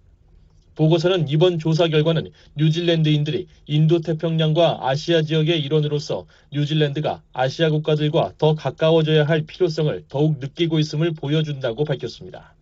보고서는 0.76 1.28
이번 1.28 1.58
조사 1.58 1.88
결과는 1.88 2.30
뉴질랜드인들이 2.54 3.48
인도 3.66 4.00
태평양과 4.00 4.88
아시아 4.88 5.22
지역의 5.22 5.60
일원으로서 5.60 6.26
뉴질랜드가 6.52 7.22
아시아 7.32 7.70
국가들과 7.70 8.34
더 8.38 8.54
가까워져야 8.54 9.24
할 9.24 9.42
필요성을 9.42 10.04
더욱 10.08 10.38
느끼고 10.38 10.78
있음을 10.78 11.14
보여준다고 11.14 11.84
밝혔습니다. 11.84 12.54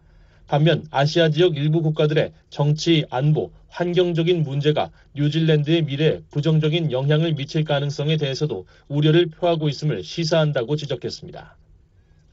반면 0.46 0.86
아시아 0.90 1.28
지역 1.28 1.56
일부 1.56 1.82
국가들의 1.82 2.32
정치, 2.50 3.04
안보, 3.10 3.50
환경적인 3.68 4.44
문제가 4.44 4.90
뉴질랜드의 5.14 5.82
미래에 5.82 6.20
부정적인 6.30 6.92
영향을 6.92 7.34
미칠 7.34 7.64
가능성에 7.64 8.16
대해서도 8.16 8.66
우려를 8.88 9.26
표하고 9.26 9.68
있음을 9.68 10.04
시사한다고 10.04 10.76
지적했습니다. 10.76 11.56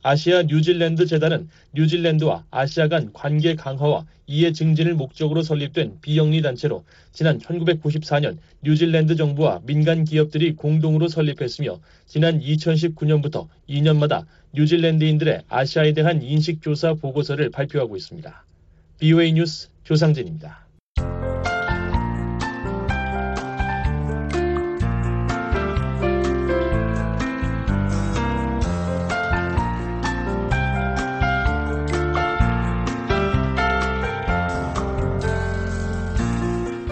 아시아 0.03 0.43
뉴질랜드 0.43 1.05
재단은 1.05 1.49
뉴질랜드와 1.73 2.45
아시아 2.51 2.87
간 2.87 3.11
관계 3.13 3.55
강화와 3.55 4.05
이해 4.27 4.51
증진을 4.51 4.95
목적으로 4.95 5.41
설립된 5.41 5.99
비영리 6.01 6.41
단체로 6.41 6.83
지난 7.13 7.39
1994년 7.39 8.37
뉴질랜드 8.61 9.15
정부와 9.15 9.61
민간 9.65 10.03
기업들이 10.03 10.55
공동으로 10.55 11.07
설립했으며 11.07 11.79
지난 12.05 12.39
2019년부터 12.39 13.47
2년마다 13.69 14.25
뉴질랜드인들의 14.53 15.43
아시아에 15.49 15.93
대한 15.93 16.21
인식조사 16.21 16.93
보고서를 16.95 17.49
발표하고 17.49 17.95
있습니다. 17.95 18.45
BOA 18.99 19.33
뉴스 19.33 19.69
조상진입니다. 19.83 20.67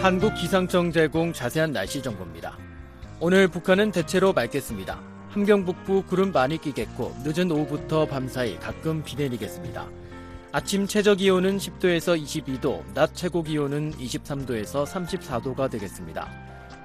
한국 0.01 0.33
기상청 0.33 0.91
제공 0.91 1.31
자세한 1.31 1.73
날씨 1.73 2.01
정보입니다. 2.01 2.57
오늘 3.19 3.47
북한은 3.47 3.91
대체로 3.91 4.33
맑겠습니다. 4.33 5.10
함경 5.31 5.63
북부 5.63 6.03
구름 6.03 6.33
많이 6.33 6.57
끼겠고 6.57 7.15
늦은 7.23 7.49
오후부터 7.51 8.05
밤사이 8.05 8.59
가끔 8.59 9.01
비 9.01 9.15
내리겠습니다. 9.15 9.87
아침 10.51 10.85
최저 10.85 11.15
기온은 11.15 11.57
10도에서 11.57 12.21
22도, 12.21 12.83
낮 12.93 13.15
최고 13.15 13.41
기온은 13.41 13.93
23도에서 13.93 14.85
34도가 14.85 15.71
되겠습니다. 15.71 16.29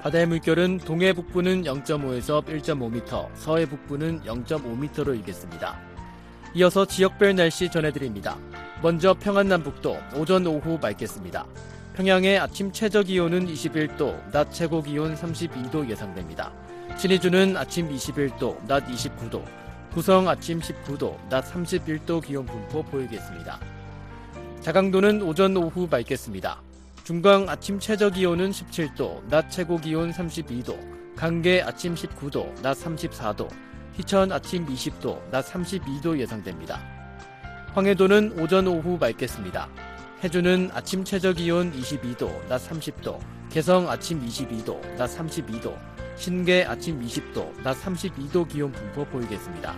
바다의 0.00 0.26
물결은 0.26 0.78
동해 0.78 1.12
북부는 1.12 1.62
0.5에서 1.62 2.44
1.5m, 2.44 3.30
서해 3.34 3.66
북부는 3.66 4.22
0.5m로 4.22 5.16
일겠습니다. 5.16 5.80
이어서 6.54 6.84
지역별 6.84 7.34
날씨 7.34 7.68
전해드립니다. 7.68 8.38
먼저 8.80 9.14
평안남북도 9.14 9.98
오전 10.14 10.46
오후 10.46 10.78
맑겠습니다. 10.80 11.44
평양의 11.96 12.38
아침 12.38 12.70
최저 12.70 13.02
기온은 13.02 13.48
21도, 13.48 14.30
낮 14.30 14.52
최고 14.52 14.84
기온 14.84 15.16
32도 15.16 15.90
예상됩니다. 15.90 16.52
신의주는 16.98 17.58
아침 17.58 17.90
21도, 17.90 18.66
낮 18.66 18.86
29도, 18.86 19.44
구성 19.92 20.28
아침 20.28 20.60
19도, 20.60 21.28
낮 21.28 21.44
31도 21.44 22.24
기온 22.24 22.46
분포 22.46 22.82
보이겠습니다. 22.84 23.60
자강도는 24.62 25.20
오전 25.20 25.54
오후 25.58 25.86
맑겠습니다. 25.90 26.62
중광 27.04 27.50
아침 27.50 27.78
최저 27.78 28.08
기온은 28.08 28.50
17도, 28.50 29.28
낮 29.28 29.50
최고 29.50 29.76
기온 29.76 30.10
32도, 30.10 30.74
강계 31.16 31.60
아침 31.60 31.94
19도, 31.94 32.62
낮 32.62 32.78
34도, 32.78 33.50
희천 33.92 34.32
아침 34.32 34.66
20도, 34.66 35.20
낮 35.30 35.44
32도 35.44 36.18
예상됩니다. 36.18 36.80
황해도는 37.74 38.40
오전 38.40 38.66
오후 38.68 38.96
맑겠습니다. 38.98 39.68
해주는 40.24 40.70
아침 40.72 41.04
최저 41.04 41.34
기온 41.34 41.72
22도, 41.72 42.48
낮 42.48 42.66
30도, 42.66 43.20
개성 43.50 43.86
아침 43.90 44.26
22도, 44.26 44.80
낮 44.96 45.14
32도, 45.14 45.76
신계 46.16 46.64
아침 46.64 47.00
20도, 47.00 47.62
낮 47.62 47.76
32도 47.76 48.48
기온 48.48 48.72
분포 48.72 49.04
보이겠습니다. 49.04 49.76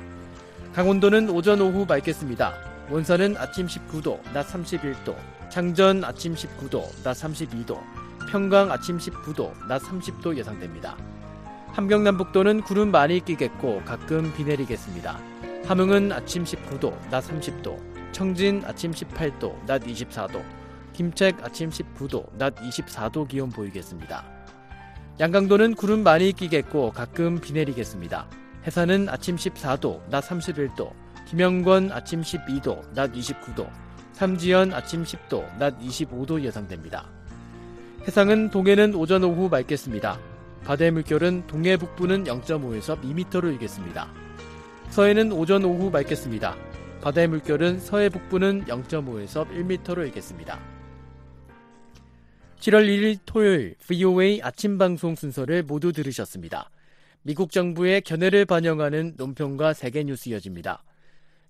강원도는 0.73 1.31
오전 1.31 1.61
오후 1.61 1.85
맑겠습니다. 1.85 2.55
원산은 2.91 3.37
아침 3.37 3.67
19도, 3.67 4.21
낮 4.33 4.47
31도, 4.47 5.17
창전 5.51 6.05
아침 6.05 6.35
19도, 6.35 6.85
낮 7.03 7.15
32도, 7.15 7.81
평강 8.31 8.71
아침 8.71 8.99
19도, 8.99 9.53
낮 9.67 9.83
30도 9.83 10.37
예상됩니다. 10.37 10.97
함경남북도는 11.73 12.63
구름 12.63 12.93
많이 12.93 13.25
끼겠고 13.25 13.83
가끔 13.85 14.33
비 14.35 14.45
내리겠습니다. 14.45 15.19
함흥은 15.67 16.13
아침 16.13 16.45
19도, 16.45 16.97
낮 17.11 17.25
30도, 17.25 18.13
청진 18.13 18.63
아침 18.65 18.93
18도, 18.93 19.67
낮 19.67 19.83
24도, 19.83 20.43
김책 20.93 21.45
아침 21.45 21.71
19도, 21.71 22.27
낮 22.39 22.55
24도 22.55 23.27
기온 23.29 23.51
보이겠습니다. 23.51 24.38
양강도는 25.21 25.75
구름 25.75 26.05
많이 26.05 26.33
끼겠고 26.33 26.93
가끔 26.93 27.41
비 27.41 27.53
내리겠습니다. 27.53 28.29
해산은 28.65 29.09
아침 29.09 29.35
14도, 29.35 30.09
낮 30.11 30.29
31도, 30.29 30.93
김영권 31.27 31.91
아침 31.91 32.21
12도, 32.21 32.95
낮 32.95 33.13
29도, 33.13 33.69
삼지연 34.13 34.73
아침 34.73 35.03
10도, 35.03 35.59
낮 35.59 35.77
25도 35.81 36.41
예상됩니다. 36.41 37.07
해상은 38.07 38.51
동해는 38.51 38.95
오전 38.95 39.25
오후 39.25 39.49
맑겠습니다. 39.49 40.21
바다의 40.65 40.93
물결은 40.93 41.49
동해 41.49 41.77
북부는 41.77 42.23
0.5에서 42.23 43.01
2m로 43.03 43.53
일겠습니다. 43.55 44.09
서해는 44.91 45.33
오전 45.33 45.65
오후 45.65 45.91
맑겠습니다. 45.91 46.55
바다의 47.01 47.27
물결은 47.27 47.81
서해 47.81 48.09
북부는 48.09 48.67
0.5에서 48.67 49.49
1m로 49.51 50.07
일겠습니다. 50.07 50.78
7월 52.61 52.87
1일 52.87 53.19
토요일 53.25 53.77
VOA 53.79 54.41
아침 54.43 54.79
방송 54.79 55.15
순서를 55.15 55.63
모두 55.63 55.93
들으셨습니다. 55.93 56.71
미국 57.23 57.53
정부의 57.53 58.01
견해를 58.03 58.45
반영하는 58.47 59.15
논평과 59.17 59.75
세계 59.75 60.03
뉴스 60.03 60.29
이어집니다. 60.29 60.83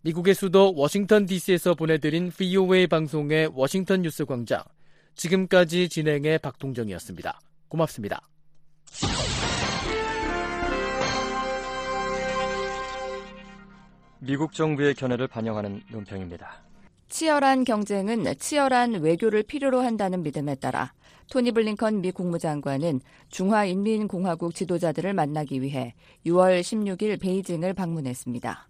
미국의 0.02 0.34
수도 0.34 0.74
워싱턴 0.74 1.24
DC에서 1.24 1.74
보내드린 1.74 2.30
VOA 2.30 2.86
방송의 2.86 3.50
워싱턴 3.54 4.02
뉴스 4.02 4.24
광장. 4.26 4.62
지금까지 5.14 5.88
진행의 5.88 6.38
박동정이었습니다. 6.38 7.40
고맙습니다. 7.68 8.20
미국 14.20 14.52
정부의 14.52 14.94
견해를 14.94 15.26
반영하는 15.26 15.82
논평입니다. 15.90 16.67
치열한 17.08 17.64
경쟁은 17.64 18.26
치열한 18.38 19.00
외교를 19.00 19.42
필요로 19.42 19.80
한다는 19.80 20.22
믿음에 20.22 20.54
따라 20.56 20.92
토니 21.30 21.52
블링컨 21.52 22.00
미 22.02 22.10
국무장관은 22.10 23.00
중화인민공화국 23.30 24.54
지도자들을 24.54 25.14
만나기 25.14 25.62
위해 25.62 25.94
6월 26.26 26.60
16일 26.60 27.20
베이징을 27.20 27.74
방문했습니다. 27.74 28.68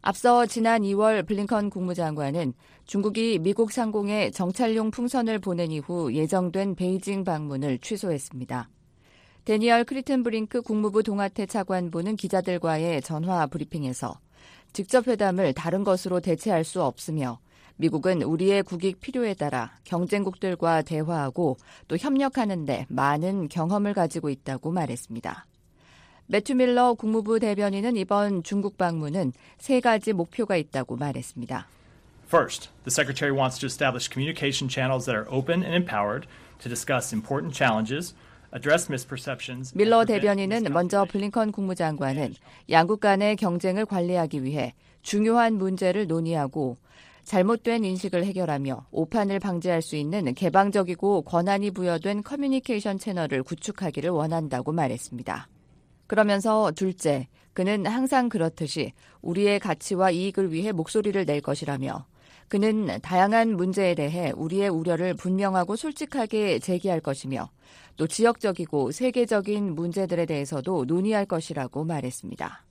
앞서 0.00 0.46
지난 0.46 0.82
2월 0.82 1.26
블링컨 1.26 1.70
국무장관은 1.70 2.54
중국이 2.84 3.38
미국 3.40 3.72
상공에 3.72 4.30
정찰용 4.30 4.90
풍선을 4.90 5.38
보낸 5.38 5.70
이후 5.70 6.12
예정된 6.12 6.74
베이징 6.74 7.24
방문을 7.24 7.78
취소했습니다. 7.78 8.68
대니얼 9.44 9.84
크리튼브링크 9.84 10.62
국무부 10.62 11.02
동아태 11.02 11.46
차관보는 11.46 12.16
기자들과의 12.16 13.02
전화 13.02 13.46
브리핑에서 13.46 14.18
직접 14.72 15.08
회담을 15.08 15.52
다른 15.52 15.84
것으로 15.84 16.20
대체할 16.20 16.64
수 16.64 16.82
없으며 16.82 17.38
미국은 17.78 18.22
우리의 18.22 18.64
국익 18.64 19.00
필요에 19.00 19.34
따라 19.34 19.72
경쟁국들과 19.84 20.82
대화하고 20.82 21.56
또 21.86 21.96
협력하는데 21.96 22.86
많은 22.88 23.48
경험을 23.48 23.94
가지고 23.94 24.30
있다고 24.30 24.72
말했습니다. 24.72 25.46
매튜 26.26 26.54
밀러 26.54 26.94
국무부 26.94 27.38
대변인은 27.38 27.96
이번 27.96 28.42
중국 28.42 28.76
방문은 28.76 29.32
세 29.58 29.80
가지 29.80 30.12
목표가 30.12 30.56
있다고 30.56 30.96
말했습니다. 30.96 31.68
First, 32.26 32.68
the 32.84 32.90
Secretary 32.90 33.32
wants 33.32 33.58
to 33.58 33.66
establish 33.66 34.10
communication 34.12 34.68
channels 34.68 35.06
that 35.06 35.16
are 35.16 35.26
open 35.30 35.62
and 35.62 35.74
empowered 35.74 36.28
to 36.58 36.68
discuss 36.68 37.14
important 37.14 37.56
challenges, 37.56 38.14
address 38.52 38.90
misperceptions. 38.90 39.72
밀러 39.74 40.04
대변인은 40.04 40.64
먼저 40.72 41.06
블링컨 41.06 41.52
국무장관은 41.52 42.34
양국 42.68 43.00
간의 43.00 43.36
경쟁을 43.36 43.86
관리하기 43.86 44.42
위해 44.42 44.74
중요한 45.00 45.54
문제를 45.54 46.06
논의하고 46.08 46.76
잘못된 47.28 47.84
인식을 47.84 48.24
해결하며 48.24 48.86
오판을 48.90 49.38
방지할 49.38 49.82
수 49.82 49.96
있는 49.96 50.32
개방적이고 50.32 51.22
권한이 51.22 51.72
부여된 51.72 52.22
커뮤니케이션 52.22 52.98
채널을 52.98 53.42
구축하기를 53.42 54.08
원한다고 54.08 54.72
말했습니다. 54.72 55.46
그러면서 56.06 56.72
둘째, 56.72 57.28
그는 57.52 57.84
항상 57.84 58.30
그렇듯이 58.30 58.94
우리의 59.20 59.60
가치와 59.60 60.10
이익을 60.10 60.54
위해 60.54 60.72
목소리를 60.72 61.22
낼 61.26 61.42
것이라며 61.42 62.06
그는 62.48 62.98
다양한 63.02 63.56
문제에 63.56 63.94
대해 63.94 64.32
우리의 64.34 64.70
우려를 64.70 65.12
분명하고 65.12 65.76
솔직하게 65.76 66.60
제기할 66.60 67.00
것이며 67.00 67.50
또 67.98 68.06
지역적이고 68.06 68.90
세계적인 68.90 69.74
문제들에 69.74 70.24
대해서도 70.24 70.86
논의할 70.86 71.26
것이라고 71.26 71.84
말했습니다. 71.84 72.64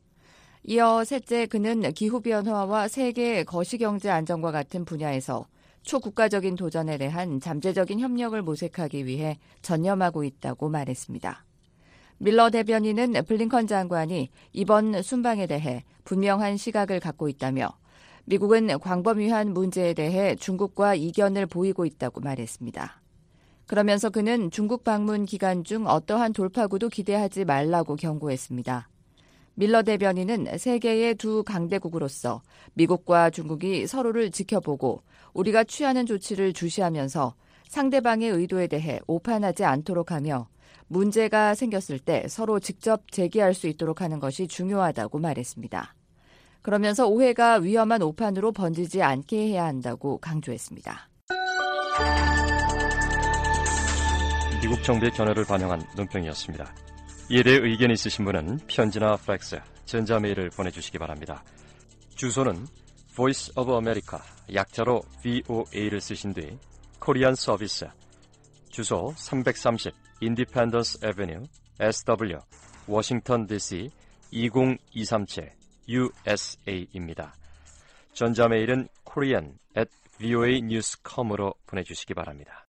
이어 0.70 1.06
셋째 1.06 1.46
그는 1.46 1.94
기후변화와 1.94 2.90
세계 2.90 3.46
거시경제 3.46 4.10
안정과 4.10 4.52
같은 4.52 4.84
분야에서 4.84 5.48
초국가적인 5.84 6.58
도전에 6.58 6.98
대한 6.98 7.40
잠재적인 7.40 8.02
협력을 8.02 8.42
모색하기 8.42 9.06
위해 9.06 9.40
전념하고 9.62 10.26
있다고 10.26 10.68
말했습니다. 10.68 11.46
밀러 12.18 12.50
대변인은 12.50 13.14
블링컨 13.26 13.68
장관이 13.68 14.28
이번 14.52 15.02
순방에 15.02 15.48
대해 15.48 15.86
분명한 16.04 16.58
시각을 16.58 17.00
갖고 17.00 17.30
있다며 17.30 17.70
미국은 18.26 18.78
광범위한 18.78 19.54
문제에 19.54 19.94
대해 19.94 20.36
중국과 20.36 20.96
이견을 20.96 21.46
보이고 21.46 21.86
있다고 21.86 22.20
말했습니다. 22.20 23.02
그러면서 23.68 24.10
그는 24.10 24.52
중국 24.52 24.84
방문 24.84 25.26
기간 25.26 25.64
중 25.64 25.88
어떠한 25.88 26.34
돌파구도 26.34 26.90
기대하지 26.90 27.46
말라고 27.46 27.96
경고했습니다. 27.96 28.90
밀러 29.60 29.82
대변인은 29.82 30.60
세계의 30.60 31.16
두 31.16 31.44
강대국으로서 31.44 32.44
미국과 32.76 33.32
중국이 33.32 33.88
서로를 33.88 34.30
지켜보고 34.30 35.02
우리가 35.34 35.64
취하는 35.64 36.06
조치를 36.06 36.54
주시하면서 36.54 37.34
상대방의 37.68 38.30
의도에 38.30 38.68
대해 38.68 39.00
오판하지 39.08 39.66
않도록 39.66 40.12
하며 40.12 40.48
문제가 40.88 41.56
생겼을 41.56 41.98
때 41.98 42.28
서로 42.28 42.60
직접 42.60 43.12
제기할 43.12 43.56
수 43.56 43.68
있도록 43.68 44.02
하는 44.02 44.20
것이 44.20 44.48
중요하다고 44.48 45.18
말했습니다. 45.18 45.96
그러면서 46.62 47.08
오해가 47.08 47.56
위험한 47.56 48.04
오판으로 48.04 48.52
번지지 48.52 49.02
않게 49.02 49.38
해야 49.38 49.66
한다고 49.66 50.20
강조했습니다. 50.20 51.10
미국 54.62 54.84
정부의 54.84 55.12
견해를 55.14 55.46
반영한 55.46 55.82
논평이었습니다. 55.96 56.76
이에 57.30 57.44
대해 57.44 57.58
의견이 57.58 57.94
있으신 57.94 58.24
분은 58.24 58.60
편지나 58.68 59.18
팩스, 59.18 59.60
전자메일을 59.86 60.50
보내주시기 60.52 60.98
바랍니다. 60.98 61.44
주소는 62.16 62.66
Voice 63.16 63.52
of 63.58 63.72
America, 63.74 64.20
약자로 64.54 65.02
VOA를 65.22 66.00
쓰신 66.00 66.34
뒤 66.34 66.58
Korean 67.00 67.36
Service, 67.36 67.86
주소 68.70 69.14
330 69.18 69.94
Independence 70.22 71.00
Avenue 71.04 71.44
SW 71.80 72.40
워싱턴 72.88 73.46
DC 73.46 73.90
20237 74.32 75.52
USA입니다. 75.90 77.34
전자메일은 78.14 78.88
korean 79.06 79.58
at 79.78 79.90
voanews.com으로 80.20 81.54
보내주시기 81.66 82.14
바랍니다. 82.14 82.67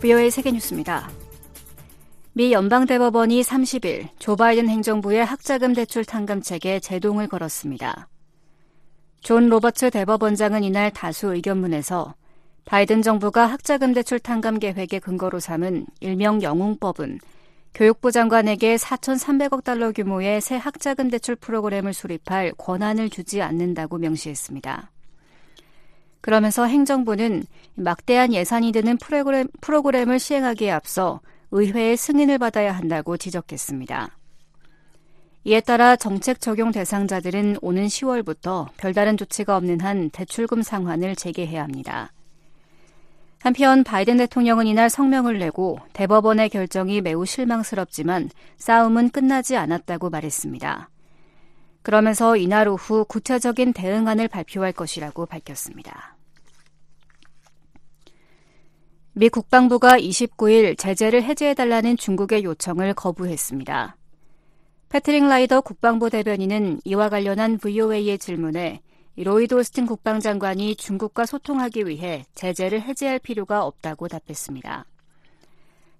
VOA 0.00 0.30
세계뉴스입니다. 0.30 1.10
미 2.32 2.52
연방대법원이 2.52 3.42
30일 3.42 4.08
조 4.18 4.34
바이든 4.34 4.66
행정부의 4.66 5.26
학자금 5.26 5.74
대출 5.74 6.06
탕감책에 6.06 6.80
제동을 6.80 7.28
걸었습니다. 7.28 8.08
존 9.20 9.50
로버츠 9.50 9.90
대법원장은 9.90 10.64
이날 10.64 10.90
다수 10.90 11.34
의견문에서 11.34 12.14
바이든 12.64 13.02
정부가 13.02 13.44
학자금 13.44 13.92
대출 13.92 14.18
탕감 14.18 14.58
계획의 14.58 15.00
근거로 15.00 15.38
삼은 15.38 15.84
일명 16.00 16.40
영웅법은 16.40 17.18
교육부 17.74 18.10
장관에게 18.10 18.76
4,300억 18.76 19.64
달러 19.64 19.92
규모의 19.92 20.40
새 20.40 20.56
학자금 20.56 21.10
대출 21.10 21.36
프로그램을 21.36 21.92
수립할 21.92 22.52
권한을 22.56 23.10
주지 23.10 23.42
않는다고 23.42 23.98
명시했습니다. 23.98 24.90
그러면서 26.20 26.66
행정부는 26.66 27.44
막대한 27.74 28.32
예산이 28.32 28.72
드는 28.72 28.98
프로그램, 28.98 29.48
프로그램을 29.60 30.18
시행하기에 30.18 30.70
앞서 30.70 31.20
의회의 31.50 31.96
승인을 31.96 32.38
받아야 32.38 32.72
한다고 32.72 33.16
지적했습니다. 33.16 34.16
이에 35.44 35.60
따라 35.60 35.96
정책 35.96 36.40
적용 36.40 36.70
대상자들은 36.70 37.58
오는 37.62 37.86
10월부터 37.86 38.68
별다른 38.76 39.16
조치가 39.16 39.56
없는 39.56 39.80
한 39.80 40.10
대출금 40.10 40.62
상환을 40.62 41.16
재개해야 41.16 41.62
합니다. 41.62 42.12
한편 43.40 43.82
바이든 43.82 44.18
대통령은 44.18 44.66
이날 44.66 44.90
성명을 44.90 45.38
내고 45.38 45.78
대법원의 45.94 46.50
결정이 46.50 47.00
매우 47.00 47.24
실망스럽지만 47.24 48.28
싸움은 48.58 49.08
끝나지 49.08 49.56
않았다고 49.56 50.10
말했습니다. 50.10 50.90
그러면서 51.82 52.36
이날 52.36 52.68
오후 52.68 53.04
구체적인 53.04 53.72
대응안을 53.72 54.28
발표할 54.28 54.72
것이라고 54.72 55.26
밝혔습니다. 55.26 56.16
미 59.12 59.28
국방부가 59.28 59.98
29일 59.98 60.78
제재를 60.78 61.22
해제해달라는 61.24 61.96
중국의 61.96 62.44
요청을 62.44 62.94
거부했습니다. 62.94 63.96
패트릭 64.88 65.24
라이더 65.24 65.60
국방부 65.60 66.10
대변인은 66.10 66.80
이와 66.84 67.08
관련한 67.08 67.58
VOA의 67.58 68.18
질문에 68.18 68.80
로이드 69.16 69.54
오스틴 69.54 69.86
국방장관이 69.86 70.76
중국과 70.76 71.26
소통하기 71.26 71.86
위해 71.86 72.24
제재를 72.34 72.82
해제할 72.82 73.18
필요가 73.18 73.64
없다고 73.64 74.08
답했습니다. 74.08 74.84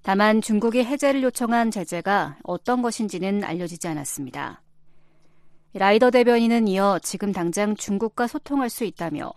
다만 0.02 0.40
중국이 0.40 0.82
해제를 0.84 1.22
요청한 1.22 1.70
제재가 1.70 2.38
어떤 2.42 2.80
것인지는 2.80 3.44
알려지지 3.44 3.86
않았습니다. 3.88 4.62
라이더 5.72 6.10
대변인은 6.10 6.66
이어 6.66 6.98
지금 7.00 7.32
당장 7.32 7.76
중국과 7.76 8.26
소통할 8.26 8.68
수 8.68 8.84
있다며 8.84 9.32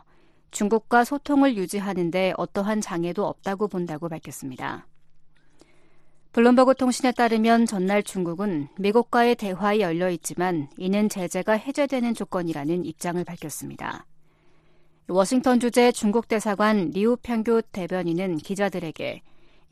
중국과 0.50 1.04
소통을 1.04 1.56
유지하는데 1.56 2.34
어떠한 2.38 2.82
장애도 2.82 3.26
없다고 3.26 3.68
본다고 3.68 4.10
밝혔습니다. 4.10 4.88
블룸버그 6.32 6.74
통신에 6.74 7.12
따르면 7.12 7.68
전날 7.68 8.02
중국은 8.02 8.68
미국과의 8.80 9.36
대화에 9.36 9.82
열려 9.82 10.10
있지만 10.10 10.68
이는 10.78 11.08
제재가 11.08 11.54
해제되는 11.54 12.16
조건이라는 12.16 12.86
입장을 12.86 13.24
밝혔습니다. 13.24 14.08
워싱턴 15.08 15.60
주재 15.60 15.92
중국 15.92 16.28
대사관 16.28 16.90
리우 16.90 17.16
평교 17.22 17.62
대변인은 17.62 18.38
기자들에게 18.38 19.22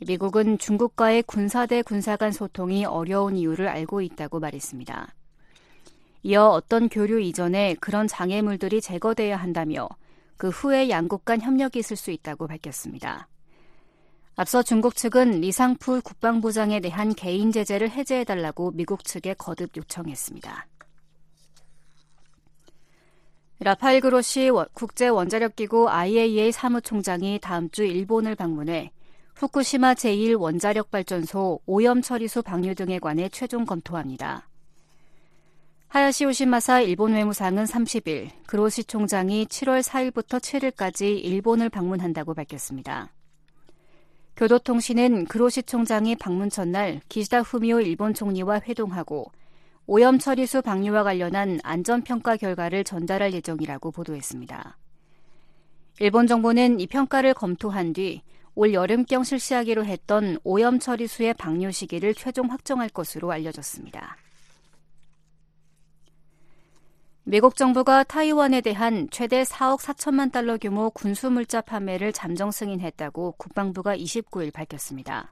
미국은 0.06 0.60
중국과의 0.60 1.24
군사 1.24 1.66
대 1.66 1.82
군사 1.82 2.16
간 2.16 2.32
소통이 2.32 2.86
어려운 2.86 3.36
이유를 3.36 3.68
알고 3.68 4.02
있다고 4.02 4.40
말했습니다. 4.40 5.16
이어 6.24 6.48
어떤 6.48 6.88
교류 6.88 7.20
이전에 7.20 7.76
그런 7.80 8.08
장애물들이 8.08 8.82
제거돼야 8.82 9.38
한다며 9.38 9.90
그 10.38 10.50
후에 10.50 10.90
양국 10.90 11.26
간 11.26 11.42
협력이 11.42 11.80
있을 11.80 11.96
수 11.96 12.12
있다고 12.12 12.48
밝혔습니다. 12.48 13.28
앞서 14.36 14.64
중국 14.64 14.96
측은 14.96 15.42
리상풀 15.42 16.02
국방부장에 16.02 16.80
대한 16.80 17.14
개인 17.14 17.52
제재를 17.52 17.90
해제해달라고 17.92 18.72
미국 18.72 19.04
측에 19.04 19.34
거듭 19.34 19.76
요청했습니다. 19.76 20.68
라파엘 23.60 24.02
그로시 24.02 24.50
국제원자력기구 24.74 25.90
IAEA 25.90 26.52
사무총장이 26.52 27.40
다음 27.40 27.70
주 27.70 27.84
일본을 27.84 28.34
방문해 28.34 28.92
후쿠시마 29.36 29.94
제1 29.94 30.40
원자력 30.40 30.90
발전소 30.90 31.60
오염 31.68 32.02
처리소 32.02 32.42
방류 32.42 32.74
등에 32.74 32.98
관해 32.98 33.30
최종 33.30 33.66
검토합니다. 33.66 34.48
하야시 35.92 36.24
오시마사 36.24 36.80
일본 36.80 37.12
외무상은 37.12 37.66
30일 37.66 38.30
그로시 38.48 38.86
총장이 38.86 39.46
7월 39.48 39.84
4일부터 39.84 40.40
7일까지 40.40 41.22
일본을 41.22 41.68
방문한다고 41.68 42.34
밝혔습니다. 42.34 43.12
교도통신은 44.38 45.26
그로시 45.26 45.64
총장이 45.64 46.16
방문 46.16 46.50
첫날 46.50 47.02
기시다 47.10 47.42
후미오 47.42 47.82
일본 47.82 48.14
총리와 48.14 48.62
회동하고 48.62 49.34
오염 49.86 50.18
처리수 50.18 50.62
방류와 50.62 51.04
관련한 51.04 51.60
안전평가 51.62 52.38
결과를 52.38 52.86
전달할 52.86 53.34
예정이라고 53.34 53.92
보도했습니다. 53.92 54.78
일본 56.00 56.26
정부는 56.26 56.80
이 56.80 56.88
평가를 56.88 57.34
검토한 57.34 57.92
뒤 57.92 58.22
올 58.56 58.74
여름경 58.74 59.24
실시하기로 59.24 59.86
했던 59.86 60.38
오염 60.44 60.80
처리수의 60.80 61.34
방류 61.36 61.72
시기를 61.72 62.14
최종 62.14 62.50
확정할 62.50 62.90
것으로 62.90 63.32
알려졌습니다. 63.32 64.18
미국 67.24 67.56
정부가 67.56 68.04
타이완에 68.04 68.62
대한 68.62 69.08
최대 69.12 69.44
4억 69.44 69.80
4천만 69.80 70.32
달러 70.32 70.58
규모 70.58 70.90
군수물자 70.90 71.62
판매를 71.62 72.14
잠정 72.14 72.50
승인했다고 72.50 73.36
국방부가 73.38 73.96
29일 73.96 74.52
밝혔습니다. 74.52 75.32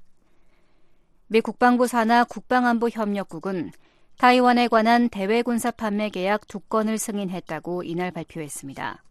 미 1.25 1.41
국방부 1.41 1.87
산하 1.87 2.25
국방안보협력국은 2.25 3.71
타이완에 4.17 4.67
관한 4.67 5.09
대외 5.09 5.41
군사 5.41 5.71
판매 5.71 6.09
계약 6.09 6.47
두 6.47 6.59
건을 6.59 6.99
승인했다고 6.99 7.81
이날 7.81 8.11
발표했습니다. 8.11 9.03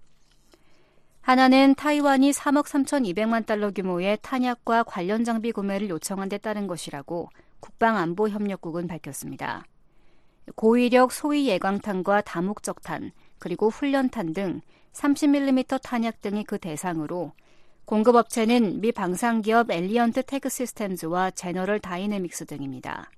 하나는 1.20 1.74
타이완이 1.74 2.30
3억 2.30 2.66
3,200만 2.66 3.44
달러 3.44 3.72
규모의 3.72 4.18
탄약과 4.22 4.84
관련 4.84 5.24
장비 5.24 5.50
구매를 5.50 5.88
요청한 5.88 6.28
데 6.28 6.38
따른 6.38 6.68
것이라고 6.68 7.28
국방안보협력국은 7.58 8.86
밝혔습니다. 8.86 9.64
고위력 10.54 11.12
소위 11.12 11.48
예광탄과 11.48 12.22
다목적탄, 12.22 13.12
그리고 13.38 13.68
훈련탄 13.68 14.32
등 14.32 14.60
30mm 14.92 15.80
탄약 15.82 16.20
등이 16.20 16.44
그 16.44 16.58
대상으로 16.58 17.32
공급업체는 17.84 18.80
미 18.80 18.92
방산기업 18.92 19.70
엘리언트 19.70 20.24
테크 20.24 20.48
시스템즈와 20.48 21.30
제너럴 21.30 21.80
다이내믹스 21.80 22.44
등입니다. 22.44 23.10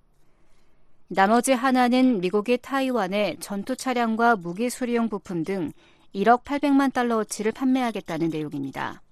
나머지 1.09 1.53
하나는 1.53 2.21
미국이 2.21 2.57
타이완에 2.59 3.37
전투 3.41 3.75
차량과 3.75 4.37
무기 4.37 4.71
수리용 4.71 5.09
부품 5.09 5.43
등 5.43 5.73
1억 6.15 6.45
800만 6.45 6.93
달러어치를 6.93 7.51
판매하겠다는 7.51 8.31
내용입니다. 8.31 9.03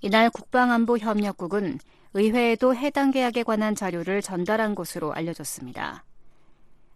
이날 0.00 0.30
국방안보협력국은 0.30 1.78
의회에도 2.14 2.74
해당 2.74 3.12
계약에 3.12 3.44
관한 3.44 3.76
자료를 3.76 4.20
전달한 4.20 4.74
것으로 4.74 5.12
알려졌습니다. 5.12 6.04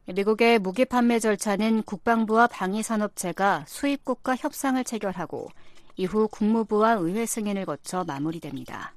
미국의 0.07 0.59
무기 0.59 0.85
판매 0.85 1.19
절차는 1.19 1.83
국방부와 1.85 2.47
방위산업체가 2.49 3.65
수입국과 3.67 4.37
협상을 4.37 4.83
체결하고 4.85 5.49
이후 5.97 6.29
국무부와 6.29 6.93
의회 6.93 7.25
승인을 7.25 7.65
거쳐 7.65 8.05
마무리됩니다. 8.05 8.93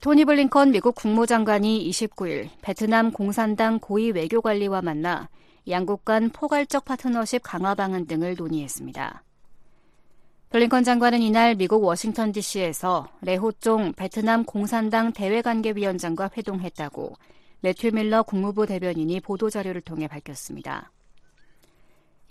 토니 0.00 0.24
블링컨 0.24 0.72
미국 0.72 0.94
국무장관이 0.94 1.88
29일 1.90 2.48
베트남 2.62 3.12
공산당 3.12 3.78
고위 3.78 4.10
외교관리와 4.10 4.82
만나 4.82 5.28
양국 5.68 6.04
간 6.04 6.30
포괄적 6.30 6.84
파트너십 6.84 7.42
강화 7.44 7.74
방안 7.74 8.06
등을 8.06 8.34
논의했습니다. 8.36 9.22
블링컨 10.50 10.84
장관은 10.84 11.20
이날 11.20 11.54
미국 11.54 11.84
워싱턴 11.84 12.32
DC에서 12.32 13.08
레호종 13.20 13.92
베트남 13.94 14.44
공산당 14.44 15.12
대외관계위원장과 15.12 16.30
회동했다고 16.36 17.16
매튜 17.64 17.92
밀러 17.92 18.22
국무부 18.22 18.66
대변인이 18.66 19.20
보도자료를 19.20 19.80
통해 19.80 20.06
밝혔습니다. 20.06 20.92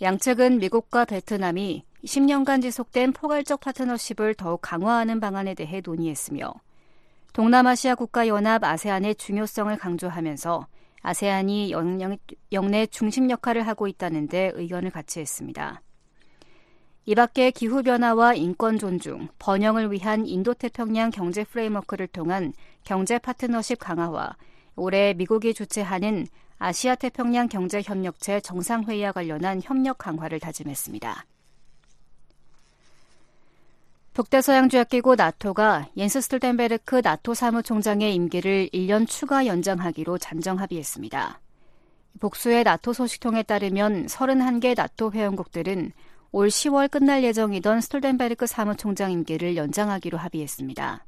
양측은 0.00 0.60
미국과 0.60 1.06
베트남이 1.06 1.82
10년간 2.04 2.62
지속된 2.62 3.12
포괄적 3.12 3.58
파트너십을 3.58 4.34
더욱 4.34 4.60
강화하는 4.62 5.18
방안에 5.18 5.54
대해 5.54 5.82
논의했으며 5.84 6.54
동남아시아 7.32 7.96
국가연합 7.96 8.62
아세안의 8.62 9.16
중요성을 9.16 9.76
강조하면서 9.76 10.68
아세안이 11.02 11.72
영내 12.52 12.86
중심 12.86 13.28
역할을 13.28 13.66
하고 13.66 13.88
있다는 13.88 14.28
데 14.28 14.52
의견을 14.54 14.92
같이 14.92 15.18
했습니다. 15.18 15.82
이 17.06 17.16
밖에 17.16 17.50
기후변화와 17.50 18.34
인권 18.34 18.78
존중, 18.78 19.26
번영을 19.40 19.90
위한 19.90 20.28
인도태평양 20.28 21.10
경제 21.10 21.42
프레임워크를 21.42 22.06
통한 22.06 22.52
경제 22.84 23.18
파트너십 23.18 23.80
강화와 23.80 24.36
올해 24.76 25.14
미국이 25.14 25.54
주최하는 25.54 26.26
아시아 26.58 26.94
태평양 26.94 27.48
경제 27.48 27.82
협력체 27.82 28.40
정상회의와 28.40 29.12
관련한 29.12 29.60
협력 29.62 29.98
강화를 29.98 30.40
다짐했습니다. 30.40 31.26
북대서양 34.14 34.68
조약기구 34.68 35.16
나토가 35.16 35.88
옌스 35.96 36.20
스톨텐베르크 36.20 37.00
나토 37.02 37.34
사무총장의 37.34 38.14
임기를 38.14 38.68
1년 38.72 39.08
추가 39.08 39.44
연장하기로 39.44 40.18
잠정 40.18 40.60
합의했습니다. 40.60 41.40
복수의 42.20 42.62
나토 42.62 42.92
소식통에 42.92 43.42
따르면 43.42 44.06
31개 44.06 44.76
나토 44.76 45.10
회원국들은 45.10 45.90
올 46.30 46.48
10월 46.48 46.88
끝날 46.88 47.24
예정이던 47.24 47.80
스톨텐베르크 47.80 48.46
사무총장 48.46 49.10
임기를 49.10 49.56
연장하기로 49.56 50.16
합의했습니다. 50.16 51.04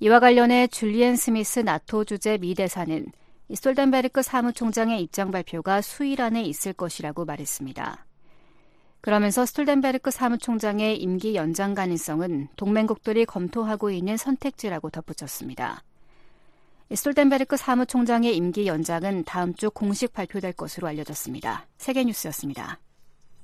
이와 0.00 0.20
관련해 0.20 0.68
줄리엔 0.68 1.16
스미스 1.16 1.58
나토 1.58 2.04
주재 2.04 2.38
미 2.38 2.54
대사는 2.54 3.06
스톨텐베르크 3.52 4.22
사무총장의 4.22 5.02
입장 5.02 5.30
발표가 5.32 5.80
수일 5.80 6.22
안에 6.22 6.42
있을 6.42 6.72
것이라고 6.72 7.24
말했습니다. 7.24 8.06
그러면서 9.00 9.46
스톨텐베르크 9.46 10.10
사무총장의 10.10 10.98
임기 10.98 11.34
연장 11.34 11.74
가능성은 11.74 12.48
동맹국들이 12.56 13.24
검토하고 13.24 13.90
있는 13.90 14.16
선택지라고 14.16 14.90
덧붙였습니다. 14.90 15.82
스톨텐베르크 16.94 17.56
사무총장의 17.56 18.36
임기 18.36 18.66
연장은 18.66 19.24
다음 19.24 19.54
주 19.54 19.70
공식 19.70 20.12
발표될 20.12 20.52
것으로 20.52 20.86
알려졌습니다. 20.88 21.66
세계뉴스였습니다. 21.78 22.78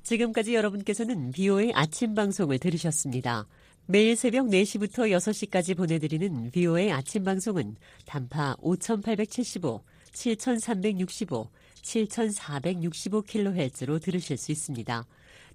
지금까지 0.03 0.55
여러분께서는 0.55 1.31
VOA 1.31 1.73
아침 1.73 2.13
방송을 2.15 2.59
들으셨습니다. 2.59 3.47
매일 3.87 4.15
새벽 4.15 4.47
4시부터 4.47 5.11
6시까지 5.11 5.77
보내드리는 5.77 6.49
비오의 6.49 6.91
아침 6.91 7.23
방송은 7.23 7.75
단파 8.07 8.55
5875, 8.59 9.83
7365, 10.11 11.51
7465kHz로 11.83 14.01
들으실 14.01 14.37
수 14.37 14.51
있습니다. 14.51 15.05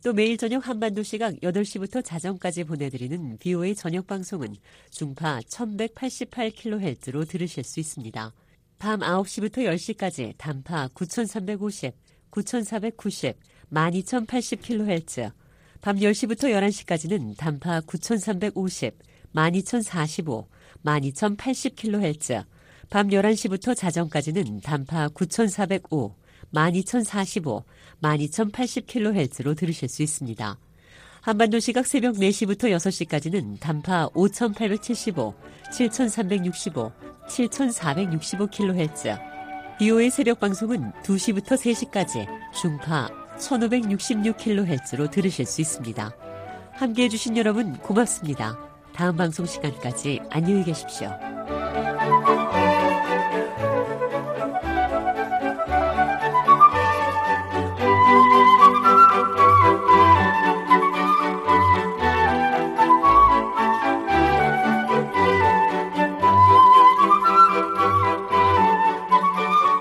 또 0.05 0.13
매일 0.13 0.37
저녁 0.37 0.69
한반도 0.69 1.03
시각 1.03 1.35
8시부터 1.41 2.05
자정까지 2.05 2.63
보내드리는 2.65 3.37
비오의 3.39 3.75
저녁 3.75 4.07
방송은 4.07 4.55
중파 4.91 5.41
1188kHz로 5.41 7.29
들으실 7.29 7.65
수 7.65 7.81
있습니다. 7.81 8.33
밤 8.79 9.01
9시부터 9.01 9.57
10시까지 9.57 10.35
단파 10.39 10.91
9350, 10.95 11.93
9490, 12.31 13.37
12080kHz, 13.73 15.33
밤 15.81 15.97
10시부터 15.97 16.51
11시까지는 16.51 17.37
단파 17.39 17.81
9350, 17.83 18.93
12045, 19.33 20.47
12080kHz, 20.85 22.45
밤 22.91 23.09
11시부터 23.09 23.75
자정까지는 23.75 24.61
단파 24.61 25.09
9405, 25.09 26.15
12045, 26.53 27.65
12080kHz로 28.03 29.57
들으실 29.57 29.89
수 29.89 30.03
있습니다. 30.03 30.59
한반도 31.23 31.61
시각 31.61 31.87
새벽 31.87 32.17
4시부터 32.17 32.65
6시까지는 32.77 33.59
단파 33.61 34.11
5875, 34.15 35.35
7365, 35.73 36.93
7465kHz, 37.29 39.19
비오의 39.79 40.11
새벽 40.11 40.41
방송은 40.41 40.93
2시부터 41.03 41.57
3시까지 41.57 42.27
중파 42.61 43.20
1566kHz로 43.41 45.11
들으실 45.11 45.47
수 45.47 45.61
있습니다. 45.61 46.15
함께 46.73 47.05
해주신 47.05 47.37
여러분 47.37 47.77
고맙습니다. 47.79 48.59
다음 48.95 49.17
방송 49.17 49.47
시간까지 49.47 50.21
안녕히 50.31 50.65
계십시오. 50.65 51.11